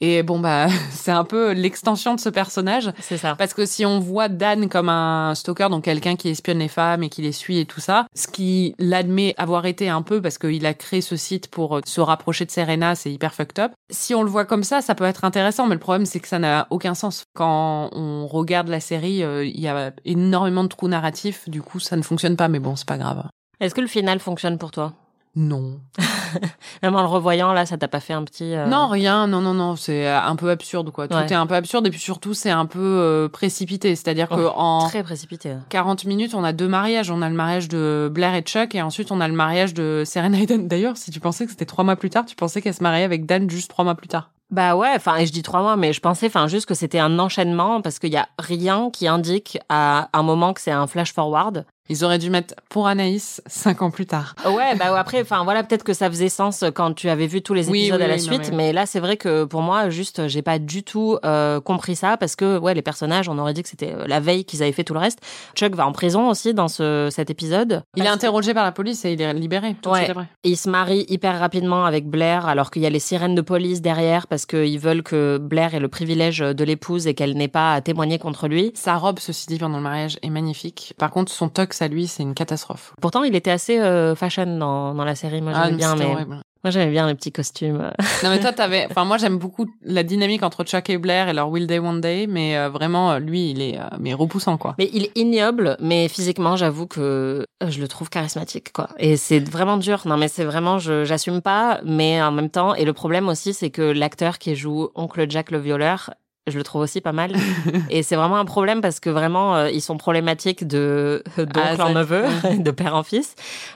et 0.01 0.23
bon 0.23 0.39
bah 0.39 0.67
c'est 0.91 1.11
un 1.11 1.23
peu 1.23 1.51
l'extension 1.53 2.15
de 2.15 2.19
ce 2.19 2.29
personnage 2.29 2.91
C'est 2.99 3.17
ça. 3.17 3.35
parce 3.35 3.53
que 3.53 3.65
si 3.65 3.85
on 3.85 3.99
voit 3.99 4.29
Dan 4.29 4.69
comme 4.69 4.89
un 4.89 5.35
stalker 5.35 5.67
donc 5.69 5.83
quelqu'un 5.83 6.15
qui 6.15 6.29
espionne 6.29 6.59
les 6.59 6.67
femmes 6.67 7.03
et 7.03 7.09
qui 7.09 7.21
les 7.21 7.31
suit 7.31 7.59
et 7.59 7.65
tout 7.65 7.79
ça, 7.81 8.05
ce 8.15 8.27
qui 8.27 8.75
l'admet 8.79 9.33
avoir 9.37 9.65
été 9.65 9.89
un 9.89 10.01
peu 10.01 10.21
parce 10.21 10.37
qu'il 10.37 10.65
a 10.65 10.73
créé 10.73 11.01
ce 11.01 11.15
site 11.15 11.49
pour 11.49 11.77
euh, 11.77 11.81
se 11.85 12.01
rapprocher 12.01 12.45
de 12.45 12.51
Serena, 12.51 12.95
c'est 12.95 13.11
hyper 13.11 13.33
fucked 13.33 13.59
up. 13.59 13.71
Si 13.89 14.15
on 14.15 14.23
le 14.23 14.29
voit 14.29 14.45
comme 14.45 14.63
ça, 14.63 14.81
ça 14.81 14.95
peut 14.95 15.03
être 15.05 15.25
intéressant, 15.25 15.67
mais 15.67 15.75
le 15.75 15.79
problème 15.79 16.05
c'est 16.05 16.19
que 16.19 16.27
ça 16.27 16.39
n'a 16.39 16.67
aucun 16.69 16.93
sens. 16.93 17.23
Quand 17.33 17.89
on 17.93 18.27
regarde 18.27 18.67
la 18.67 18.79
série, 18.79 19.23
euh, 19.23 19.45
il 19.45 19.59
y 19.59 19.67
a 19.67 19.91
énormément 20.05 20.63
de 20.63 20.69
trous 20.69 20.87
narratifs, 20.87 21.49
du 21.49 21.61
coup 21.61 21.79
ça 21.79 21.95
ne 21.95 22.01
fonctionne 22.01 22.35
pas, 22.35 22.47
mais 22.47 22.59
bon, 22.59 22.75
c'est 22.75 22.87
pas 22.87 22.97
grave. 22.97 23.23
Est-ce 23.59 23.75
que 23.75 23.81
le 23.81 23.87
final 23.87 24.19
fonctionne 24.19 24.57
pour 24.57 24.71
toi? 24.71 24.93
Non. 25.35 25.79
Même 26.83 26.95
en 26.95 27.01
le 27.01 27.07
revoyant, 27.07 27.53
là, 27.53 27.65
ça 27.65 27.77
t'a 27.77 27.87
pas 27.87 27.99
fait 27.99 28.13
un 28.13 28.23
petit... 28.23 28.53
euh, 28.55 28.67
Non, 28.67 28.87
rien, 28.87 29.27
non, 29.27 29.41
non, 29.41 29.53
non, 29.53 29.75
c'est 29.75 30.07
euh, 30.07 30.19
un 30.21 30.35
peu 30.35 30.49
absurde, 30.49 30.91
quoi. 30.91 31.07
Tout 31.07 31.15
Ouais. 31.15 31.25
est 31.25 31.33
un 31.33 31.47
peu 31.47 31.55
absurde, 31.55 31.87
et 31.87 31.89
puis 31.89 31.99
surtout, 31.99 32.33
c'est 32.33 32.49
un 32.51 32.65
peu 32.65 32.79
euh, 32.79 33.29
précipité. 33.29 33.95
C'est-à-dire 33.95 34.29
que 34.29 34.35
Oh, 34.47 34.51
en 34.55 34.87
Très 34.87 35.03
précipité. 35.03 35.55
40 35.69 36.05
minutes, 36.05 36.33
on 36.35 36.43
a 36.43 36.53
deux 36.53 36.67
mariages. 36.67 37.09
On 37.11 37.21
a 37.21 37.29
le 37.29 37.35
mariage 37.35 37.67
de 37.67 38.09
Blair 38.13 38.35
et 38.35 38.41
Chuck, 38.41 38.75
et 38.75 38.81
ensuite, 38.81 39.11
on 39.11 39.21
a 39.21 39.27
le 39.27 39.33
mariage 39.33 39.73
de 39.73 40.03
Serena 40.05 40.39
et 40.39 40.45
Dan. 40.45 40.67
D'ailleurs, 40.67 40.97
si 40.97 41.09
tu 41.11 41.19
pensais 41.19 41.45
que 41.45 41.51
c'était 41.51 41.65
trois 41.65 41.83
mois 41.83 41.95
plus 41.95 42.09
tard, 42.09 42.25
tu 42.25 42.35
pensais 42.35 42.61
qu'elle 42.61 42.73
se 42.73 42.83
mariait 42.83 43.03
avec 43.03 43.25
Dan 43.25 43.49
juste 43.49 43.69
trois 43.69 43.85
mois 43.85 43.95
plus 43.95 44.07
tard. 44.07 44.29
Bah 44.51 44.75
ouais, 44.75 44.91
enfin, 44.95 45.15
et 45.15 45.25
je 45.25 45.31
dis 45.31 45.41
trois 45.41 45.61
mois, 45.61 45.77
mais 45.77 45.93
je 45.93 45.99
pensais, 45.99 46.27
enfin, 46.27 46.47
juste 46.47 46.67
que 46.67 46.75
c'était 46.75 46.99
un 46.99 47.17
enchaînement 47.17 47.81
parce 47.81 47.97
qu'il 47.97 48.11
y 48.13 48.17
a 48.17 48.27
rien 48.37 48.91
qui 48.91 49.07
indique 49.07 49.57
à 49.69 50.09
un 50.13 50.21
moment 50.21 50.53
que 50.53 50.61
c'est 50.61 50.69
un 50.71 50.85
flash 50.85 51.11
forward. 51.11 51.65
Ils 51.89 52.05
auraient 52.05 52.17
dû 52.17 52.29
mettre 52.29 52.55
pour 52.69 52.87
Anaïs 52.87 53.41
cinq 53.45 53.81
ans 53.81 53.91
plus 53.91 54.05
tard. 54.05 54.35
Ouais, 54.45 54.75
bah 54.75 54.97
après, 54.97 55.21
enfin 55.21 55.43
voilà, 55.43 55.63
peut-être 55.63 55.83
que 55.83 55.93
ça 55.93 56.09
faisait 56.09 56.29
sens 56.29 56.63
quand 56.73 56.93
tu 56.93 57.09
avais 57.09 57.27
vu 57.27 57.41
tous 57.41 57.53
les 57.53 57.69
épisodes 57.69 57.99
oui, 57.99 58.03
à 58.03 58.07
la 58.07 58.13
oui, 58.15 58.21
suite, 58.21 58.49
mais- 58.51 58.57
mais... 58.57 58.73
là 58.73 58.85
c'est 58.85 58.99
vrai 58.99 59.17
que 59.17 59.43
pour 59.43 59.61
moi, 59.61 59.89
juste, 59.89 60.27
j'ai 60.27 60.41
pas 60.41 60.59
du 60.59 60.83
tout 60.83 61.17
euh, 61.25 61.59
compris 61.59 61.95
ça 61.95 62.15
parce 62.17 62.35
que 62.35 62.57
ouais, 62.57 62.73
les 62.73 62.81
personnages, 62.81 63.27
on 63.27 63.37
aurait 63.37 63.53
dit 63.53 63.63
que 63.63 63.69
c'était 63.69 63.93
euh, 63.93 64.05
la 64.07 64.19
veille 64.19 64.45
qu'ils 64.45 64.63
avaient 64.63 64.71
fait 64.71 64.83
tout 64.85 64.93
le 64.93 64.99
reste. 64.99 65.19
Chuck 65.55 65.75
va 65.75 65.85
en 65.85 65.91
prison 65.91 66.29
aussi 66.29 66.53
dans 66.53 66.67
ce 66.69 67.09
cet 67.11 67.29
épisode. 67.29 67.83
Il 67.95 68.03
est 68.05 68.09
interrogé 68.09 68.53
par 68.53 68.63
la 68.63 68.71
police 68.71 69.03
et 69.05 69.13
il 69.13 69.21
est 69.21 69.33
libéré 69.33 69.75
tout 69.81 69.89
Ouais. 69.89 70.09
Et 70.43 70.49
il 70.49 70.57
se 70.57 70.69
marie 70.69 71.05
hyper 71.09 71.37
rapidement 71.39 71.85
avec 71.85 72.07
Blair, 72.07 72.47
alors 72.47 72.71
qu'il 72.71 72.81
y 72.81 72.85
a 72.85 72.89
les 72.89 72.99
sirènes 72.99 73.35
de 73.35 73.41
police 73.41 73.81
derrière, 73.81 74.25
parce 74.27 74.45
qu'ils 74.45 74.79
veulent 74.79 75.03
que 75.03 75.37
Blair 75.37 75.75
ait 75.75 75.79
le 75.79 75.87
privilège 75.87 76.39
de 76.39 76.63
l'épouse 76.63 77.05
et 77.07 77.13
qu'elle 77.13 77.35
n'ait 77.37 77.47
pas 77.47 77.73
à 77.73 77.81
témoigner 77.81 78.17
contre 78.19 78.47
lui. 78.47 78.71
Sa 78.73 78.95
robe, 78.95 79.19
ceci 79.19 79.47
dit, 79.47 79.59
pendant 79.59 79.77
le 79.77 79.83
mariage, 79.83 80.17
est 80.23 80.29
magnifique. 80.29 80.93
Par 80.97 81.11
contre, 81.11 81.31
son 81.31 81.49
tux 81.77 81.83
à 81.83 81.87
lui, 81.87 82.07
c'est 82.07 82.23
une 82.23 82.33
catastrophe. 82.33 82.93
Pourtant, 83.01 83.23
il 83.23 83.35
était 83.35 83.51
assez 83.51 83.79
euh, 83.79 84.15
fashion 84.15 84.57
dans, 84.57 84.93
dans 84.93 85.05
la 85.05 85.15
série. 85.15 85.41
Moi, 85.41 85.53
Ah, 85.55 85.65
j'aimais 85.65 85.77
bien, 85.77 85.91
c'était 85.93 86.05
mais 86.07 86.13
horrible. 86.13 86.41
moi, 86.63 86.71
j'aimais 86.71 86.91
bien 86.91 87.07
les 87.07 87.15
petits 87.15 87.31
costumes. 87.31 87.91
Non 88.23 88.29
mais 88.29 88.39
toi 88.39 88.53
t'avais, 88.53 88.87
enfin 88.89 89.03
moi 89.03 89.17
j'aime 89.17 89.37
beaucoup 89.37 89.67
la 89.83 90.01
dynamique 90.03 90.43
entre 90.43 90.63
Chuck 90.63 90.89
et 90.89 90.97
Blair 90.97 91.27
et 91.27 91.33
leur 91.33 91.49
Will 91.49 91.67
Day 91.67 91.79
One 91.79 91.99
Day, 91.99 92.25
mais 92.25 92.55
euh, 92.57 92.69
vraiment 92.69 93.11
euh, 93.11 93.19
lui 93.19 93.49
il 93.51 93.61
est 93.61 93.77
euh, 93.77 93.83
mais 93.99 94.13
repoussant 94.13 94.57
quoi. 94.57 94.75
Mais 94.77 94.89
il 94.93 95.03
est 95.03 95.11
ignoble, 95.17 95.75
mais 95.81 96.07
physiquement, 96.07 96.55
j'avoue 96.55 96.87
que 96.87 97.45
je 97.67 97.81
le 97.81 97.87
trouve 97.89 98.09
charismatique, 98.09 98.71
quoi. 98.71 98.87
Et 98.97 99.17
c'est 99.17 99.39
vraiment 99.39 99.75
dur. 99.77 100.03
Non, 100.05 100.15
mais 100.15 100.29
c'est 100.29 100.45
vraiment, 100.45 100.79
je 100.79 101.03
j'assume 101.03 101.41
pas, 101.41 101.81
mais 101.83 102.21
en 102.21 102.31
même 102.31 102.49
temps, 102.49 102.75
et 102.75 102.85
le 102.85 102.93
problème 102.93 103.27
aussi, 103.27 103.53
c'est 103.53 103.69
que 103.71 103.81
l'acteur 103.81 104.37
qui 104.37 104.55
joue 104.55 104.89
Oncle 104.95 105.25
Jack 105.29 105.51
le 105.51 105.59
violeur, 105.59 106.11
je 106.47 106.57
le 106.57 106.63
trouve 106.63 106.81
aussi 106.81 107.01
pas 107.01 107.11
mal. 107.11 107.35
et 107.89 108.03
c'est 108.03 108.15
vraiment 108.15 108.37
un 108.37 108.45
problème 108.45 108.81
parce 108.81 108.99
que 108.99 109.09
vraiment, 109.09 109.55
euh, 109.55 109.69
ils 109.69 109.81
sont 109.81 109.97
problématiques 109.97 110.67
de 110.67 111.23
d'oncle 111.37 111.77
Ah, 111.79 111.85
en 111.85 111.93
neveu, 111.93 112.23
de 112.57 112.71
père 112.71 112.95
en 112.95 113.03
fils. 113.03 113.35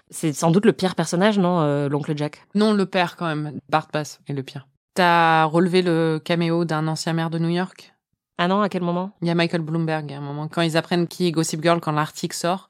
C'est 0.10 0.34
sans 0.34 0.52
doute 0.52 0.66
le 0.66 0.74
pire 0.74 0.96
personnage, 0.96 1.38
non, 1.40 1.62
euh, 1.62 1.90
l'oncle 1.90 2.16
Jack? 2.16 2.46
Non 2.56 2.74
le 2.74 2.86
père 2.86 3.16
quand 3.16 3.28
même, 3.28 3.60
Bart 3.70 3.88
Bass 3.92 4.20
est 4.28 4.34
le 4.34 4.44
pire. 4.44 4.68
T'as 4.94 5.44
relevé 5.46 5.82
le 5.82 6.20
caméo 6.24 6.66
d'un 6.66 6.88
ancien 6.88 7.14
maire 7.14 7.30
de 7.30 7.40
New 7.40 7.50
York? 7.50 7.94
Ah 8.40 8.48
non, 8.48 8.62
à 8.62 8.70
quel 8.70 8.84
moment? 8.84 9.12
Il 9.22 9.28
y 9.28 9.32
a 9.32 9.36
Michael 9.36 9.62
Bloomberg 9.62 10.12
à 10.14 10.18
un 10.18 10.22
moment 10.22 10.48
quand 10.48 10.62
ils 10.62 10.78
apprennent 10.78 11.08
qui 11.08 11.28
est 11.28 11.32
Gossip 11.32 11.62
Girl 11.62 11.80
quand 11.80 11.92
l'article 11.92 12.36
sort. 12.36 12.70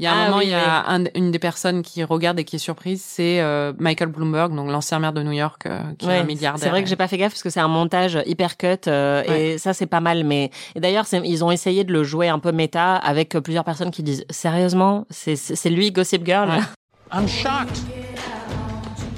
Il 0.00 0.02
y 0.02 0.06
a 0.06 0.12
un 0.12 0.22
Ah 0.22 0.24
moment, 0.26 0.38
oui, 0.38 0.46
il 0.46 0.50
y 0.50 0.54
a 0.54 0.84
un- 0.90 1.04
une 1.14 1.30
des 1.30 1.38
personnes 1.38 1.82
qui 1.82 2.02
regarde 2.02 2.38
et 2.40 2.44
qui 2.44 2.56
est 2.56 2.58
surprise, 2.58 3.00
c'est 3.06 3.40
euh, 3.40 3.72
Michael 3.78 4.08
Bloomberg, 4.08 4.52
donc 4.52 4.68
l'ancien 4.68 4.98
maire 4.98 5.12
de 5.12 5.22
New 5.22 5.30
York, 5.32 5.66
euh, 5.66 5.78
qui 5.96 6.06
est 6.06 6.08
Ouais, 6.08 6.18
un 6.18 6.24
milliardaire. 6.24 6.60
C'est 6.60 6.68
vrai 6.68 6.82
que 6.82 6.88
j'ai 6.88 6.96
pas 6.96 7.06
fait 7.06 7.16
gaffe 7.16 7.32
parce 7.32 7.44
que 7.44 7.50
c'est 7.50 7.60
un 7.60 7.68
montage 7.68 8.18
hyper 8.26 8.56
cut 8.56 8.66
euh, 8.88 9.22
et 9.22 9.56
ça 9.58 9.72
c'est 9.72 9.86
pas 9.86 10.00
mal. 10.00 10.24
Mais 10.24 10.50
et 10.74 10.80
d'ailleurs 10.80 11.04
ils 11.12 11.44
ont 11.44 11.52
essayé 11.52 11.84
de 11.84 11.92
le 11.92 12.02
jouer 12.02 12.28
un 12.28 12.40
peu 12.40 12.50
méta 12.50 12.96
avec 12.96 13.38
plusieurs 13.38 13.62
personnes 13.64 13.92
qui 13.92 14.02
disent 14.02 14.24
sérieusement 14.30 15.06
c'est 15.10 15.70
lui 15.70 15.92
Gossip 15.92 16.26
Girl? 16.26 16.48
Ouais. 16.48 16.58
I'm 17.12 17.28
shocked. 17.28 17.78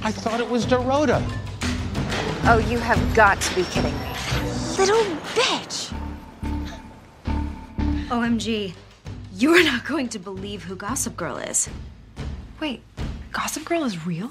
I 0.05 0.13
thought 0.13 0.41
it 0.41 0.51
was 0.51 0.67
Dorota. 0.67 1.23
Oh, 2.49 2.59
you 2.71 2.79
have 2.79 3.01
got 3.15 3.41
to 3.41 3.55
be 3.55 3.65
kidding 3.71 3.93
me. 3.95 4.79
Little 4.79 5.05
bitch! 5.35 5.91
OMG. 8.11 8.75
You're 9.39 9.63
not 9.65 9.85
going 9.87 10.09
to 10.09 10.19
believe 10.19 10.65
who 10.67 10.77
Gossip 10.77 11.19
Girl 11.19 11.37
is. 11.37 11.69
Wait, 12.61 12.81
Gossip 13.33 13.69
Girl 13.69 13.85
is 13.85 13.99
real? 14.07 14.29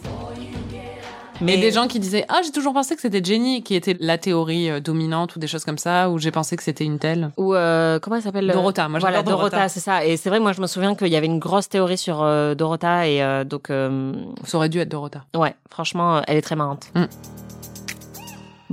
Mais 1.42 1.58
des 1.58 1.72
gens 1.72 1.88
qui 1.88 2.00
disaient 2.00 2.26
ah 2.30 2.40
j'ai 2.44 2.52
toujours 2.52 2.74
pensé 2.74 2.96
que 2.96 3.02
c'était 3.02 3.24
Jenny 3.24 3.62
qui 3.62 3.76
était 3.76 3.96
la 4.00 4.18
théorie 4.18 4.70
euh, 4.70 4.80
dominante 4.80 5.36
ou 5.36 5.40
des 5.40 5.48
choses 5.48 5.66
comme 5.66 5.78
ça 5.78 6.10
ou 6.10 6.18
j'ai 6.18 6.32
pensé 6.32 6.56
que 6.56 6.64
c'était 6.64 6.86
une 6.86 6.98
telle. 6.98 7.32
Ou 7.38 7.54
euh, 7.54 8.00
comment 8.00 8.16
elle 8.16 8.22
s'appelle 8.24 8.50
euh, 8.50 8.54
Dorota, 8.54 8.88
moi, 8.88 9.00
voilà 9.00 9.22
Dorota, 9.22 9.50
Dorota. 9.50 9.70
c'est 9.70 9.82
ça. 9.82 10.06
Et 10.06 10.16
c'est 10.18 10.30
vrai, 10.30 10.40
moi 10.40 10.54
je 10.54 10.62
me 10.62 10.68
souviens 10.68 10.96
qu'il 10.96 11.10
y 11.10 11.16
avait 11.18 11.26
une 11.28 11.40
grosse 11.40 11.68
théorie 11.70 11.98
sur 11.98 12.24
euh, 12.24 12.56
Dorota 12.56 13.08
et 13.08 13.22
euh, 13.22 13.44
donc 13.44 13.70
euh, 13.70 14.14
Ça 14.46 14.58
aurait 14.58 14.70
dû 14.70 14.80
être 14.80 14.90
Dorota. 14.90 15.26
ouais, 15.36 15.54
franchement, 15.70 16.22
elle 16.26 16.38
est 16.38 16.42
très 16.42 16.56
marrante. 16.56 16.88
Mm. 16.96 17.04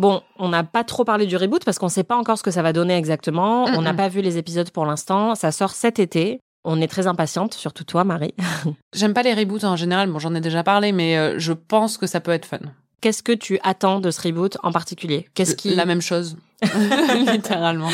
Bon, 0.03 0.21
on 0.37 0.49
n'a 0.49 0.65
pas 0.65 0.83
trop 0.83 1.05
parlé 1.05 1.27
du 1.27 1.37
reboot 1.37 1.65
parce 1.65 1.79
qu'on 1.79 1.89
sait 1.89 2.03
pas 2.03 2.17
encore 2.17 2.37
ce 2.37 2.43
que 2.43 2.51
ça 2.51 2.61
va 2.61 2.73
donner 2.73 2.97
exactement. 2.97 3.67
On 3.67 3.83
n'a 3.83 3.95
pas 3.95 4.09
vu 4.09 4.21
les 4.21 4.37
épisodes 4.37 4.69
pour 4.73 4.85
l'instant. 4.85 5.37
Ça 5.37 5.53
sort 5.53 5.71
cet 5.71 6.01
été. 6.01 6.41
On 6.65 6.81
est 6.81 6.89
très 6.89 7.07
impatiente, 7.07 7.55
surtout 7.55 7.85
toi, 7.85 8.03
Marie. 8.03 8.35
J'aime 8.93 9.15
pas 9.15 9.23
les 9.23 9.33
reboots 9.33 9.63
en 9.63 9.77
général, 9.77 10.11
bon 10.11 10.19
j'en 10.19 10.35
ai 10.35 10.41
déjà 10.41 10.65
parlé, 10.65 10.91
mais 10.91 11.17
euh, 11.17 11.39
je 11.39 11.53
pense 11.53 11.99
que 11.99 12.09
ça 12.09 12.19
peut 12.19 12.33
être 12.33 12.47
fun. 12.47 12.59
Qu'est-ce 13.01 13.23
que 13.23 13.31
tu 13.31 13.61
attends 13.63 14.01
de 14.01 14.11
ce 14.11 14.21
reboot 14.23 14.59
en 14.65 14.73
particulier? 14.73 15.29
Qu'est-ce 15.35 15.55
qui 15.55 15.73
La 15.73 15.87
même 15.87 16.03
chose, 16.03 16.37
littéralement. 17.33 17.91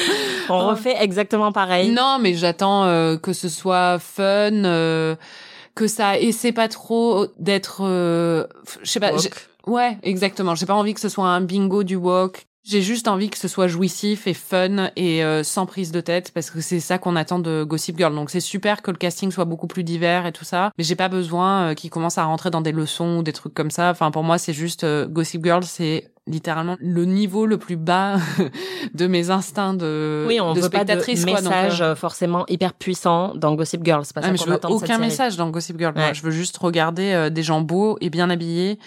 On 0.48 0.66
refait 0.66 0.96
exactement 0.98 1.52
pareil. 1.52 1.90
Non, 1.90 2.16
mais 2.18 2.32
j'attends 2.32 2.84
euh, 2.84 3.18
que 3.18 3.34
ce 3.34 3.50
soit 3.50 3.98
fun, 3.98 4.64
euh, 4.64 5.14
que 5.74 5.86
ça 5.86 6.18
essaie 6.18 6.52
pas 6.52 6.68
trop 6.68 7.26
d'être, 7.38 7.82
euh, 7.82 8.46
je 8.82 8.90
sais 8.90 9.00
pas. 9.00 9.12
Woke. 9.12 9.48
Ouais, 9.68 9.98
exactement. 10.02 10.54
J'ai 10.54 10.66
pas 10.66 10.74
envie 10.74 10.94
que 10.94 11.00
ce 11.00 11.08
soit 11.08 11.26
un 11.26 11.40
bingo 11.40 11.84
du 11.84 11.96
walk. 11.96 12.46
J'ai 12.64 12.82
juste 12.82 13.08
envie 13.08 13.30
que 13.30 13.38
ce 13.38 13.48
soit 13.48 13.66
jouissif 13.66 14.26
et 14.26 14.34
fun 14.34 14.90
et 14.96 15.24
euh, 15.24 15.42
sans 15.42 15.64
prise 15.64 15.90
de 15.90 16.00
tête 16.00 16.32
parce 16.34 16.50
que 16.50 16.60
c'est 16.60 16.80
ça 16.80 16.98
qu'on 16.98 17.16
attend 17.16 17.38
de 17.38 17.64
Gossip 17.64 17.96
Girl. 17.96 18.14
Donc 18.14 18.28
c'est 18.28 18.40
super 18.40 18.82
que 18.82 18.90
le 18.90 18.98
casting 18.98 19.30
soit 19.30 19.46
beaucoup 19.46 19.68
plus 19.68 19.84
divers 19.84 20.26
et 20.26 20.32
tout 20.32 20.44
ça, 20.44 20.70
mais 20.76 20.84
j'ai 20.84 20.96
pas 20.96 21.08
besoin 21.08 21.70
euh, 21.70 21.74
qu'ils 21.74 21.88
commencent 21.88 22.18
à 22.18 22.24
rentrer 22.24 22.50
dans 22.50 22.60
des 22.60 22.72
leçons 22.72 23.18
ou 23.18 23.22
des 23.22 23.32
trucs 23.32 23.54
comme 23.54 23.70
ça. 23.70 23.90
Enfin 23.90 24.10
pour 24.10 24.22
moi 24.22 24.36
c'est 24.36 24.52
juste 24.52 24.84
euh, 24.84 25.06
Gossip 25.06 25.42
Girl, 25.44 25.64
c'est 25.64 26.10
littéralement 26.28 26.76
le 26.78 27.04
niveau 27.04 27.46
le 27.46 27.58
plus 27.58 27.76
bas 27.76 28.16
de 28.94 29.06
mes 29.06 29.30
instincts 29.30 29.74
de, 29.74 30.24
Oui, 30.28 30.40
on 30.40 30.52
de 30.52 30.60
veut 30.60 30.68
pas 30.68 30.84
de 30.84 30.90
spectatrice. 30.90 31.24
quoi. 31.24 31.40
Donc, 31.40 31.52
message 31.52 31.80
euh, 31.80 31.86
euh, 31.86 31.94
forcément 31.94 32.44
hyper 32.48 32.74
puissant 32.74 33.34
dans 33.34 33.54
Gossip 33.54 33.84
Girl. 33.84 34.04
C'est 34.04 34.14
pas 34.14 34.20
ah, 34.22 34.26
ça 34.26 34.32
mais 34.32 34.38
je 34.38 34.44
veux 34.44 34.58
aucun 34.68 34.98
message 34.98 35.36
dans 35.36 35.50
Gossip 35.50 35.78
Girl. 35.78 35.94
Moi, 35.96 36.12
je 36.12 36.22
veux 36.22 36.30
juste 36.30 36.56
regarder 36.58 37.12
euh, 37.12 37.30
des 37.30 37.42
gens 37.42 37.60
beaux 37.60 37.98
et 38.00 38.10
bien 38.10 38.30
habillés 38.30 38.78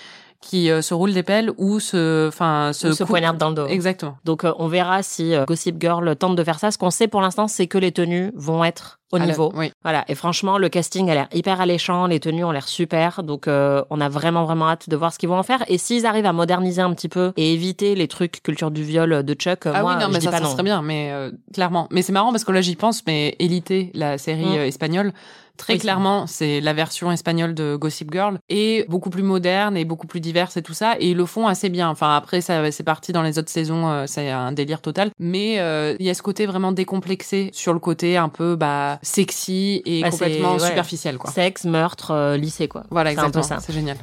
qui 0.42 0.72
euh, 0.72 0.82
se 0.82 0.94
roulent 0.94 1.14
des 1.14 1.24
pelles 1.24 1.52
ou 1.58 1.80
se, 1.80 2.28
enfin, 2.28 2.72
se, 2.74 2.92
se 2.92 3.04
coupent- 3.04 3.10
poignarde 3.12 3.38
dans 3.38 3.50
le 3.50 3.56
dos. 3.56 3.68
Exactement. 3.68 4.18
Donc 4.26 4.44
euh, 4.44 4.52
on 4.58 4.68
verra 4.68 5.04
si 5.04 5.34
euh, 5.36 5.46
Gossip 5.46 5.80
Girl 5.80 6.16
tente 6.16 6.36
de 6.36 6.44
faire 6.44 6.60
ça. 6.60 6.72
Ce 6.72 6.78
qu'on 6.78 6.89
sait 6.89 7.08
pour 7.08 7.22
l'instant, 7.22 7.48
c'est 7.48 7.68
que 7.68 7.78
les 7.78 7.92
tenues 7.92 8.32
vont 8.36 8.64
être 8.64 8.98
au 9.14 9.20
niveau. 9.20 9.52
oui. 9.56 9.72
Voilà. 9.84 10.06
Et 10.08 10.16
franchement, 10.16 10.58
le 10.58 10.70
casting 10.70 11.10
a 11.10 11.14
l'air 11.14 11.28
hyper 11.34 11.60
alléchant, 11.62 12.08
les 12.08 12.20
tenues 12.22 12.44
ont 12.46 12.52
l'air 12.52 12.68
super. 12.68 13.24
Donc 13.24 13.48
euh, 13.48 13.84
on 13.89 14.00
a 14.02 14.08
vraiment 14.10 14.46
vraiment 14.46 14.70
hâte 14.70 14.89
de 14.89 14.96
voir 14.96 15.14
ce 15.14 15.20
qu'ils 15.20 15.28
vont 15.30 15.38
en 15.38 15.44
faire. 15.44 15.64
Et 15.68 15.78
s'ils 15.78 16.06
arrivent 16.06 16.26
à 16.26 16.34
moderniser 16.34 16.82
un 16.82 16.94
petit 16.94 17.10
peu 17.10 17.34
et 17.38 17.54
éviter 17.54 17.94
les 17.94 18.08
trucs 18.08 18.42
culture 18.42 18.72
du 18.72 18.84
viol 18.84 19.24
de 19.24 19.34
Chuck, 19.34 19.66
Ah 19.66 19.82
moi 19.82 19.92
oui, 19.96 20.02
non, 20.02 20.08
je 20.08 20.14
mais 20.14 20.20
dis 20.20 20.26
ça, 20.26 20.32
pas 20.32 20.38
ça 20.38 20.44
non. 20.44 20.52
serait 20.52 20.64
bien, 20.64 20.82
mais 20.82 21.12
euh, 21.12 21.30
clairement. 21.54 21.88
Mais 21.92 22.02
c'est 22.02 22.14
marrant 22.14 22.32
parce 22.32 22.46
que 22.46 22.52
là, 22.52 22.62
j'y 22.62 22.76
pense, 22.76 23.04
mais 23.06 23.36
Élité, 23.39 23.92
la 23.94 24.18
série 24.18 24.46
Mm. 24.58 24.62
espagnole, 24.62 25.14
très 25.58 25.74
Oui, 25.74 25.80
clairement, 25.80 26.28
c'est 26.28 26.62
la 26.62 26.74
version 26.74 27.12
espagnole 27.12 27.54
de 27.54 27.76
Gossip 27.76 28.12
Girl 28.12 28.39
et 28.49 28.86
beaucoup 28.89 29.10
plus 29.10 29.24
moderne 29.24 29.78
et 29.78 29.86
beaucoup 29.86 30.08
plus 30.08 30.20
diverse 30.20 30.58
et 30.58 30.62
tout 30.62 30.74
ça. 30.74 30.95
Et 30.99 31.12
ils 31.12 31.18
le 31.18 31.26
font 31.26 31.47
assez 31.47 31.70
bien. 31.70 31.89
Enfin, 31.89 32.16
après, 32.16 32.41
ça, 32.41 32.72
c'est 32.72 32.84
parti 32.84 33.12
dans 33.12 33.22
les 33.22 33.38
autres 33.39 33.49
saisons, 33.49 33.89
euh, 33.89 34.06
c'est 34.08 34.30
un 34.30 34.52
délire 34.52 34.82
total. 34.82 35.12
Mais 35.20 35.60
euh, 35.60 35.95
il 35.99 36.06
y 36.06 36.10
a 36.10 36.14
ce 36.14 36.22
côté 36.22 36.45
vraiment 36.45 36.72
décomplexé 36.72 37.49
sur 37.54 37.74
le 37.74 37.80
côté 37.80 38.18
un 38.18 38.30
peu 38.30 38.56
bah, 38.56 38.99
sexy 39.02 39.82
et 39.86 40.02
Bah, 40.02 40.10
complètement 40.10 40.54
ouais. 40.54 40.60
superficiel, 40.60 41.18
quoi. 41.18 41.32
Sexe, 41.32 41.66
meurtre, 41.66 42.12
euh, 42.12 42.38
lycée 42.38 42.68
quoi. 42.68 42.84
Voilà, 42.89 43.12
exactement. 43.12 43.43
ça. 43.43 43.60
C'est 43.60 43.74
génial. 43.74 43.97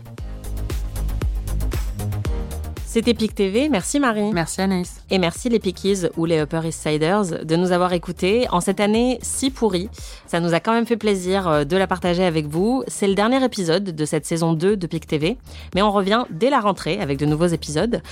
C'était 2.98 3.14
PIC 3.14 3.32
TV. 3.32 3.68
Merci 3.68 4.00
Marie. 4.00 4.32
Merci 4.32 4.60
Anaïs. 4.60 5.04
Et 5.08 5.18
merci 5.18 5.48
les 5.48 5.60
Pickies 5.60 6.06
ou 6.16 6.24
les 6.24 6.40
Upper 6.40 6.62
East 6.64 6.82
Siders 6.82 7.44
de 7.44 7.54
nous 7.54 7.70
avoir 7.70 7.92
écoutés 7.92 8.48
en 8.50 8.60
cette 8.60 8.80
année 8.80 9.20
si 9.22 9.50
pourrie. 9.50 9.88
Ça 10.26 10.40
nous 10.40 10.52
a 10.52 10.58
quand 10.58 10.72
même 10.72 10.84
fait 10.84 10.96
plaisir 10.96 11.46
euh, 11.46 11.62
de 11.62 11.76
la 11.76 11.86
partager 11.86 12.24
avec 12.24 12.48
vous. 12.48 12.82
C'est 12.88 13.06
le 13.06 13.14
dernier 13.14 13.44
épisode 13.44 13.84
de 13.84 14.04
cette 14.04 14.26
saison 14.26 14.52
2 14.52 14.76
de 14.76 14.86
PIC 14.88 15.06
TV, 15.06 15.38
mais 15.76 15.82
on 15.82 15.92
revient 15.92 16.24
dès 16.30 16.50
la 16.50 16.58
rentrée 16.58 17.00
avec 17.00 17.18
de 17.18 17.26
nouveaux 17.26 17.46
épisodes. 17.46 18.02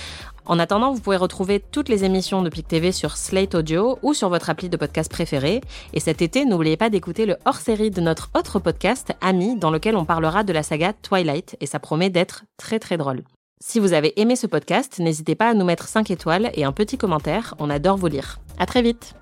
En 0.45 0.57
attendant, 0.57 0.93
vous 0.93 1.01
pouvez 1.01 1.17
retrouver 1.17 1.59
toutes 1.59 1.89
les 1.89 2.05
émissions 2.05 2.41
de 2.41 2.47
PIC 2.47 2.69
TV 2.69 2.93
sur 2.93 3.17
Slate 3.17 3.55
Audio 3.55 3.99
ou 4.03 4.13
sur 4.13 4.29
votre 4.29 4.49
appli 4.49 4.69
de 4.69 4.77
podcast 4.77 5.11
préféré. 5.11 5.59
Et 5.93 5.99
cet 5.99 6.21
été, 6.21 6.45
n'oubliez 6.45 6.77
pas 6.77 6.89
d'écouter 6.89 7.25
le 7.25 7.35
hors-série 7.43 7.91
de 7.91 7.99
notre 7.99 8.29
autre 8.37 8.59
podcast, 8.59 9.11
Ami, 9.19 9.57
dans 9.57 9.69
lequel 9.69 9.97
on 9.97 10.05
parlera 10.05 10.45
de 10.45 10.53
la 10.53 10.63
saga 10.63 10.93
Twilight, 10.93 11.57
et 11.59 11.65
ça 11.65 11.79
promet 11.79 12.09
d'être 12.09 12.45
très 12.55 12.79
très 12.79 12.95
drôle. 12.95 13.23
Si 13.59 13.79
vous 13.79 13.93
avez 13.93 14.19
aimé 14.21 14.35
ce 14.35 14.45
podcast, 14.45 14.99
n'hésitez 14.99 15.33
pas 15.33 15.49
à 15.49 15.53
nous 15.55 15.65
mettre 15.65 15.87
5 15.87 16.11
étoiles 16.11 16.51
et 16.53 16.63
un 16.63 16.71
petit 16.71 16.97
commentaire, 16.97 17.55
on 17.57 17.71
adore 17.71 17.97
vous 17.97 18.07
lire. 18.07 18.39
À 18.59 18.67
très 18.67 18.83
vite 18.83 19.15